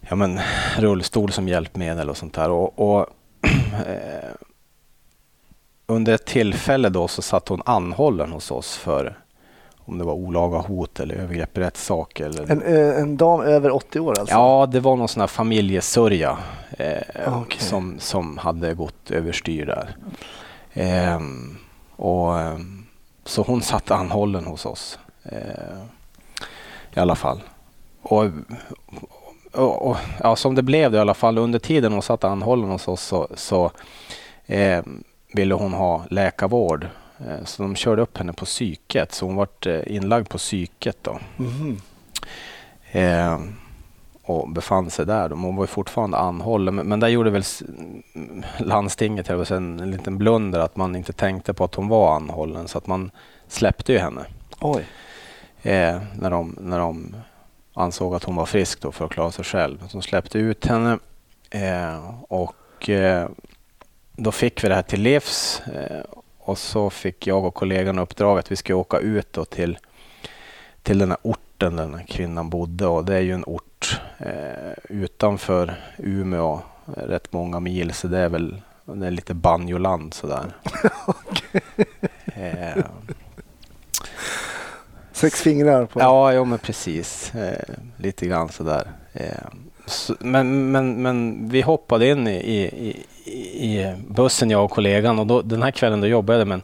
ja, 0.10 0.16
men, 0.16 0.40
rullstol 0.78 1.32
som 1.32 1.48
hjälpmedel 1.48 2.10
och 2.10 2.18
sånt 2.18 2.34
där. 2.34 2.50
Och, 2.52 2.80
och 2.80 3.06
eh, 3.88 4.30
under 5.88 6.14
ett 6.14 6.26
tillfälle 6.26 6.90
då 6.90 7.08
så 7.08 7.22
satt 7.22 7.48
hon 7.48 7.62
anhållen 7.66 8.32
hos 8.32 8.52
oss 8.52 8.78
för 8.78 9.18
om 9.86 9.98
det 9.98 10.04
var 10.04 10.14
olaga 10.14 10.58
hot 10.58 11.00
eller 11.00 11.16
övergrepp 11.16 11.58
i 11.58 11.62
rättssak. 11.62 12.20
Eller, 12.20 12.52
En, 12.52 12.62
eh, 12.62 13.02
en 13.02 13.18
dam 13.18 13.42
över 13.42 13.72
80 13.76 14.00
år 14.00 14.20
alltså? 14.20 14.36
Ja, 14.36 14.66
det 14.72 14.80
var 14.80 14.96
någon 14.96 15.08
sån 15.08 15.20
här 15.22 15.28
familjesörja 15.28 16.38
eh, 16.78 16.98
Ah, 17.28 17.40
okej. 17.42 17.62
som, 17.62 18.00
som 18.00 18.38
hade 18.38 18.74
gått 18.74 19.12
överstyr 19.12 19.66
där. 19.66 19.96
Ehm, 20.74 21.58
och, 21.96 22.40
ehm, 22.40 22.86
så 23.26 23.42
hon 23.42 23.62
satt 23.62 23.92
anhållen 23.92 24.46
hos 24.46 24.66
oss 24.66 25.00
eh, 25.24 25.78
i 26.96 27.00
alla 27.00 27.16
fall. 27.16 27.42
Och, 28.02 28.26
och, 29.54 29.88
och, 29.90 29.98
ja, 30.20 30.36
som 30.36 30.56
det 30.56 30.64
blev 30.64 30.92
det 30.92 30.98
i 30.98 31.02
alla 31.02 31.14
fall 31.14 31.38
under 31.38 31.60
tiden 31.60 31.94
hon 31.94 32.02
satt 32.02 32.24
anhållen 32.24 32.70
hos 32.70 32.88
oss 32.88 33.02
så, 33.02 33.28
så 33.36 33.72
eh, 34.46 34.84
ville 35.34 35.54
hon 35.54 35.74
ha 35.74 36.06
läkarvård. 36.10 36.88
Eh, 37.20 37.46
så 37.46 37.64
de 37.64 37.76
körde 37.76 38.02
upp 38.02 38.18
henne 38.18 38.34
på 38.34 38.46
psyket 38.46 39.14
så 39.14 39.26
hon 39.26 39.36
vart 39.36 39.66
eh, 39.66 39.82
inlagd 39.86 40.30
på 40.30 40.38
psyket 40.38 40.98
då. 41.02 41.20
Mhm. 41.38 41.82
Eh, 42.92 43.40
och 44.24 44.50
befann 44.50 44.90
sig 44.90 45.06
där. 45.06 45.30
Hon 45.30 45.56
var 45.56 45.66
fortfarande 45.66 46.18
anhållen. 46.18 46.76
Men, 46.76 46.88
men 46.88 47.00
där 47.00 47.08
gjorde 47.08 47.30
väl 47.30 47.44
mm, 48.16 48.44
landstinget 48.60 49.28
jag 49.28 49.52
en 49.52 49.92
liten 49.92 50.18
blunder 50.18 50.60
att 50.60 50.76
man 50.76 50.96
inte 50.96 51.14
tänkte 51.14 51.54
på 51.54 51.64
att 51.64 51.76
hon 51.76 51.88
var 51.88 52.16
anhållen. 52.16 52.68
Så 52.68 52.78
att 52.78 52.88
man 52.88 53.12
släppte 53.48 53.94
ju 53.94 54.00
henne 54.00 54.26
Oj. 54.60 54.86
Eh, 55.62 56.02
när, 56.20 56.30
de, 56.30 56.58
när 56.60 56.80
de 56.80 57.16
ansåg 57.74 58.16
att 58.16 58.24
hon 58.24 58.36
var 58.36 58.46
frisk 58.46 58.82
då 58.82 58.92
för 58.92 59.06
att 59.06 59.12
klara 59.12 59.32
sig 59.32 59.46
själv. 59.46 59.80
Så 59.88 59.98
de 59.98 60.02
släppte 60.02 60.40
ut 60.40 60.66
henne 60.66 61.00
eh, 61.50 62.22
och 62.28 62.90
eh, 62.90 63.30
då 64.16 64.32
fick 64.32 64.64
vi 64.64 64.68
det 64.68 64.76
här 64.76 64.82
till 64.82 65.02
livs. 65.02 65.62
Eh, 65.68 66.02
och 66.40 66.58
så 66.58 66.90
fick 66.90 67.28
jag 67.28 67.46
och 67.46 67.54
kollegan 67.54 68.00
uppdrag 68.00 68.40
att 68.40 68.52
vi 68.52 68.56
skulle 68.56 68.76
åka 68.76 68.98
ut 68.98 69.34
då 69.34 69.46
till, 69.46 69.78
till 70.84 71.00
den 71.00 71.10
här 71.10 71.20
orten 71.22 71.76
där 71.76 71.84
den 71.84 71.94
här 71.94 72.06
kvinnan 72.06 72.50
bodde. 72.50 72.88
Och 72.88 73.06
det 73.06 73.16
är 73.16 73.22
ju 73.22 73.34
en 73.34 73.46
ort 73.48 74.02
eh, 74.18 74.74
utanför 74.90 75.76
Umeå, 75.98 76.60
rätt 76.86 77.34
många 77.34 77.60
mil. 77.60 77.94
Så 77.94 78.08
det 78.08 78.18
är 78.18 78.30
väl 78.30 78.62
det 78.86 79.08
är 79.08 79.12
lite 79.12 79.34
banjoland 79.34 80.14
sådär. 80.14 80.46
eh, 82.36 82.84
Sex 85.22 85.42
fingrar 85.42 85.86
på... 85.86 86.00
Ja, 86.00 86.34
jo, 86.34 86.46
men 86.46 86.60
precis. 86.60 87.36
Eh, 87.36 87.76
lite 87.98 88.26
grann 88.26 88.50
sådär. 88.50 88.88
Eh, 89.14 89.26
så, 89.86 90.16
men, 90.20 90.72
men, 90.72 91.02
men 91.02 91.50
vi 91.50 91.62
hoppade 91.62 92.08
in 92.08 92.28
i, 92.28 92.36
i, 92.36 93.06
i, 93.66 93.96
bussen, 94.08 94.50
jag 94.50 94.66
och 94.66 94.72
kollegan. 94.72 95.20
Och 95.20 95.28
då, 95.28 95.42
den 95.42 95.64
här 95.64 95.72
kvällen 95.72 96.02
då 96.02 96.08
jobbade 96.08 96.40
jag 96.40 96.48
med 96.48 96.56
en, 96.56 96.64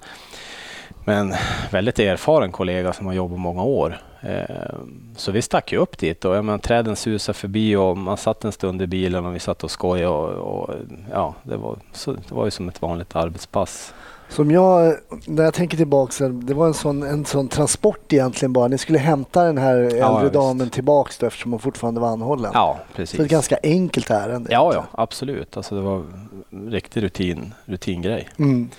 med 1.05 1.19
en 1.19 1.33
väldigt 1.71 1.99
erfaren 1.99 2.51
kollega 2.51 2.93
som 2.93 3.05
har 3.05 3.13
jobbat 3.13 3.39
många 3.39 3.63
år. 3.63 4.01
Eh, 4.21 4.75
så 5.15 5.31
vi 5.31 5.41
stack 5.41 5.71
ju 5.71 5.77
upp 5.77 5.97
dit 5.97 6.25
och 6.25 6.35
jag 6.35 6.45
menar, 6.45 6.59
träden 6.59 6.95
susade 6.95 7.37
förbi 7.37 7.75
och 7.75 7.97
man 7.97 8.17
satt 8.17 8.45
en 8.45 8.51
stund 8.51 8.81
i 8.81 8.87
bilen 8.87 9.25
och 9.25 9.35
vi 9.35 9.39
satt 9.39 9.63
och 9.63 9.71
skojade. 9.71 10.07
Och, 10.07 10.29
och, 10.29 10.75
ja, 11.11 11.35
det, 11.43 11.57
var, 11.57 11.77
så, 11.93 12.11
det 12.11 12.31
var 12.31 12.45
ju 12.45 12.51
som 12.51 12.69
ett 12.69 12.81
vanligt 12.81 13.15
arbetspass. 13.15 13.93
Som 14.29 14.51
jag, 14.51 14.95
när 15.25 15.43
jag 15.43 15.53
tänker 15.53 15.77
tillbaka, 15.77 16.27
det 16.27 16.53
var 16.53 16.67
en 16.67 16.73
sån, 16.73 17.03
en 17.03 17.25
sån 17.25 17.47
transport 17.47 18.13
egentligen 18.13 18.53
bara. 18.53 18.67
Ni 18.67 18.77
skulle 18.77 18.99
hämta 18.99 19.43
den 19.43 19.57
här 19.57 19.77
äldre 19.77 19.97
Ja, 19.97 20.29
damen 20.29 20.69
tillbaks 20.69 21.17
då, 21.17 21.25
eftersom 21.27 21.51
hon 21.51 21.59
fortfarande 21.59 22.01
var 22.01 22.07
anhållen. 22.09 22.51
Ja, 22.53 22.79
Så 22.91 22.95
precis. 22.95 23.19
ett 23.19 23.29
ganska 23.29 23.57
enkelt 23.63 24.09
ärende. 24.09 24.49
Ja, 24.51 24.73
ja, 24.73 24.85
absolut. 24.91 25.57
Alltså 25.57 25.75
det 25.75 25.81
var 25.81 26.03
en 26.49 26.71
riktig 26.71 27.03
rutin, 27.03 27.53
rutingrej. 27.65 28.29
Mm. 28.39 28.69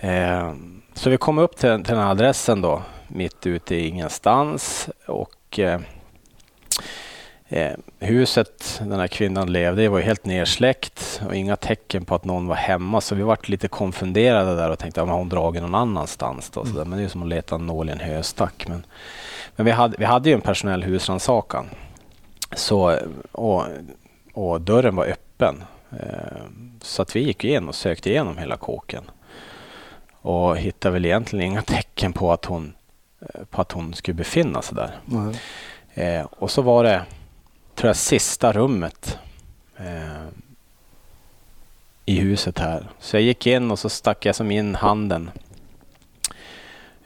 Eh, 0.00 0.52
så 0.94 1.10
vi 1.10 1.16
kom 1.16 1.38
upp 1.38 1.56
till, 1.56 1.70
till 1.84 1.94
den 1.94 2.02
här 2.04 2.10
adressen 2.10 2.60
då, 2.62 2.82
mitt 3.08 3.46
ute 3.46 3.74
i 3.74 3.88
ingenstans. 3.88 4.88
Och 5.06 5.58
eh, 5.58 5.80
eh, 7.52 7.72
huset 7.98 8.80
den 8.80 9.00
här 9.00 9.06
kvinnan 9.06 9.52
levde 9.52 9.82
i 9.82 9.88
var 9.88 10.00
helt 10.00 10.24
nersläckt 10.24 11.22
och 11.26 11.34
inga 11.34 11.56
tecken 11.56 12.04
på 12.04 12.14
att 12.14 12.24
någon 12.24 12.46
var 12.46 12.54
hemma. 12.54 13.00
Så 13.00 13.14
vi 13.14 13.22
vart 13.22 13.48
lite 13.48 13.68
konfunderade 13.68 14.56
där 14.56 14.70
och 14.70 14.78
tänkte 14.78 15.02
att 15.02 15.08
hon 15.08 15.28
dragit 15.28 15.62
någon 15.62 15.74
annanstans. 15.74 16.50
Då, 16.50 16.64
så 16.64 16.72
där. 16.72 16.84
Men 16.84 16.98
det 16.98 17.04
är 17.04 17.08
som 17.08 17.22
att 17.22 17.28
leta 17.28 17.54
en 17.54 17.66
nål 17.66 17.88
i 17.88 17.92
en 17.92 18.00
höstack. 18.00 18.64
Men, 18.68 18.86
men 19.56 19.66
vi, 19.66 19.72
hade, 19.72 19.96
vi 19.98 20.04
hade 20.04 20.28
ju 20.28 20.34
en 20.34 20.40
personell 20.40 20.82
husrannsakan. 20.82 21.66
Och, 23.32 23.64
och 24.32 24.60
dörren 24.60 24.96
var 24.96 25.06
öppen. 25.06 25.64
Eh, 25.90 26.42
så 26.80 27.02
att 27.02 27.16
vi 27.16 27.20
gick 27.20 27.44
in 27.44 27.68
och 27.68 27.74
sökte 27.74 28.10
igenom 28.10 28.38
hela 28.38 28.56
kåken 28.56 29.02
och 30.22 30.56
hittade 30.56 30.92
väl 30.92 31.04
egentligen 31.04 31.46
inga 31.46 31.62
tecken 31.62 32.12
på 32.12 32.32
att 32.32 32.44
hon, 32.44 32.74
eh, 33.20 33.44
på 33.50 33.60
att 33.60 33.72
hon 33.72 33.94
skulle 33.94 34.14
befinna 34.14 34.62
sig 34.62 34.76
där. 34.76 34.98
Nej. 35.04 35.36
Eh, 35.94 36.26
och 36.30 36.50
så 36.50 36.62
var 36.62 36.84
det, 36.84 37.02
tror 37.74 37.88
jag, 37.88 37.96
sista 37.96 38.52
rummet 38.52 39.18
eh, 39.76 40.26
i 42.06 42.20
huset 42.20 42.58
här. 42.58 42.86
Så 42.98 43.16
jag 43.16 43.22
gick 43.22 43.46
in 43.46 43.70
och 43.70 43.78
så 43.78 43.88
stack 43.88 44.26
jag 44.26 44.34
som 44.34 44.50
in 44.50 44.74
handen 44.74 45.30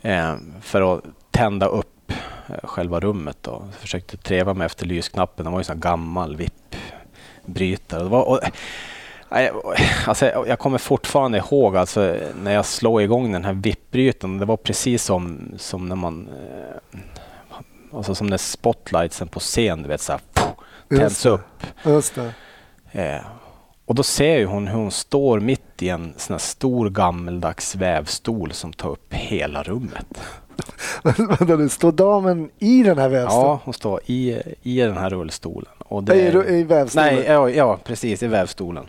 eh, 0.03 0.35
för 0.61 0.95
att 0.95 1.05
tända 1.31 1.67
upp 1.67 2.13
eh, 2.49 2.69
själva 2.69 3.01
rummet. 3.01 3.37
Då. 3.41 3.63
Jag 3.71 3.81
försökte 3.81 4.17
treva 4.17 4.55
mig 4.55 4.67
efter 4.67 4.87
lysknappen. 4.87 5.45
Den 5.45 5.53
var 5.53 5.59
ju 5.59 5.61
en 5.61 5.65
sån 5.65 5.77
här 5.77 5.83
gammal 5.83 6.37
vippbrytare. 6.37 8.03
Det 8.03 8.09
var, 8.09 8.23
och, 8.23 8.41
Alltså, 10.07 10.45
jag 10.47 10.59
kommer 10.59 10.79
fortfarande 10.79 11.39
ihåg 11.39 11.77
alltså, 11.77 12.17
när 12.43 12.53
jag 12.53 12.67
slog 12.67 13.03
igång 13.03 13.33
den 13.33 13.45
här 13.45 13.53
vippbrytaren. 13.53 14.39
Det 14.39 14.45
var 14.45 14.57
precis 14.57 15.05
som, 15.05 15.53
som 15.57 15.89
när 15.89 15.97
man... 15.97 16.29
Eh, 16.29 16.99
alltså 17.93 18.15
som 18.15 18.27
när 18.27 18.37
spotlightsen 18.37 19.29
på 19.29 19.41
scen, 19.41 19.83
du 19.83 19.89
vet, 19.89 20.01
så 20.01 20.13
här, 20.13 20.21
tänds 20.89 21.27
upp. 21.27 21.63
Just. 21.85 22.19
Eh, 22.93 23.21
och 23.87 23.95
då 23.95 24.03
ser 24.03 24.39
ju 24.39 24.47
hon 24.47 24.67
hur 24.67 24.79
hon 24.79 24.91
står 24.91 25.41
mitt 25.41 25.83
i 25.83 25.89
en 25.89 26.15
sån 26.17 26.39
stor 26.39 26.91
gammeldags 26.91 27.75
vävstol 27.75 28.53
som 28.53 28.73
tar 28.73 28.91
upp 28.91 29.15
hela 29.15 29.63
rummet. 29.63 30.07
Vänta 31.03 31.57
nu, 31.57 31.69
står 31.69 31.93
damen 31.93 32.51
i 32.59 32.83
den 32.83 32.99
här 32.99 33.09
vävstolen? 33.09 33.49
Ja, 33.49 33.61
hon 33.65 33.75
står 33.75 34.01
i, 34.07 34.43
i 34.63 34.81
den 34.81 34.97
här 34.97 35.11
rullstolen. 35.11 35.73
Och 35.79 36.05
det, 36.05 36.15
Nej, 36.15 36.55
i, 36.57 36.61
i 36.61 36.63
vävstolen? 36.63 37.15
Nej, 37.15 37.25
ja, 37.27 37.51
ja, 37.51 37.79
precis 37.85 38.23
i 38.23 38.27
vävstolen. 38.27 38.87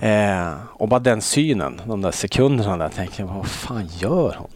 Eh, 0.00 0.52
och 0.72 0.88
bara 0.88 1.00
den 1.00 1.22
synen, 1.22 1.80
de 1.84 2.02
där 2.02 2.10
sekunderna 2.10 2.76
där, 2.76 2.88
tänker 2.88 3.22
jag, 3.22 3.28
vad 3.28 3.46
fan 3.46 3.88
gör 3.98 4.36
hon? 4.38 4.50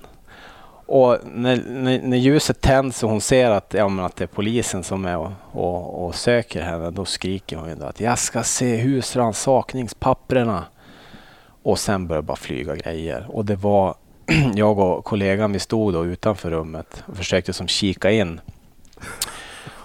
Och 0.92 1.18
när, 1.24 1.56
när, 1.66 2.02
när 2.02 2.16
ljuset 2.16 2.60
tänds 2.60 3.02
och 3.02 3.10
hon 3.10 3.20
ser 3.20 3.50
att, 3.50 3.74
ja, 3.74 3.88
men 3.88 4.04
att 4.04 4.16
det 4.16 4.24
är 4.24 4.28
polisen 4.28 4.84
som 4.84 5.04
är 5.04 5.18
och, 5.18 5.30
och, 5.52 6.06
och 6.06 6.14
söker 6.14 6.62
henne, 6.62 6.90
då 6.90 7.04
skriker 7.04 7.56
hon 7.56 7.68
ju 7.68 7.84
att 7.84 8.00
jag 8.00 8.18
ska 8.18 8.42
se 8.42 8.76
husrannsakningspapperna. 8.76 10.64
Och 11.62 11.78
sen 11.78 12.06
börjar 12.06 12.22
det 12.22 12.26
bara 12.26 12.36
flyga 12.36 12.76
grejer. 12.76 13.26
Och 13.28 13.44
det 13.44 13.56
var 13.56 13.94
jag 14.54 14.78
och 14.78 15.04
kollegan, 15.04 15.52
vi 15.52 15.58
stod 15.58 15.92
då 15.92 16.04
utanför 16.04 16.50
rummet 16.50 17.04
och 17.06 17.16
försökte 17.16 17.52
som 17.52 17.68
kika 17.68 18.10
in. 18.10 18.40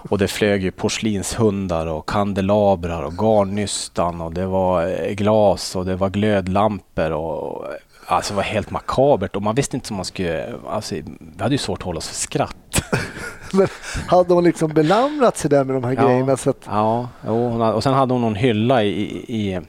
Och 0.09 0.17
det 0.17 0.27
flög 0.27 0.63
ju 0.63 0.71
porslinshundar 0.71 1.87
och 1.87 2.09
kandelabrar 2.09 3.03
och 3.03 3.13
garnnystan 3.17 4.21
och 4.21 4.33
det 4.33 4.45
var 4.45 4.87
eh, 4.87 5.13
glas 5.13 5.75
och 5.75 5.85
det 5.85 5.95
var 5.95 6.09
glödlampor 6.09 7.11
och 7.11 7.65
alltså 8.05 8.33
det 8.33 8.35
var 8.37 8.43
helt 8.43 8.71
makabert 8.71 9.35
och 9.35 9.41
man 9.41 9.55
visste 9.55 9.77
inte 9.77 9.89
om 9.89 9.95
man 9.95 10.05
skulle, 10.05 10.53
alltså 10.69 10.95
vi 10.95 11.03
hade 11.39 11.53
ju 11.55 11.57
svårt 11.57 11.79
att 11.79 11.83
hålla 11.85 11.97
oss 11.97 12.07
för 12.07 12.15
skratt. 12.15 12.83
Men 13.53 13.67
hade 14.07 14.33
hon 14.33 14.43
liksom 14.43 14.73
belamrat 14.73 15.37
sig 15.37 15.49
där 15.49 15.63
med 15.63 15.75
de 15.75 15.83
här 15.83 15.93
Ja. 15.93 16.05
grejerna? 16.07 16.37
Så 16.37 16.49
att, 16.49 16.61
Ja, 16.65 17.09
hon 17.21 17.61
och 17.61 17.83
sen 17.83 17.93
hade 17.93 18.13
hon 18.13 18.21
någon 18.21 18.35
hylla 18.35 18.83
i, 18.83 18.89
i 19.27 19.59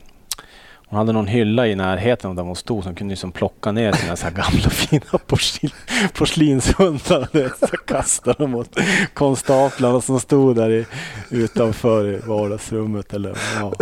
hon 0.89 0.99
hade 0.99 1.13
någon 1.13 1.27
hylla 1.27 1.67
i 1.67 1.75
närheten 1.75 2.31
av 2.31 2.37
där 2.37 2.43
hon 2.43 2.57
stod 2.57 2.85
som 2.85 2.95
kunde 2.95 3.13
liksom 3.13 3.33
plocka 3.33 3.73
ner 3.73 3.93
sina 3.93 4.17
så 4.17 4.25
här 4.25 4.33
gamla 4.33 4.71
fina 4.71 5.19
porslin, 5.27 5.71
porslinshundar 6.13 7.67
så 7.67 7.77
kastade 7.77 8.39
dem 8.39 8.51
mot 8.51 8.79
konstaplarna 9.15 10.01
som 10.01 10.21
stod 10.21 10.57
där 10.57 10.71
i, 10.71 10.87
utanför 11.31 12.09
i 12.09 12.17
vardagsrummet. 12.17 13.15
Eller, 13.15 13.37
ja. 13.61 13.73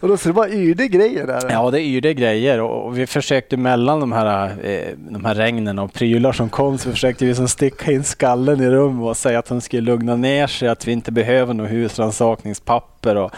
och 0.00 0.08
då 0.08 0.16
så 0.16 0.28
det 0.28 0.34
var 0.34 0.48
yrde 0.48 0.88
grejer 0.88 1.26
där? 1.26 1.50
ja, 1.50 1.70
det 1.70 1.82
är 1.82 2.00
det 2.00 2.14
grejer 2.14 2.60
och, 2.60 2.86
och 2.86 2.98
vi 2.98 3.06
försökte 3.06 3.56
mellan 3.56 4.00
de 4.00 4.12
här, 4.12 4.56
eh, 4.66 4.94
de 4.96 5.24
här 5.24 5.34
regnen 5.34 5.78
och 5.78 5.92
prylar 5.92 6.32
som 6.32 6.48
kom 6.48 6.78
så 6.78 6.90
försökte 6.90 7.24
vi 7.24 7.34
som 7.34 7.48
sticka 7.48 7.92
in 7.92 8.04
skallen 8.04 8.60
i 8.60 8.70
rummet 8.70 9.08
och 9.08 9.16
säga 9.16 9.38
att 9.38 9.48
hon 9.48 9.60
skulle 9.60 9.82
lugna 9.82 10.16
ner 10.16 10.46
sig, 10.46 10.68
att 10.68 10.88
vi 10.88 10.92
inte 10.92 11.12
behöver 11.12 11.54
något 11.54 11.70
husrannsakningspapper 11.70 13.16
och 13.16 13.32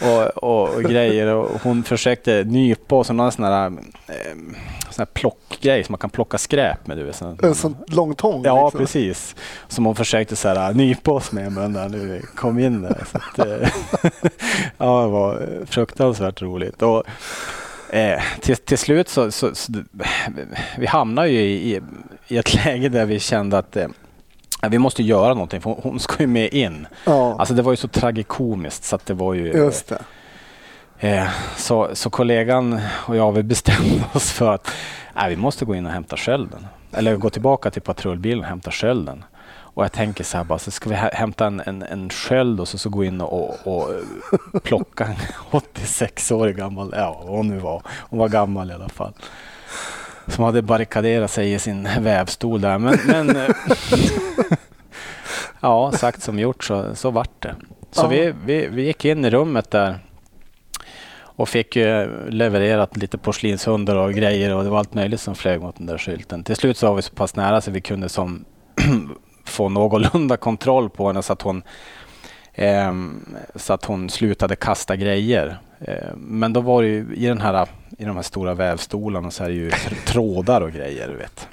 och, 0.00 0.44
och, 0.44 0.74
och 0.74 0.82
grejer. 0.82 1.26
Och 1.26 1.62
hon 1.62 1.82
försökte 1.82 2.44
nypa 2.44 3.04
som 3.04 3.16
någon 3.16 3.32
sån 3.32 3.44
här, 3.44 3.66
eh, 4.06 4.36
sån 4.90 4.98
här 4.98 5.06
plockgrej 5.06 5.84
som 5.84 5.92
man 5.92 5.98
kan 5.98 6.10
plocka 6.10 6.38
skräp 6.38 6.86
med. 6.86 6.96
Du 6.96 7.04
vet, 7.04 7.16
sån, 7.16 7.38
En 7.42 7.54
sån 7.54 7.76
lång 7.88 8.14
tång? 8.14 8.42
Ja, 8.44 8.64
liksom. 8.64 8.80
precis. 8.80 9.36
Som 9.68 9.86
hon 9.86 9.94
försökte 9.94 10.36
så 10.36 10.48
här, 10.48 10.74
nypa 10.74 11.10
oss 11.10 11.32
med 11.32 11.52
men 11.52 11.72
när 11.72 11.88
vi 11.88 12.22
kom 12.34 12.58
in 12.58 12.82
där. 12.82 13.04
Så 13.12 13.18
att, 13.18 13.38
eh, 13.38 13.68
ja, 14.78 15.02
det 15.02 15.08
var 15.08 15.42
fruktansvärt 15.66 16.42
roligt. 16.42 16.82
Och, 16.82 17.02
eh, 17.90 18.22
till, 18.40 18.56
till 18.56 18.78
slut 18.78 19.08
så, 19.08 19.30
så, 19.30 19.54
så 19.54 19.72
vi 20.78 20.86
hamnade 20.86 21.28
ju 21.28 21.40
i, 21.40 21.74
i, 21.74 21.80
i 22.28 22.38
ett 22.38 22.54
läge 22.54 22.88
där 22.88 23.06
vi 23.06 23.20
kände 23.20 23.58
att 23.58 23.76
eh, 23.76 23.88
vi 24.68 24.78
måste 24.78 25.02
göra 25.02 25.34
någonting 25.34 25.60
för 25.60 25.76
hon, 25.82 26.00
ska 26.00 26.14
ju 26.22 26.26
med 26.26 26.52
in. 26.54 26.86
Ja, 27.04 27.36
Alltså 27.38 27.54
det 27.54 27.62
var 27.62 27.72
ju 27.72 27.76
så 27.76 27.88
tragikomiskt 27.88 28.84
så 28.84 28.96
att 28.96 29.06
det 29.06 29.14
var 29.14 29.34
ju... 29.34 29.46
just 29.52 29.88
det. 29.88 29.98
Eh, 30.98 31.28
så, 31.56 31.88
så 31.92 32.10
kollegan 32.10 32.80
och 33.06 33.16
jag 33.16 33.32
vi 33.32 33.42
bestämde 33.42 34.04
oss 34.14 34.30
för 34.32 34.52
att 34.54 34.70
nej, 35.14 35.30
vi 35.30 35.36
måste 35.36 35.64
gå 35.64 35.74
in 35.74 35.86
och 35.86 35.92
hämta 35.92 36.16
skölden. 36.16 36.66
Eller 36.92 37.16
gå 37.16 37.30
tillbaka 37.30 37.70
till 37.70 37.82
patrullbilen 37.82 38.38
och 38.40 38.46
hämta 38.50 38.70
skölden. 38.70 39.24
Och 39.48 39.84
jag 39.84 39.92
tänker 39.92 40.24
så 40.24 40.36
här 40.36 40.44
bara, 40.44 40.58
så 40.58 40.70
ska 40.70 40.88
vi 40.90 40.96
hä- 40.96 41.14
hämta 41.14 41.46
en, 41.46 41.62
en, 41.66 41.82
en 41.82 42.10
sköld 42.10 42.60
och 42.60 42.68
så, 42.68 42.78
så 42.78 42.88
gå 42.88 43.04
in 43.04 43.20
och, 43.20 43.66
och, 43.66 43.88
plocka 44.62 45.04
en 45.04 45.14
86-årig 45.50 46.56
gammal, 46.56 46.94
ja 46.96 47.22
hon 47.26 47.48
nu 47.48 47.58
var. 47.58 47.82
Hon 47.88 48.18
var 48.18 48.28
gammal 48.28 48.70
i 48.70 48.74
alla 48.74 48.88
fall. 48.88 49.12
Som 50.28 50.44
hade 50.44 50.62
barrikaderat 50.62 51.30
sig 51.30 51.52
i 51.52 51.58
sin 51.58 51.88
vävstol 52.00 52.60
där. 52.60 52.78
Men, 52.78 52.98
men 53.06 53.36
eh, 53.36 53.48
ja, 55.60 55.92
sagt 55.92 56.22
som 56.22 56.38
gjort 56.38 56.64
så, 56.64 56.94
så 56.94 57.10
vart 57.10 57.42
det. 57.42 57.54
Så 57.90 58.02
Ja. 58.04 58.08
vi, 58.08 58.34
vi, 58.44 58.66
vi 58.66 58.82
gick 58.86 59.04
in 59.04 59.24
i 59.24 59.30
rummet 59.30 59.70
där 59.70 59.98
och 61.18 61.48
fick 61.48 61.76
ju 61.76 62.08
levererat 62.30 62.96
lite 62.96 63.18
porslinshundar 63.18 63.96
och 63.96 64.12
grejer 64.14 64.54
och 64.54 64.64
det 64.64 64.70
var 64.70 64.78
allt 64.78 64.94
möjligt 64.94 65.20
som 65.20 65.34
flög 65.34 65.60
mot 65.60 65.76
den 65.76 65.86
där 65.86 65.98
skylten. 65.98 66.44
Till 66.44 66.56
slut 66.56 66.76
så 66.78 66.88
var 66.88 66.94
vi 66.96 67.02
så 67.02 67.14
pass 67.14 67.36
nära 67.36 67.60
så 67.60 67.70
vi 67.70 67.80
kunde 67.80 68.08
som 68.08 68.44
få 69.44 69.68
någorlunda 69.68 70.36
kontroll 70.36 70.90
på 70.90 71.06
henne 71.06 71.22
så 71.22 71.32
att 71.32 71.42
hon 71.42 71.62
ehm, 72.54 73.24
så 73.54 73.72
att 73.72 73.84
hon 73.84 74.10
slutade 74.10 74.56
kasta 74.56 74.96
grejer. 74.96 75.58
Eh, 75.80 76.16
men 76.16 76.52
då 76.52 76.60
var 76.60 76.82
det 76.82 76.88
ju 76.88 77.14
i 77.14 77.26
den 77.26 77.40
här 77.40 77.68
i 77.98 78.04
de 78.04 78.16
här 78.16 78.22
stora 78.22 78.54
vävstolarna 78.54 79.30
så 79.30 79.44
är 79.44 79.48
det 79.48 79.54
ju 79.54 79.70
tr- 79.70 80.06
trådar 80.06 80.60
och 80.60 80.72
grejer. 80.72 81.08
Du 81.08 81.16
vet. 81.16 81.48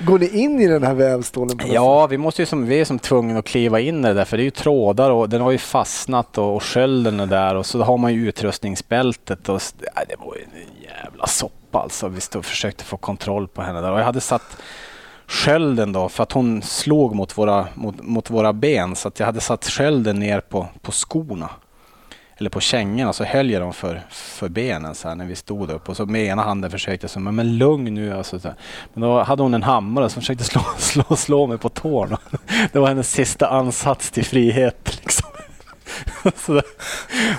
Går 0.00 0.18
ni 0.18 0.28
in 0.28 0.60
i 0.60 0.66
den 0.66 0.82
här 0.82 0.94
vävstolen? 0.94 1.58
Ja, 1.66 2.06
vi, 2.06 2.18
måste 2.18 2.42
ju 2.42 2.46
som, 2.46 2.66
vi 2.66 2.80
är 2.80 2.84
som 2.84 2.98
tvungna 2.98 3.38
att 3.38 3.44
kliva 3.44 3.80
in 3.80 4.04
i 4.04 4.08
det 4.08 4.14
där 4.14 4.24
för 4.24 4.36
det 4.36 4.42
är 4.42 4.44
ju 4.44 4.50
trådar 4.50 5.10
och 5.10 5.28
den 5.28 5.40
har 5.40 5.50
ju 5.50 5.58
fastnat 5.58 6.38
och, 6.38 6.56
och 6.56 6.62
skölden 6.62 7.20
är 7.20 7.26
där 7.26 7.54
och 7.54 7.66
så 7.66 7.82
har 7.82 7.98
man 7.98 8.14
ju 8.14 8.28
utrustningsbältet 8.28 9.48
och 9.48 9.60
nej, 9.96 10.04
det 10.08 10.16
var 10.18 10.36
ju 10.36 10.42
en 10.42 10.82
jävla 10.82 11.26
soppa 11.26 11.78
alltså. 11.78 12.08
Vi 12.08 12.20
stod 12.20 12.38
och 12.38 12.46
försökte 12.46 12.84
få 12.84 12.96
kontroll 12.96 13.48
på 13.48 13.62
henne 13.62 13.80
där 13.80 13.92
och 13.92 14.00
jag 14.00 14.04
hade 14.04 14.20
satt 14.20 14.56
skölden 15.26 15.92
då 15.92 16.08
för 16.08 16.22
att 16.22 16.32
hon 16.32 16.62
slog 16.62 17.14
mot 17.14 17.38
våra, 17.38 17.66
mot, 17.74 18.02
mot 18.02 18.30
våra 18.30 18.52
ben 18.52 18.96
så 18.96 19.08
att 19.08 19.18
jag 19.18 19.26
hade 19.26 19.40
satt 19.40 19.64
skölden 19.64 20.18
ner 20.18 20.40
på, 20.40 20.66
på 20.82 20.92
skorna. 20.92 21.50
Eller 22.38 22.50
på 22.50 22.60
kängorna 22.60 23.12
så 23.12 23.24
höll 23.24 23.50
jag 23.50 23.62
dem 23.62 23.72
för, 23.72 24.02
för 24.10 24.48
benen 24.48 24.94
så 24.94 25.08
här 25.08 25.14
när 25.14 25.24
vi 25.24 25.36
stod 25.36 25.70
upp 25.70 25.88
och 25.88 25.96
så 25.96 26.06
med 26.06 26.24
ena 26.24 26.42
handen 26.42 26.70
försökte 26.70 27.04
jag 27.04 27.10
så 27.10 27.20
men, 27.20 27.34
men 27.34 27.58
lugn 27.58 27.94
nu 27.94 28.12
alltså. 28.12 28.40
Så 28.40 28.48
här. 28.48 28.56
Men 28.94 29.00
då 29.02 29.22
hade 29.22 29.42
hon 29.42 29.54
en 29.54 29.62
hammare 29.62 30.08
som 30.08 30.22
försökte 30.22 30.44
slå, 30.44 30.60
slå, 30.78 31.16
slå 31.16 31.46
mig 31.46 31.58
på 31.58 31.68
tårna. 31.68 32.18
Det 32.72 32.78
var 32.78 32.88
hennes 32.88 33.10
sista 33.10 33.48
ansats 33.48 34.10
till 34.10 34.24
frihet. 34.24 35.00
Liksom. 35.02 35.28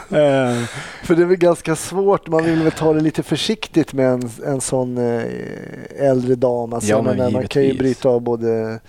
eh, 0.10 0.66
För 1.04 1.16
det 1.16 1.22
är 1.22 1.26
väl 1.26 1.38
ganska 1.38 1.76
svårt, 1.76 2.28
man 2.28 2.43
vill 2.43 2.64
väl 2.64 2.72
ta 2.72 2.93
det 2.93 3.00
lite 3.00 3.24
försiktigt 3.24 3.93
med 3.93 4.14
en, 4.14 4.32
en 4.45 4.62
sån 4.62 4.97
eh, 4.97 5.24
äldre 6.00 6.36
dam. 6.36 6.74
Alltså, 6.74 6.89
Ja, 6.89 7.02
men 7.02 7.18
menar, 7.18 7.32
man 7.32 7.47
kan 7.47 7.64
ju 7.64 7.78
bryta 7.78 8.10
av 8.10 8.22
både 8.22 8.80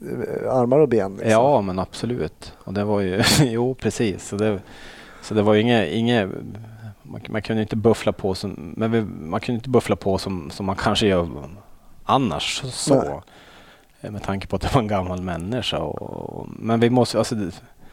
eh, 0.00 0.52
armar 0.52 0.78
och 0.78 0.88
ben. 0.88 1.12
Liksom. 1.12 1.30
Ja, 1.30 1.60
men 1.60 1.78
absolut. 1.78 2.52
Och 2.58 2.74
det 2.74 2.84
var 2.84 3.00
ju, 3.00 3.22
jo 3.40 3.74
precis. 3.74 4.28
Så 4.28 4.36
det, 4.36 4.58
så 5.22 5.34
det 5.34 5.42
var 5.42 5.54
ju 5.54 5.60
inget, 5.60 5.92
inget 5.92 6.28
man, 7.02 7.20
man 7.28 7.42
kunde 7.42 7.62
inte 7.62 7.76
buffla 7.76 8.12
på 8.12 8.34
som, 8.34 8.74
men 8.76 8.90
vi, 8.92 9.02
man 9.02 9.40
kunde 9.40 9.56
inte 9.56 9.70
buffla 9.70 9.96
på 9.96 10.18
som, 10.18 10.50
som 10.50 10.66
man 10.66 10.76
kanske 10.76 11.06
gör 11.06 11.28
annars. 12.04 12.62
Så. 12.64 12.94
Nej. 12.94 13.20
Eh, 14.00 14.10
Med 14.10 14.22
tanke 14.22 14.46
på 14.46 14.56
att 14.56 14.62
det 14.62 14.74
var 14.74 14.80
en 14.80 14.88
gammal 14.88 15.22
människa. 15.22 15.78
Och, 15.78 16.46
men 16.58 16.80
vi 16.80 16.90
måste, 16.90 17.18
alltså, 17.18 17.36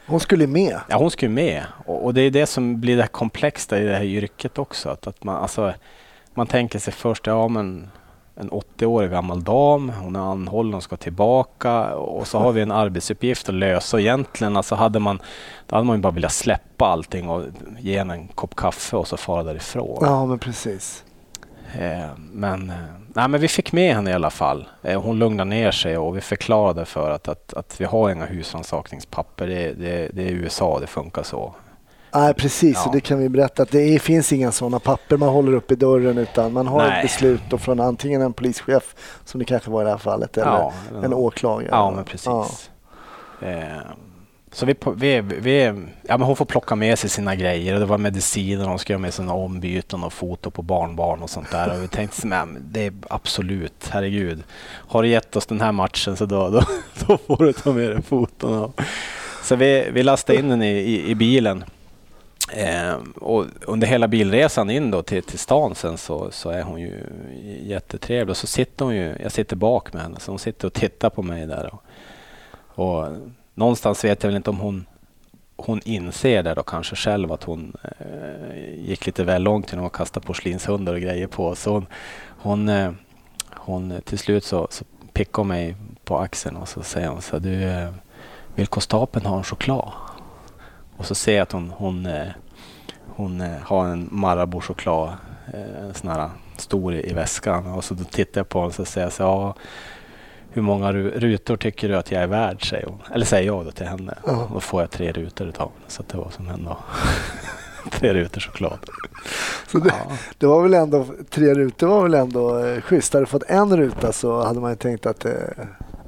Hon 0.06 0.20
skulle 0.20 0.46
med. 0.46 0.80
ja, 0.88 0.96
hon 0.96 1.10
ju 1.10 1.28
med. 1.28 1.64
Och, 1.86 2.04
och 2.04 2.14
det 2.14 2.20
är 2.20 2.30
det 2.30 2.46
som 2.46 2.80
blir 2.80 2.96
det 2.96 3.06
komplexa 3.06 3.78
i 3.78 3.84
det 3.84 3.94
här 3.96 4.04
yrket 4.04 4.58
också. 4.58 4.88
Att, 4.88 5.06
att 5.06 5.24
man, 5.24 5.36
alltså, 5.36 5.74
man 6.34 6.46
tänker 6.46 6.78
sig 6.78 6.92
först, 6.92 7.26
ja 7.26 7.48
men 7.48 7.90
en 8.36 8.50
80-årig 8.50 9.10
gammal 9.10 9.44
dam, 9.44 9.92
hon 10.00 10.16
är 10.16 10.20
anhållen 10.20 10.74
och 10.74 10.82
ska 10.82 10.96
tillbaka 10.96 11.94
och 11.94 12.26
så 12.26 12.38
har 12.38 12.52
vi 12.52 12.60
en 12.60 12.72
arbetsuppgift 12.72 13.48
att 13.48 13.54
lösa. 13.54 14.00
Egentligen 14.00 14.56
alltså 14.56 14.74
hade 14.74 14.98
man, 14.98 15.20
då 15.66 15.76
hade 15.76 15.86
man 15.86 15.96
ju 15.96 16.02
bara 16.02 16.12
velat 16.12 16.32
släppa 16.32 16.86
allting 16.86 17.28
och 17.28 17.42
ge 17.78 17.98
henne 17.98 18.14
en 18.14 18.28
kopp 18.28 18.54
kaffe 18.56 18.96
och 18.96 19.08
så 19.08 19.16
fara 19.16 19.42
därifrån. 19.42 19.98
Ja, 20.00 20.26
men 20.26 20.38
precis. 20.38 21.04
Eh, 21.72 22.10
men, 22.32 22.70
eh, 22.70 22.76
nej, 23.08 23.28
men 23.28 23.40
vi 23.40 23.48
fick 23.48 23.72
med 23.72 23.94
henne 23.94 24.10
i 24.10 24.14
alla 24.14 24.30
fall. 24.30 24.68
Eh, 24.82 25.02
hon 25.02 25.18
lugnade 25.18 25.50
ner 25.50 25.70
sig 25.70 25.98
och 25.98 26.16
vi 26.16 26.20
förklarade 26.20 26.84
för 26.84 27.10
att, 27.10 27.28
att, 27.28 27.54
att 27.54 27.80
vi 27.80 27.84
har 27.84 28.10
inga 28.10 28.26
husrannsakningspapper. 28.26 29.46
Det, 29.46 29.72
det, 29.72 30.10
det 30.12 30.22
är 30.22 30.30
USA, 30.30 30.80
det 30.80 30.86
funkar 30.86 31.22
så. 31.22 31.54
Nej, 32.16 32.34
precis. 32.34 32.76
Ja. 32.76 32.86
Och 32.86 32.92
det 32.92 33.00
kan 33.00 33.18
vi 33.18 33.28
berätta 33.28 33.62
att 33.62 33.70
det 33.70 34.02
finns 34.02 34.32
inga 34.32 34.52
sådana 34.52 34.78
papper 34.78 35.16
man 35.16 35.28
håller 35.28 35.52
upp 35.52 35.72
i 35.72 35.74
dörren 35.74 36.18
utan 36.18 36.52
man 36.52 36.66
har 36.66 36.78
Nej. 36.78 36.96
ett 36.96 37.02
beslut 37.02 37.40
då 37.50 37.58
från 37.58 37.80
antingen 37.80 38.22
en 38.22 38.32
polischef, 38.32 38.94
som 39.24 39.38
det 39.38 39.44
kanske 39.44 39.70
var 39.70 39.82
i 39.82 39.84
det 39.84 39.90
här 39.90 39.98
fallet, 39.98 40.36
eller 40.36 40.46
Ja, 40.46 40.72
en 41.04 41.14
åklagare. 41.14 41.68
Ja, 41.70 41.90
men 41.90 42.04
precis. 42.04 42.70
Eh, 43.42 43.80
så 44.52 44.66
vi, 44.66 44.74
vi, 44.96 45.20
vi, 45.20 45.64
ja, 46.02 46.18
men 46.18 46.22
hon 46.22 46.36
får 46.36 46.44
plocka 46.44 46.74
med 46.74 46.98
sig 46.98 47.10
sina 47.10 47.34
grejer 47.34 47.74
och 47.74 47.80
det 47.80 47.86
var 47.86 47.98
mediciner, 47.98 48.64
hon 48.64 48.78
ska 48.78 48.92
göra 48.92 49.00
med 49.00 49.14
sina 49.14 49.32
ombyten 49.32 50.04
och 50.04 50.12
foto 50.12 50.50
på 50.50 50.62
barnbarn 50.62 51.22
och 51.22 51.30
sånt 51.30 51.50
där. 51.50 51.76
Och 51.76 51.82
vi 51.82 51.88
tänkte, 51.88 52.26
men 52.26 52.58
det 52.70 52.86
är 52.86 52.92
absolut, 53.10 53.88
herregud. 53.90 54.44
Har 54.64 55.02
du 55.02 55.08
gett 55.08 55.36
oss 55.36 55.46
den 55.46 55.60
här 55.60 55.72
matchen 55.72 56.16
så 56.16 56.26
då, 56.26 56.48
då, 56.48 56.62
då 57.06 57.18
får 57.18 57.44
du 57.44 57.52
ta 57.52 57.72
med 57.72 57.90
dig 57.90 58.02
foton. 58.02 58.62
Och, 58.62 58.80
så 59.42 59.56
vi, 59.56 59.88
vi 59.92 60.02
lastade 60.02 60.38
in 60.38 60.48
den 60.48 60.62
i, 60.62 60.70
i, 60.70 61.10
i 61.10 61.14
bilen. 61.14 61.64
Eh, 62.52 62.96
och 63.14 63.46
under 63.60 63.86
hela 63.86 64.08
bilresan 64.08 64.70
in 64.70 64.90
då 64.90 65.02
till, 65.02 65.22
till 65.22 65.38
stan 65.38 65.74
sen 65.74 65.98
så, 65.98 66.30
så 66.30 66.50
är 66.50 66.62
hon 66.62 66.80
ju 66.80 67.04
jättetrevlig. 67.62 68.30
Och 68.30 68.36
så 68.36 68.46
sitter 68.46 68.84
hon 68.84 68.94
ju, 68.94 69.16
jag 69.22 69.32
sitter 69.32 69.56
bak 69.56 69.92
med 69.92 70.02
henne, 70.02 70.20
så 70.20 70.32
hon 70.32 70.38
sitter 70.38 70.66
och 70.66 70.72
tittar 70.72 71.10
på 71.10 71.22
mig 71.22 71.46
där. 71.46 71.70
Och, 71.74 71.82
och 72.84 73.08
någonstans 73.54 74.04
vet 74.04 74.22
jag 74.22 74.28
väl 74.28 74.36
inte 74.36 74.50
om 74.50 74.60
hon, 74.60 74.86
hon 75.56 75.80
inser 75.84 76.42
det 76.42 76.54
då 76.54 76.62
kanske 76.62 76.96
själv 76.96 77.32
att 77.32 77.44
hon 77.44 77.76
eh, 77.82 78.74
gick 78.74 79.06
lite 79.06 79.24
väl 79.24 79.42
långt 79.42 79.72
genom 79.72 79.86
att 79.86 79.92
kasta 79.92 80.20
porslinshundar 80.20 80.94
och 80.94 81.00
grejer 81.00 81.26
på. 81.26 81.54
Så 81.54 81.72
hon, 81.72 81.86
hon, 82.28 82.68
eh, 82.68 82.92
hon 83.54 83.92
eh, 83.92 84.00
till 84.00 84.18
slut 84.18 84.44
så, 84.44 84.68
så 84.70 84.84
pickar 85.12 85.36
hon 85.36 85.48
mig 85.48 85.76
på 86.04 86.18
axeln 86.18 86.56
och 86.56 86.68
så 86.68 86.82
säger 86.82 87.08
hon 87.08 87.22
så 87.22 87.36
här, 87.36 87.40
du, 87.40 87.62
eh, 87.62 87.90
vill 88.54 88.66
konstapeln 88.66 89.26
ha 89.26 89.36
en 89.36 89.44
choklad? 89.44 89.92
Och 90.96 91.06
så 91.06 91.14
ser 91.14 91.34
jag 91.36 91.42
att 91.42 91.52
hon, 91.52 91.70
hon, 91.76 92.06
eh, 92.06 92.26
hon 93.16 93.40
eh, 93.40 93.56
har 93.62 93.86
en 93.86 94.08
Marabou-choklad, 94.12 95.08
eh, 95.54 95.84
en 95.88 95.94
sån 95.94 96.10
här 96.10 96.30
stor 96.56 96.94
i, 96.94 97.12
väskan. 97.12 97.66
Och 97.66 97.84
så 97.84 97.94
då 97.94 98.04
tittar 98.04 98.40
jag 98.40 98.48
på 98.48 98.60
henne 98.60 98.72
och 98.78 98.88
säger 98.88 99.06
jag 99.06 99.12
så 99.12 99.22
ja, 99.22 99.54
hur 100.50 100.62
många 100.62 100.92
ru- 100.92 101.18
rutor 101.18 101.56
tycker 101.56 101.88
du 101.88 101.96
att 101.96 102.10
jag 102.12 102.22
är 102.22 102.26
värd? 102.26 102.68
Säger 102.70 102.86
hon. 102.86 102.98
Eller 103.12 103.24
säger 103.26 103.46
jag 103.46 103.64
då 103.64 103.70
till 103.70 103.86
henne. 103.86 104.14
Ja. 104.26 104.48
Då 104.52 104.60
får 104.60 104.80
jag 104.82 104.90
tre 104.90 105.12
rutor 105.12 105.46
utav 105.48 105.68
henne. 105.68 105.84
Så 105.88 106.02
det 106.10 106.16
var 106.16 106.30
som 106.30 106.48
ändå 106.48 106.78
tre 107.90 108.14
rutor 108.14 108.40
choklad. 108.40 108.78
Så 109.66 109.78
det, 109.78 109.88
Ja. 110.08 110.16
det 110.38 110.46
var 110.46 110.62
väl 110.62 110.74
ändå, 110.74 111.06
tre 111.30 111.54
rutor 111.54 111.86
var 111.86 112.02
väl 112.02 112.14
ändå 112.14 112.58
eh, 112.64 112.80
schysst. 112.80 113.12
Hade 113.12 113.22
du 113.22 113.26
fått 113.30 113.42
en 113.48 113.76
ruta 113.76 114.12
så 114.12 114.42
hade 114.44 114.60
man 114.60 114.70
ju 114.70 114.76
tänkt 114.76 115.06
att 115.06 115.26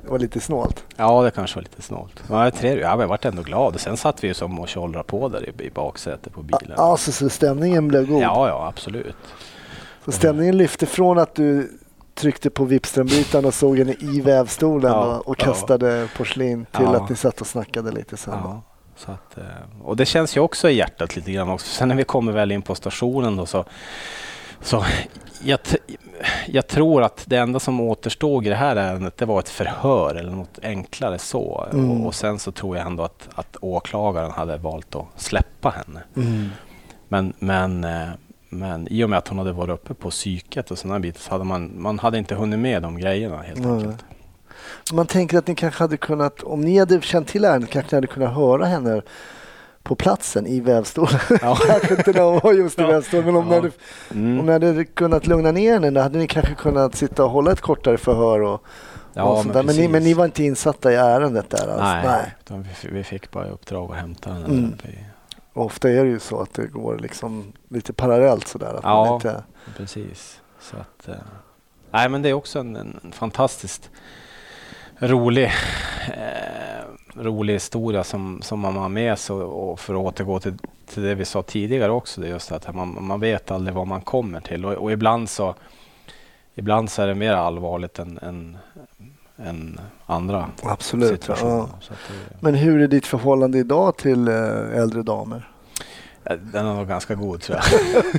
det 0.08 0.12
var 0.12 0.18
lite 0.18 0.40
snålt. 0.40 0.84
ja, 0.96 1.22
det 1.22 1.30
kanske 1.30 1.56
var 1.56 1.62
lite 1.62 1.82
snålt. 1.82 2.22
Ja, 2.30 2.50
tre, 2.50 2.80
ja, 2.80 2.90
men 2.90 3.00
jag 3.00 3.08
vart 3.08 3.24
ändå 3.24 3.42
glad. 3.42 3.74
Och 3.74 3.80
sen 3.80 3.96
satt 3.96 4.24
vi 4.24 4.28
ju 4.28 4.34
som 4.34 4.58
och 4.60 4.68
tjollrade 4.68 5.04
på 5.04 5.28
där 5.28 5.48
i, 5.60 5.64
i 5.66 5.70
baksätet 5.70 6.32
på 6.32 6.42
bilen. 6.42 6.74
Ja, 6.76 6.96
så, 6.96 7.12
så 7.12 7.28
stämningen 7.28 7.88
blev 7.88 8.06
god. 8.06 8.22
ja, 8.22 8.48
ja 8.48 8.68
absolut. 8.68 9.14
Så 10.04 10.12
stämningen 10.12 10.56
lyfte 10.56 10.86
från 10.86 11.18
att 11.18 11.34
du 11.34 11.78
tryckte 12.14 12.50
på 12.50 12.64
Vipströmbrytaren 12.64 13.44
och 13.44 13.54
såg 13.54 13.78
henne 13.78 13.94
i 14.00 14.20
vävstolen 14.20 14.92
Ja, 14.92 15.16
och, 15.16 15.28
och 15.28 15.36
ja. 15.38 15.44
kastade 15.44 16.08
porslin 16.16 16.66
till 16.72 16.84
Ja. 16.84 16.96
att 16.96 17.08
ni 17.10 17.16
satt 17.16 17.40
och 17.40 17.46
snackade 17.46 17.90
lite 17.92 18.16
sen. 18.16 18.34
Ja, 18.44 18.62
så 18.96 19.12
att, 19.12 19.38
eh, 19.38 19.44
och 19.82 19.96
det 19.96 20.04
känns 20.06 20.36
ju 20.36 20.40
också 20.40 20.70
i 20.70 20.74
hjärtat 20.76 21.16
lite 21.16 21.32
grann 21.32 21.48
också. 21.48 21.66
Sen 21.66 21.88
när 21.88 21.94
vi 21.96 22.04
kommer 22.04 22.32
väl 22.32 22.52
in 22.52 22.62
på 22.62 22.74
stationen 22.74 23.36
då 23.36 23.46
så, 23.46 23.64
så 24.60 24.84
jag, 25.42 25.58
jag 26.46 26.66
tror 26.66 27.02
att 27.02 27.24
det 27.26 27.36
enda 27.36 27.60
som 27.60 27.80
återstod 27.80 28.46
i 28.46 28.48
det 28.48 28.54
här 28.54 28.76
ärendet 28.76 29.16
det 29.16 29.24
var 29.24 29.38
ett 29.38 29.48
förhör 29.48 30.14
eller 30.14 30.32
något 30.32 30.58
enklare 30.62 31.18
så. 31.18 31.66
Mm. 31.72 31.90
Och, 31.90 32.06
och 32.06 32.14
sen 32.14 32.38
så 32.38 32.52
tror 32.52 32.76
jag 32.76 32.86
ändå 32.86 33.02
att, 33.02 33.28
att 33.34 33.56
åklagaren 33.60 34.30
hade 34.30 34.56
valt 34.56 34.94
att 34.94 35.06
släppa 35.16 35.70
henne. 35.70 36.02
Mm. 36.16 36.48
Men, 37.08 37.32
men, 37.38 37.84
eh, 37.84 38.08
men 38.48 38.88
i 38.88 39.04
och 39.04 39.10
med 39.10 39.18
att 39.18 39.28
hon 39.28 39.38
hade 39.38 39.52
varit 39.52 39.70
uppe 39.70 39.94
på 39.94 40.10
psyket 40.10 40.70
och 40.70 40.78
sådana 40.78 41.00
bitar 41.00 41.20
så 41.20 41.30
hade 41.30 41.44
man, 41.44 41.72
man 41.82 41.98
hade 41.98 42.18
inte 42.18 42.34
hunnit 42.34 42.58
med 42.58 42.82
de 42.82 42.98
grejerna 42.98 43.42
helt 43.42 43.60
Nej. 43.60 43.72
enkelt. 43.72 44.04
Man 44.92 45.06
tänker 45.06 45.38
att 45.38 45.46
ni 45.46 45.54
kanske 45.54 45.84
hade 45.84 45.96
kunnat, 45.96 46.42
om 46.42 46.60
ni 46.60 46.78
hade 46.78 47.00
känt 47.00 47.28
till 47.28 47.44
ärendet, 47.44 47.70
kanske 47.70 47.94
ni 47.94 47.96
hade 47.96 48.06
kunnat 48.06 48.34
höra 48.34 48.64
henne 48.66 49.02
på 49.88 49.94
platsen 49.94 50.46
i 50.46 50.60
vävstolen. 50.60 51.20
Ja. 51.42 51.56
kanske 51.66 51.94
inte 51.94 52.12
när 52.12 52.22
hon 52.22 52.40
var 52.42 52.52
just 52.52 52.78
i 52.78 52.82
Ja. 52.82 52.88
vävstolen, 52.88 53.24
men 53.26 53.36
om, 53.36 53.44
ni 53.48 53.54
Ja. 53.54 53.60
hade, 53.60 53.70
Mm. 54.10 54.40
om 54.40 54.46
ni 54.46 54.52
hade 54.52 54.84
kunnat 54.84 55.26
lugna 55.26 55.52
ner 55.52 55.72
henne, 55.72 55.90
då 55.90 56.00
hade 56.00 56.18
ni 56.18 56.26
kanske 56.26 56.54
kunnat 56.54 56.94
sitta 56.94 57.24
och 57.24 57.30
hålla 57.30 57.52
ett 57.52 57.60
kortare 57.60 57.98
förhör. 57.98 58.40
Och, 58.40 58.62
Ja, 59.14 59.44
där. 59.52 59.62
men, 59.62 59.76
ni, 59.76 59.88
men 59.88 60.02
ni 60.02 60.14
var 60.14 60.24
inte 60.24 60.44
insatta 60.44 60.92
i 60.92 60.94
ärendet 60.94 61.50
där 61.50 61.68
alltså? 61.68 62.08
Nej, 62.10 62.34
Utan 62.40 62.62
vi, 62.62 62.88
vi 62.92 63.04
fick 63.04 63.30
bara 63.30 63.46
i 63.48 63.50
uppdrag 63.50 63.90
att 63.90 63.96
hämta 63.96 64.30
den. 64.30 64.44
Mm. 64.44 64.72
ofta 65.52 65.90
är 65.90 66.04
det 66.04 66.10
ju 66.10 66.18
så 66.20 66.40
att 66.40 66.54
det 66.54 66.66
går 66.66 66.98
liksom 66.98 67.52
lite 67.68 67.92
parallellt 67.92 68.48
sådär. 68.48 68.74
Att 68.74 68.80
Ja. 68.84 69.04
man 69.04 69.14
inte, 69.14 69.42
Precis. 69.76 70.40
Så 70.60 70.76
att, 70.76 71.08
eh, 71.08 71.14
nej, 71.90 72.08
men 72.08 72.22
det 72.22 72.28
är 72.28 72.32
också 72.34 72.58
en, 72.58 72.76
en 72.76 73.12
fantastiskt 73.12 73.90
rolig, 74.98 75.44
eh, 76.08 76.84
rolig 77.22 77.52
historia 77.54 78.04
som, 78.04 78.42
som 78.42 78.60
man 78.60 78.76
har 78.76 78.88
med 78.88 79.18
sig. 79.18 79.36
Och 79.36 79.80
för 79.80 79.94
att 79.94 80.00
återgå 80.00 80.40
till, 80.40 80.54
till 80.86 81.02
det 81.02 81.14
vi 81.14 81.24
sa 81.24 81.42
tidigare 81.42 81.92
också, 81.92 82.20
det 82.20 82.26
är 82.26 82.30
just 82.30 82.52
att 82.52 82.74
man, 82.74 82.96
man 83.00 83.20
vet 83.20 83.50
aldrig 83.50 83.74
vad 83.74 83.86
man 83.86 84.00
kommer 84.00 84.40
till. 84.40 84.64
Och, 84.64 84.72
och 84.72 84.92
ibland, 84.92 85.28
så, 85.30 85.54
ibland 86.54 86.90
så 86.90 87.02
är 87.02 87.06
det 87.06 87.14
mer 87.14 87.32
allvarligt 87.32 87.98
än, 87.98 88.18
än, 88.22 88.58
än 89.36 89.80
andra 90.06 90.48
absolut. 90.62 91.08
situationer. 91.10 91.56
Ja. 91.56 91.68
Så 91.80 91.92
det, 91.92 92.36
Men 92.40 92.54
hur 92.54 92.82
är 92.82 92.88
ditt 92.88 93.06
förhållande 93.06 93.58
idag 93.58 93.96
till 93.96 94.28
eh, 94.28 94.78
äldre 94.78 95.02
damer? 95.02 95.48
den 96.52 96.66
är 96.66 96.74
nog 96.74 96.88
ganska 96.88 97.14
god 97.14 97.40
tror 97.40 97.58
jag. 97.58 97.64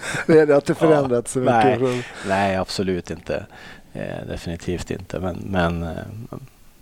Det 0.27 0.39
är 0.39 0.45
det 0.45 0.57
att 0.57 0.65
det 0.65 0.75
förändrats 0.85 1.31
så 1.31 1.39
Nej. 1.39 1.65
mycket? 1.65 1.79
från- 1.79 2.29
Nej, 2.29 2.55
absolut 2.55 3.11
inte. 3.11 3.45
Eh, 3.93 4.27
definitivt 4.27 4.91
inte. 4.91 5.19
Men, 5.19 5.35
men 5.45 5.83
eh, 5.83 5.89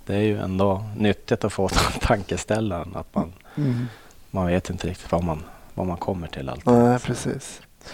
det 0.07 0.15
är 0.15 0.21
ju 0.21 0.37
ändå 0.37 0.83
nyttigt 0.97 1.43
att 1.43 1.53
få 1.53 1.69
tankeställaren. 2.01 2.95
Att 2.95 3.15
man, 3.15 3.33
Mm. 3.57 3.85
man 4.31 4.47
vet 4.47 4.69
inte 4.69 4.87
riktigt 4.87 5.11
vad 5.11 5.23
man, 5.23 5.43
vad 5.73 5.87
man 5.87 5.97
kommer 5.97 6.27
till 6.27 6.49
alltid. 6.49 6.73
Nej, 6.73 6.99
precis. 6.99 7.61
Så 7.85 7.91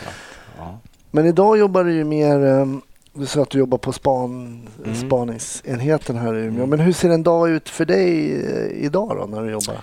ja. 0.58 0.78
Men 1.12 1.26
idag 1.26 1.58
jobbar 1.58 1.84
du 1.84 1.94
ju 1.94 2.04
mer, 2.04 2.46
eh, 2.46 2.66
du 3.14 3.26
sa 3.26 3.42
att 3.42 3.50
du 3.50 3.60
jobbar 3.60 3.78
på 3.78 3.92
span, 3.94 4.68
Mm. 4.86 4.96
spaningsenheten 4.96 6.18
här 6.18 6.36
i 6.36 6.40
Umeå. 6.42 6.58
Mm. 6.58 6.70
Men 6.70 6.80
hur 6.80 6.94
ser 6.94 7.10
en 7.10 7.24
dag 7.24 7.50
ut 7.50 7.70
för 7.70 7.86
dig 7.86 8.34
eh, 8.46 8.86
idag 8.86 9.10
då 9.18 9.26
när 9.26 9.42
du 9.44 9.52
jobbar? 9.52 9.76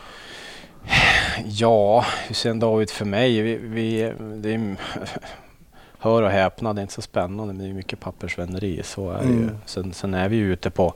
ja, 1.45 2.05
hur 2.27 2.35
ser 2.35 2.51
en 2.51 2.59
dag 2.61 2.83
ut 2.83 2.91
för 2.91 3.05
mig? 3.05 3.43
Vi, 3.43 3.57
vi, 3.57 4.13
det 4.37 4.55
är, 4.55 4.77
hör 5.99 6.23
och 6.23 6.31
häpna, 6.31 6.73
det 6.73 6.81
är 6.81 6.83
inte 6.83 6.95
så 6.95 7.03
spännande 7.03 7.53
men 7.53 7.59
det 7.65 7.71
är 7.71 7.75
mycket 7.75 8.01
pappersvänderi. 8.01 8.81
Så 8.85 9.11
är 9.11 9.19
det 9.23 9.29
ju. 9.29 9.43
Mm. 9.43 9.59
Sen, 9.67 9.93
sen 9.93 10.15
är 10.15 10.29
vi 10.29 10.37
ju 10.37 10.53
ute 10.53 10.71
på, 10.71 10.95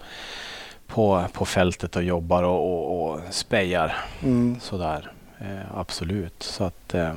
på, 0.95 1.25
på 1.33 1.45
fältet 1.45 1.97
och 1.97 2.03
jobbar 2.03 2.43
och, 2.43 2.65
och, 2.65 3.11
och 3.11 3.21
spejar. 3.31 3.97
Mm. 4.23 4.61
Sådär, 4.61 5.13
eh, 5.39 5.79
absolut. 5.79 6.43
Så 6.43 6.65
att 6.65 6.95
eh, 6.95 7.15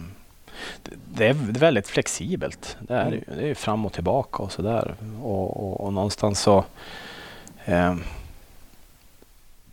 det, 1.13 1.27
är 1.27 1.33
väldigt 1.33 1.87
flexibelt. 1.87 2.77
Det 2.79 2.93
är, 2.93 3.11
ju. 3.11 3.21
det 3.35 3.49
är 3.49 3.55
fram 3.55 3.85
och 3.85 3.93
tillbaka 3.93 4.43
och 4.43 4.51
sådär. 4.51 4.95
Och, 5.23 5.57
och, 5.63 5.85
och 5.85 5.93
någonstans 5.93 6.39
så 6.39 6.65
eh, 7.65 7.95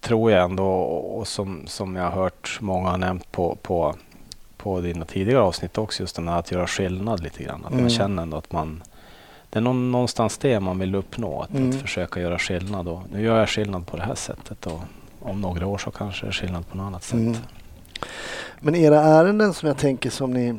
tror 0.01 0.31
jag 0.31 0.45
ändå, 0.45 0.67
och 0.67 1.29
som, 1.29 1.67
som 1.67 1.97
jag 1.97 2.05
har 2.05 2.23
hört 2.23 2.59
många 2.61 2.91
har 2.91 2.99
nämnt 2.99 3.33
på, 3.33 3.57
på, 3.63 3.95
på 4.57 4.81
dina 4.81 5.05
tidigare 5.05 5.41
avsnitt 5.43 5.79
också, 5.79 6.03
just 6.03 6.17
den 6.17 6.29
här 6.29 6.39
att 6.39 6.51
göra 6.53 6.67
skillnad 6.67 7.23
lite 7.23 7.43
grann. 7.43 7.65
Att 7.65 7.73
Mm. 7.73 7.83
man 7.85 7.91
känner 7.91 8.23
ändå 8.23 8.37
att 8.37 8.53
man... 8.53 8.83
Det 9.55 9.59
är 9.59 9.63
någon, 9.63 9.93
någonstans 9.93 10.39
det 10.39 10.61
man 10.61 10.79
vill 10.79 10.95
uppnå, 10.95 11.41
att, 11.43 11.51
Mm. 11.55 11.71
att 11.71 11.77
försöka 11.77 12.21
göra 12.21 12.39
skillnad. 12.39 12.89
Och 12.89 13.03
nu 13.13 13.23
gör 13.23 13.39
jag 13.39 13.49
skillnad 13.49 13.87
på 13.87 13.97
det 13.97 14.03
här 14.03 14.15
sättet 14.15 14.67
och 14.67 14.81
om 15.21 15.41
några 15.41 15.67
år 15.67 15.79
så 15.79 15.91
kanske 15.91 16.27
det 16.27 16.31
är 16.31 16.33
skillnad 16.33 16.69
på 16.69 16.77
något 16.77 16.85
annat 16.87 17.03
sätt. 17.05 17.15
Mm. 17.21 17.37
Men 18.61 18.75
era 18.75 19.01
ärenden 19.01 19.55
som 19.55 19.69
jag 19.69 19.79
tänker 19.79 20.11
som 20.11 20.31
ni 20.33 20.55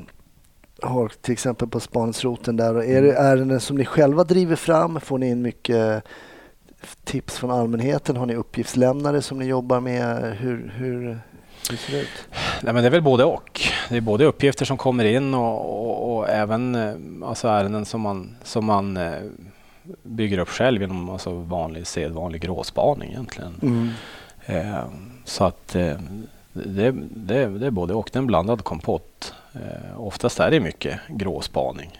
har 0.82 1.12
till 1.22 1.32
exempel 1.34 1.68
på 1.68 1.80
spaningsroten 1.80 2.58
där, 2.58 2.76
är 2.84 3.02
det 3.02 3.12
Mm. 3.12 3.26
ärenden 3.26 3.60
som 3.60 3.78
ni 3.78 3.86
själva 3.86 4.24
driver 4.24 4.56
fram? 4.56 5.00
Får 5.00 5.18
ni 5.18 5.30
in 5.30 5.41
mycket 5.41 6.04
tips 7.04 7.38
från 7.38 7.52
allmänheten? 7.52 8.16
Har 8.18 8.26
ni 8.26 8.36
uppgiftslämnare 8.36 9.22
som 9.22 9.39
ni 9.39 9.46
jobbar 9.46 9.80
med? 9.80 10.38
Hur, 10.38 10.74
hur, 10.78 11.20
hur 11.70 11.78
ser 11.78 11.91
det 11.93 12.02
ut? 12.02 12.08
Nej, 12.64 12.74
men 12.74 12.84
det 12.84 12.88
är 12.88 12.91
väl 12.91 13.02
både 13.04 13.24
och. 13.24 13.62
Det 13.89 13.97
är 13.97 14.01
både 14.01 14.25
uppgifter 14.25 14.65
som 14.65 14.77
kommer 14.77 15.05
in 15.05 15.33
och, 15.33 15.86
och, 15.86 16.17
och 16.17 16.29
även 16.29 16.75
eh, 16.75 17.27
alltså 17.29 17.47
ärenden 17.47 17.86
som 17.86 18.01
man, 18.01 18.36
som 18.43 18.65
man 18.65 18.97
eh, 18.97 19.21
bygger 20.03 20.38
upp 20.38 20.49
själv 20.49 20.81
genom 20.81 21.09
alltså 21.09 21.31
vanlig 21.31 21.88
sedvanlig 21.88 22.41
gråspaning 22.41 23.09
egentligen. 23.09 23.55
Mm. 23.61 23.89
Eh, 24.45 24.83
så 25.23 25.43
att 25.43 25.75
eh, 25.75 25.97
det, 26.53 26.91
det, 26.91 27.45
det 27.45 27.67
är 27.67 27.71
både 27.71 27.93
och. 27.93 28.09
Det 28.13 28.17
är 28.17 28.21
en 28.21 28.27
blandad 28.27 28.63
kompott. 28.63 29.33
Eh, 29.53 30.01
oftast 30.01 30.39
är 30.39 30.51
det 30.51 30.59
mycket 30.59 30.99
gråspaning. 31.07 31.99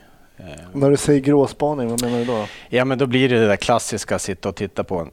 När 0.73 0.91
du 0.91 0.97
säger 0.97 1.19
gråspaning, 1.19 1.89
vad 1.89 2.01
menar 2.01 2.19
du 2.19 2.25
då? 2.25 2.45
ja 2.69 2.86
men 2.86 2.97
då 2.97 3.05
blir 3.05 3.29
det 3.29 3.39
det 3.39 3.47
där 3.47 3.55
klassiska 3.55 4.19
sitta 4.19 4.49
och 4.49 4.55
titta 4.55 4.83
på 4.83 4.99
en 4.99 5.11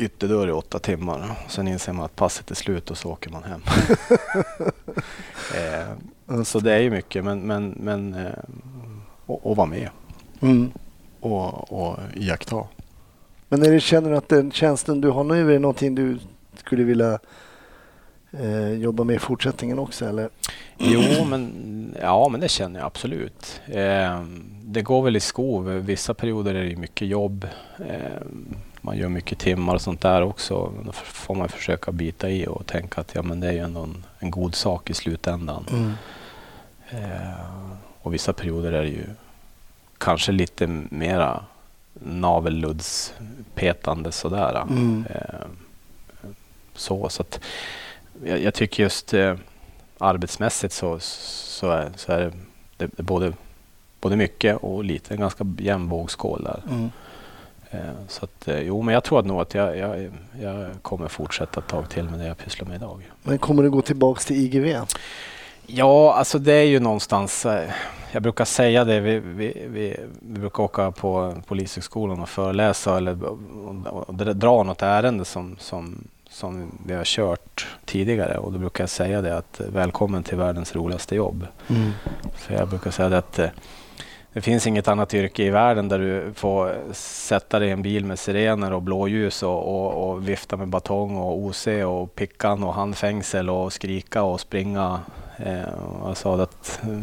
ytterdörr 0.00 0.48
i 0.48 0.52
åtta 0.52 0.78
timmar. 0.78 1.30
Sen 1.48 1.68
inser 1.68 1.92
man 1.92 2.04
att 2.04 2.16
passet 2.16 2.50
är 2.50 2.54
slut 2.54 2.90
och 2.90 2.98
så 2.98 3.10
åker 3.10 3.30
man 3.30 3.42
hem. 3.42 3.60
eh, 5.56 6.42
så 6.42 6.60
det 6.60 6.72
är 6.72 6.78
ju 6.78 6.90
mycket 6.90 7.24
men, 7.24 7.40
men, 7.40 7.74
men 7.80 8.14
eh, 8.14 8.32
och, 9.26 9.46
och 9.46 9.56
vara 9.56 9.66
med 9.66 9.88
Mm. 10.42 10.72
och, 11.20 11.72
och 11.72 11.98
iaktta. 12.16 12.64
Men 13.48 13.62
är 13.62 13.70
det, 13.72 13.80
känner 13.80 14.10
du 14.10 14.16
att 14.16 14.28
den 14.28 14.52
tjänsten 14.52 15.00
du 15.00 15.08
har 15.10 15.24
nu 15.24 15.54
är 15.54 15.58
någonting 15.58 15.94
du 15.94 16.18
skulle 16.56 16.84
vilja 16.84 17.18
eh, 18.30 18.72
jobba 18.72 19.04
med 19.04 19.16
i 19.16 19.18
fortsättningen 19.18 19.78
också? 19.78 20.06
Eller? 20.06 20.28
Jo, 20.78 21.24
men, 21.24 21.94
ja, 22.00 22.28
men 22.28 22.40
det 22.40 22.48
känner 22.48 22.80
jag 22.80 22.86
absolut. 22.86 23.60
Eh, 23.66 24.22
det 24.64 24.82
går 24.82 25.02
väl 25.02 25.16
i 25.16 25.20
skov. 25.20 25.68
Vissa 25.70 26.14
perioder 26.14 26.54
är 26.54 26.64
det 26.64 26.76
mycket 26.76 27.08
jobb. 27.08 27.48
Eh, 27.78 28.26
man 28.80 28.96
gör 28.96 29.08
mycket 29.08 29.38
timmar 29.38 29.74
och 29.74 29.82
sånt 29.82 30.00
där 30.00 30.22
också. 30.22 30.72
Då 30.84 30.92
får 30.92 31.34
man 31.34 31.48
försöka 31.48 31.92
bita 31.92 32.30
i 32.30 32.46
och 32.46 32.66
tänka 32.66 33.00
att 33.00 33.14
ja, 33.14 33.22
men 33.22 33.40
det 33.40 33.48
är 33.48 33.52
ju 33.52 33.58
ändå 33.58 33.82
en, 33.82 34.04
en 34.18 34.30
god 34.30 34.54
sak 34.54 34.90
i 34.90 34.94
slutändan. 34.94 35.66
Mm. 35.70 35.92
Eh, 36.90 37.30
och 38.02 38.14
vissa 38.14 38.32
perioder 38.32 38.72
är 38.72 38.82
det 38.82 38.88
ju 38.88 39.04
kanske 39.98 40.32
lite 40.32 40.66
mera 40.90 41.44
navelluddspetande 41.94 44.12
sådär. 44.12 44.62
Mm. 44.62 45.06
Eh, 45.10 45.46
så, 46.74 47.08
så 47.08 47.22
att 47.22 47.40
jag, 48.24 48.42
jag 48.42 48.54
tycker 48.54 48.82
just 48.82 49.14
eh, 49.14 49.36
arbetsmässigt 49.98 50.74
så, 50.74 50.98
så, 51.00 51.70
är, 51.70 51.90
så 51.96 52.12
är 52.12 52.20
det, 52.20 52.32
det, 52.76 52.90
det 52.96 53.02
både, 53.02 53.32
både 54.00 54.16
mycket 54.16 54.56
och 54.56 54.84
lite, 54.84 55.14
en 55.14 55.20
ganska 55.20 55.46
jämn 55.58 55.88
vågskål 55.88 56.44
där. 56.44 56.62
Mm. 56.68 56.90
Eh, 57.70 57.80
så 58.08 58.24
att, 58.24 58.48
eh, 58.48 58.60
jo, 58.60 58.82
men 58.82 58.94
jag 58.94 59.04
tror 59.04 59.18
att 59.18 59.26
nog 59.26 59.40
att 59.40 59.54
jag, 59.54 59.78
jag, 59.78 60.10
jag 60.40 60.66
kommer 60.82 61.08
fortsätta 61.08 61.60
ett 61.60 61.68
tag 61.68 61.90
till 61.90 62.04
med 62.04 62.18
det 62.18 62.26
jag 62.26 62.38
pysslar 62.38 62.68
med 62.68 62.76
idag. 62.76 63.10
Men 63.22 63.38
kommer 63.38 63.62
du 63.62 63.70
gå 63.70 63.82
tillbaks 63.82 64.26
till 64.26 64.36
IGV? 64.36 64.76
Ja, 65.66 66.14
alltså 66.14 66.38
det 66.38 66.52
är 66.52 66.64
ju 66.64 66.80
någonstans, 66.80 67.46
eh, 67.46 67.70
jag 68.12 68.22
brukar 68.22 68.44
säga 68.44 68.84
det, 68.84 69.00
vi, 69.00 69.18
vi, 69.18 69.66
vi, 69.68 69.96
vi 70.20 70.40
brukar 70.40 70.62
åka 70.62 70.90
på 70.90 71.34
Polishögskolan 71.46 72.20
och 72.22 72.28
föreläsa 72.28 72.96
eller 72.96 73.24
och, 73.24 74.08
och 74.08 74.14
dra 74.14 74.62
något 74.62 74.82
ärende 74.82 75.24
som, 75.24 75.56
som, 75.58 76.04
som 76.30 76.78
vi 76.86 76.94
har 76.94 77.04
kört 77.04 77.66
tidigare 77.84 78.38
och 78.38 78.52
då 78.52 78.58
brukar 78.58 78.82
jag 78.82 78.90
säga 78.90 79.22
det 79.22 79.36
att 79.36 79.60
välkommen 79.68 80.22
till 80.22 80.38
världens 80.38 80.74
roligaste 80.74 81.14
jobb. 81.14 81.46
Mm. 81.68 81.90
För 82.36 82.54
jag 82.54 82.68
brukar 82.68 82.90
säga 82.90 83.08
det 83.08 83.18
att 83.18 83.40
det 84.32 84.40
finns 84.40 84.66
inget 84.66 84.88
annat 84.88 85.14
yrke 85.14 85.42
i 85.42 85.50
världen 85.50 85.88
där 85.88 85.98
du 85.98 86.32
får 86.34 86.74
sätta 86.92 87.58
dig 87.58 87.68
i 87.68 87.72
en 87.72 87.82
bil 87.82 88.04
med 88.04 88.18
sirener 88.18 88.72
och 88.72 88.82
blåljus 88.82 89.42
och, 89.42 89.58
och, 89.58 90.10
och 90.10 90.28
vifta 90.28 90.56
med 90.56 90.68
batong 90.68 91.16
och 91.16 91.38
OC 91.38 91.66
och 91.86 92.14
pickan 92.14 92.64
och 92.64 92.74
handfängsel 92.74 93.50
och 93.50 93.72
skrika 93.72 94.22
och 94.22 94.40
springa. 94.40 95.00
Eh, 95.36 95.60
jag 96.04 96.16
sa 96.16 96.36
det 96.36 96.42
att, 96.42 96.80
eh, 96.82 96.98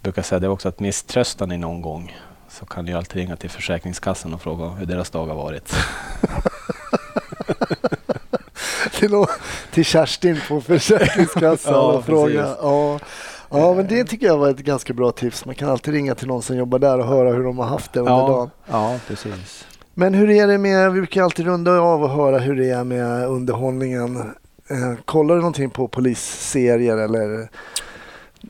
brukar 0.00 0.22
säga 0.22 0.38
det 0.38 0.48
också 0.48 0.68
att 0.68 0.80
misströstar 0.80 1.46
ni 1.46 1.56
någon 1.58 1.82
gång 1.82 2.16
så 2.48 2.66
kan 2.66 2.86
ju 2.86 2.94
alltid 2.94 3.16
ringa 3.16 3.36
till 3.36 3.50
Försäkringskassan 3.50 4.34
och 4.34 4.42
fråga 4.42 4.68
hur 4.68 4.86
deras 4.86 5.10
dag 5.10 5.26
har 5.26 5.34
varit. 5.34 5.74
till, 8.92 9.24
till 9.70 9.84
Kerstin 9.84 10.40
på 10.48 10.60
Försäkringskassan 10.60 11.72
Ja, 11.74 11.80
och 11.80 12.04
fråga. 12.04 12.42
precis. 12.42 12.58
Ja. 12.62 12.98
Ja, 13.58 13.74
men 13.74 13.86
det 13.86 14.04
tycker 14.04 14.26
jag 14.26 14.38
var 14.38 14.50
ett 14.50 14.58
ganska 14.58 14.92
bra 14.92 15.12
tips. 15.12 15.44
Man 15.44 15.54
kan 15.54 15.70
alltid 15.70 15.94
ringa 15.94 16.14
till 16.14 16.28
någon 16.28 16.42
som 16.42 16.56
jobbar 16.56 16.78
där 16.78 16.98
och 16.98 17.06
höra 17.06 17.32
hur 17.32 17.44
de 17.44 17.58
har 17.58 17.66
haft 17.66 17.92
det 17.92 18.00
under 18.00 18.12
dagen. 18.12 18.50
ja, 18.70 18.98
precis. 19.08 19.66
Men 19.94 20.14
hur 20.14 20.30
är 20.30 20.46
det 20.46 20.58
med, 20.58 20.92
vi 20.92 21.00
brukar 21.00 21.22
alltid 21.22 21.46
runda 21.46 21.80
av 21.80 22.02
och 22.02 22.10
höra 22.10 22.38
hur 22.38 22.56
det 22.56 22.70
är 22.70 22.84
med 22.84 23.26
underhållningen. 23.26 24.16
Eh, 24.70 24.94
kollar 25.04 25.34
du 25.34 25.40
någonting 25.40 25.70
på 25.70 25.88
polisserier 25.88 26.96
eller 26.96 27.48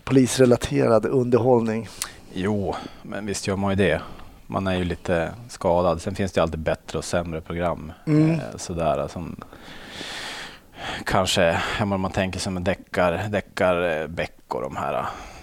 polisrelaterad 0.05 1.07
underhållning? 1.07 1.89
Jo, 2.33 2.75
men 3.03 3.27
visst 3.27 3.47
gör 3.47 3.57
man 3.57 3.71
ju 3.71 3.77
det. 3.77 4.01
Man 4.47 4.67
är 4.67 4.75
ju 4.75 4.85
lite 4.85 5.31
skadad. 5.49 6.03
Sen 6.03 6.15
finns 6.15 6.33
det 6.33 6.43
alltid 6.43 6.61
bättre 6.61 6.99
och 6.99 7.05
sämre 7.05 7.41
program. 7.41 7.93
Mm. 8.07 8.31
Eh, 8.31 8.39
sådär 8.57 9.09
som 9.09 9.37
kanske, 11.05 11.61
ja, 11.79 11.85
men 11.85 12.01
man 12.01 12.11
tänker 12.11 12.41
som 12.41 12.57
en 12.57 12.65
deckar, 12.65 13.29
deckar 13.55 14.01
eh, 14.01 14.07
Beck 14.07 14.33
och 14.49 14.63
de 14.63 14.77
här. 14.77 14.95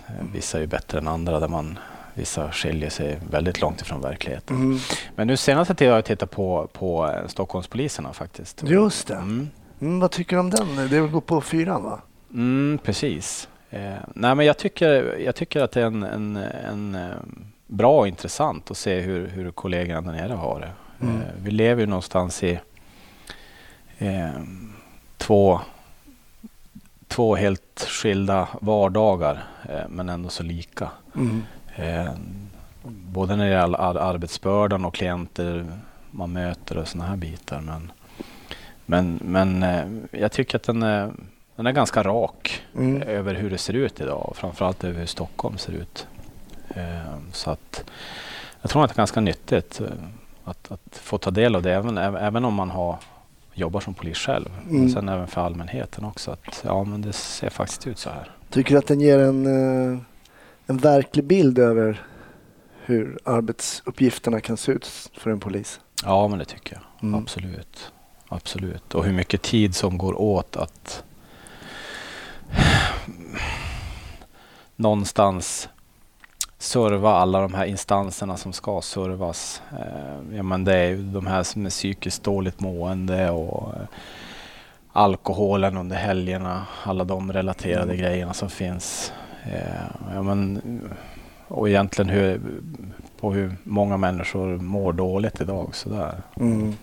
Eh, 0.07 0.14
vissa 0.34 0.57
är 0.57 0.62
ju 0.62 0.68
bättre 0.68 0.97
än 0.97 1.07
andra 1.07 1.39
där 1.39 1.47
man 1.47 1.80
Vissa 2.14 2.51
skiljer 2.51 2.89
sig 2.89 3.20
väldigt 3.32 3.62
långt 3.62 3.82
ifrån 3.82 4.01
verkligheten. 4.01 4.55
Mm. 4.55 4.80
Men 5.16 5.28
nu 5.28 5.38
senaste 5.38 5.76
tiden 5.76 5.91
har 5.91 5.97
jag 5.97 6.05
tittat 6.05 6.32
på, 6.32 6.70
på 6.74 7.07
eh, 7.07 7.28
Stockholmspoliserna 7.28 8.14
faktiskt. 8.14 8.64
Just 8.64 9.07
det. 9.07 9.16
Mm. 9.16 9.49
Mm, 9.82 9.99
vad 9.99 10.12
tycker 10.12 10.36
du 10.36 10.39
om 10.39 10.49
den? 10.49 10.89
Det 10.89 10.99
går 10.99 11.22
på 11.22 11.41
fyran 11.41 11.84
va? 11.84 12.01
Mm, 12.34 12.80
precis. 12.84 13.49
Eh, 13.70 13.93
nej, 14.16 14.36
men 14.36 14.45
jag, 14.45 14.57
tycker, 14.57 15.20
jag 15.20 15.36
tycker 15.36 15.62
att 15.62 15.72
det 15.72 15.82
är 15.82 15.86
en, 15.86 16.03
en, 16.03 16.36
en 16.36 16.97
bra 17.68 17.99
och 17.99 18.07
intressant 18.07 18.72
att 18.72 18.78
se 18.78 18.99
hur, 18.99 19.28
hur 19.28 19.51
kollegorna 19.51 20.01
där 20.01 20.12
nere 20.12 20.34
har 20.34 20.59
det. 20.59 20.72
Mm. 21.05 21.16
Eh, 21.16 21.28
vi 21.43 21.51
lever 21.51 21.82
ju 21.82 21.88
någonstans 21.88 22.43
i 22.43 22.59
eh, 23.97 24.30
två, 25.18 25.59
två 27.12 27.36
helt 27.36 27.88
skilda 27.89 28.47
vardagar 28.62 29.43
eh, 29.70 29.88
men 29.89 30.09
ändå 30.09 30.30
så 30.30 30.43
lika. 30.43 30.89
Mm. 31.16 31.43
Eh, 31.76 32.12
både 32.84 33.36
när 33.36 33.45
det 33.45 33.51
gäller 33.51 33.78
ar- 33.82 33.95
arbetsbördan 34.14 34.86
och 34.86 34.93
klienter 34.95 35.66
man 36.12 36.32
möter 36.34 36.78
och 36.78 36.88
sådana 36.88 37.09
här 37.09 37.18
bitar. 37.18 37.62
Men, 37.62 37.91
men, 38.86 39.20
men 39.24 39.64
eh, 39.64 40.20
jag 40.22 40.32
tycker 40.32 40.55
att 40.55 40.64
den 40.64 40.84
är, 40.84 41.12
den 41.55 41.68
är 41.68 41.72
ganska 41.72 42.03
rak 42.03 42.62
Mm. 42.76 43.01
över 43.01 43.34
hur 43.36 43.49
det 43.49 43.57
ser 43.57 43.74
ut 43.74 44.01
idag 44.01 44.30
och 44.30 44.38
framförallt 44.38 44.84
över 44.84 44.99
hur 44.99 45.05
Stockholm 45.05 45.57
ser 45.57 45.74
ut. 45.74 46.07
Så 47.32 47.51
att 47.51 47.84
jag 48.62 48.72
tror 48.72 48.84
att 48.84 48.89
det 48.89 48.93
är 48.93 48.97
ganska 48.97 49.22
nyttigt 49.22 49.82
att, 50.45 50.72
att 50.72 50.95
få 50.97 51.18
ta 51.18 51.32
del 51.32 51.55
av 51.55 51.62
det 51.62 51.74
även 51.74 51.97
även 51.97 52.45
om 52.45 52.53
man 52.53 52.70
har 52.70 52.97
jobbar 53.62 53.80
som 53.80 53.93
polis 53.93 54.18
själv. 54.18 54.49
Mm. 54.70 54.82
Men 54.82 54.91
sen 54.91 55.09
även 55.09 55.28
för 55.28 55.41
allmänheten 55.41 56.05
också. 56.05 56.32
Att, 56.32 56.62
ja, 56.66 56.84
men 56.84 57.01
det 57.01 57.14
ser 57.14 57.49
faktiskt 57.49 57.88
ut 57.88 57.97
så 57.97 58.09
här. 58.09 58.32
Tycker 58.49 58.72
du 58.72 58.78
att 58.78 58.88
den 58.88 59.01
ger 59.01 59.20
en, 59.20 59.45
eh, 59.45 59.99
en 60.66 60.78
verklig 60.78 61.26
bild 61.26 61.59
över 61.59 62.05
hur 62.86 63.20
arbetsuppgifterna 63.26 64.39
kan 64.39 64.57
se 64.57 64.72
ut 64.72 65.12
för 65.14 65.32
en 65.32 65.39
polis? 65.39 65.80
Ja, 66.03 66.28
men 66.28 66.39
det 66.39 66.45
tycker 66.45 66.74
jag. 66.74 67.09
Mm. 67.09 67.22
Absolut. 67.22 67.91
Absolut. 68.28 68.95
Och 68.95 69.05
hur 69.05 69.14
mycket 69.14 69.41
tid 69.41 69.76
som 69.76 69.97
går 69.97 70.22
åt 70.22 70.55
att 70.55 71.03
någonstans 74.76 75.70
serva 76.62 77.12
alla 77.14 77.41
de 77.41 77.53
här 77.53 77.66
instanserna 77.66 78.38
som 78.38 78.53
ska 78.53 78.82
servas. 78.82 79.62
Eh, 79.72 80.36
ja, 80.38 80.43
men 80.43 80.64
det 80.64 80.76
är 80.76 80.88
ju 80.89 80.97
de 81.03 81.28
här 81.28 81.43
som 81.43 81.66
är 81.66 81.70
psykiskt 81.70 82.24
dåligt 82.24 82.59
mående 82.59 83.30
och 83.30 83.74
eh, 83.74 83.82
alkoholen 84.93 85.78
under 85.78 85.95
helgerna, 85.95 86.66
alla 86.84 87.03
de 87.03 87.34
relaterade 87.34 87.84
Mm. 87.93 87.97
grejerna 87.97 88.34
som 88.34 88.49
finns. 88.49 89.14
Eh, 89.43 90.14
ja, 90.14 90.22
men, 90.22 90.62
och 91.47 91.70
egentligen 91.70 92.09
hur, 92.09 92.41
på 93.20 93.34
hur 93.34 93.55
många 93.64 93.97
människor 93.97 94.57
mår 94.57 94.93
dåligt 94.93 95.41
idag. 95.41 95.76
Sådär. 95.76 96.14
Mm. 96.36 96.74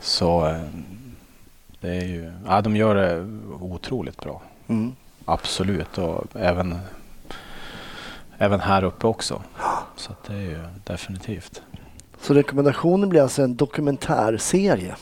Så 0.00 0.46
eh, 0.46 0.60
Det 1.80 1.88
är 1.96 2.04
ju, 2.04 2.32
ja, 2.46 2.60
de 2.60 2.76
gör 2.76 2.94
det 2.94 3.26
otroligt 3.60 4.20
bra. 4.20 4.42
Mm. 4.68 4.92
Absolut. 5.24 5.98
Och 5.98 6.24
även, 6.36 6.78
även 8.42 8.60
här 8.60 8.84
uppe 8.84 9.06
också. 9.06 9.42
Så 9.96 10.12
det 10.26 10.32
är 10.34 10.40
ju 10.40 10.58
definitivt. 10.84 11.62
Så 12.20 12.34
rekommendationen 12.34 13.08
blir 13.08 13.22
alltså 13.22 13.42
en 13.42 13.56
dokumentärserie. 13.56 14.96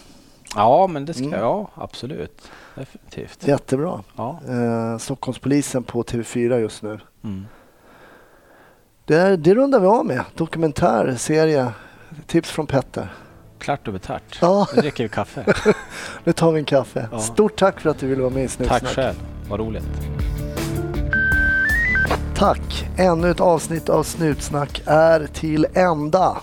Ja, 0.55 0.86
men 0.86 1.05
det 1.05 1.14
ska 1.14 1.24
Mm. 1.24 1.41
ja, 1.41 1.70
absolut. 1.74 2.49
Definitivt. 2.74 3.47
Jättebra. 3.49 4.03
Ja. 4.16 4.41
Eh, 4.49 4.99
Stockholmspolisen 4.99 5.82
på 5.82 6.03
TV4 6.03 6.59
just 6.59 6.82
nu. 6.82 6.99
Mm. 7.24 7.47
Det, 9.05 9.36
det 9.36 9.55
rundar 9.55 9.80
vi 9.80 9.86
av 9.86 10.07
med. 10.07 10.24
Dokumentärserie. 10.34 11.72
Tips 12.26 12.51
från 12.51 12.66
Petter. 12.66 13.12
Klart 13.59 13.86
och 13.86 13.93
betart. 13.93 14.38
Ja. 14.41 14.66
Nu 14.74 14.80
dricker 14.80 15.03
vi 15.05 15.09
kaffe. 15.09 15.55
Nu 16.24 16.32
tar 16.32 16.53
vi 16.53 16.59
en 16.59 16.64
kaffe. 16.64 17.09
Ja. 17.12 17.18
Stort 17.18 17.57
tack 17.59 17.80
för 17.80 17.91
att 17.91 17.99
du 17.99 18.07
ville 18.07 18.22
vara 18.22 18.34
med 18.34 18.45
i 18.45 18.49
Snutsnack. 18.49 18.82
Tack 18.82 18.91
själv. 18.95 19.16
Vad 19.49 19.61
roligt. 19.61 19.88
Tack! 22.41 22.88
Ännu 22.97 23.30
ett 23.30 23.41
avsnitt 23.41 23.88
av 23.88 24.03
Snutsnack 24.03 24.82
är 24.86 25.26
till 25.26 25.66
ända. 25.74 26.36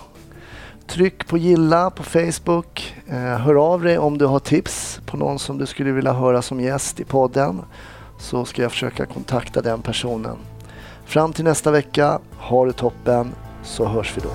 Tryck 0.86 1.26
på 1.26 1.38
gilla 1.38 1.90
på 1.90 2.02
Facebook. 2.02 2.94
Eh, 3.06 3.16
hör 3.16 3.54
av 3.54 3.82
dig 3.82 3.98
om 3.98 4.18
du 4.18 4.26
har 4.26 4.38
tips 4.38 5.00
på 5.06 5.16
någon 5.16 5.38
som 5.38 5.58
du 5.58 5.66
skulle 5.66 5.92
vilja 5.92 6.12
höra 6.12 6.42
som 6.42 6.60
gäst 6.60 7.00
i 7.00 7.04
podden. 7.04 7.62
Så 8.18 8.44
ska 8.44 8.62
jag 8.62 8.70
försöka 8.70 9.06
kontakta 9.06 9.62
den 9.62 9.82
personen. 9.82 10.36
Fram 11.04 11.32
till 11.32 11.44
nästa 11.44 11.70
vecka, 11.70 12.20
ha 12.38 12.64
det 12.64 12.72
toppen 12.72 13.34
så 13.62 13.86
hörs 13.86 14.16
vi 14.16 14.20
då. 14.20 14.30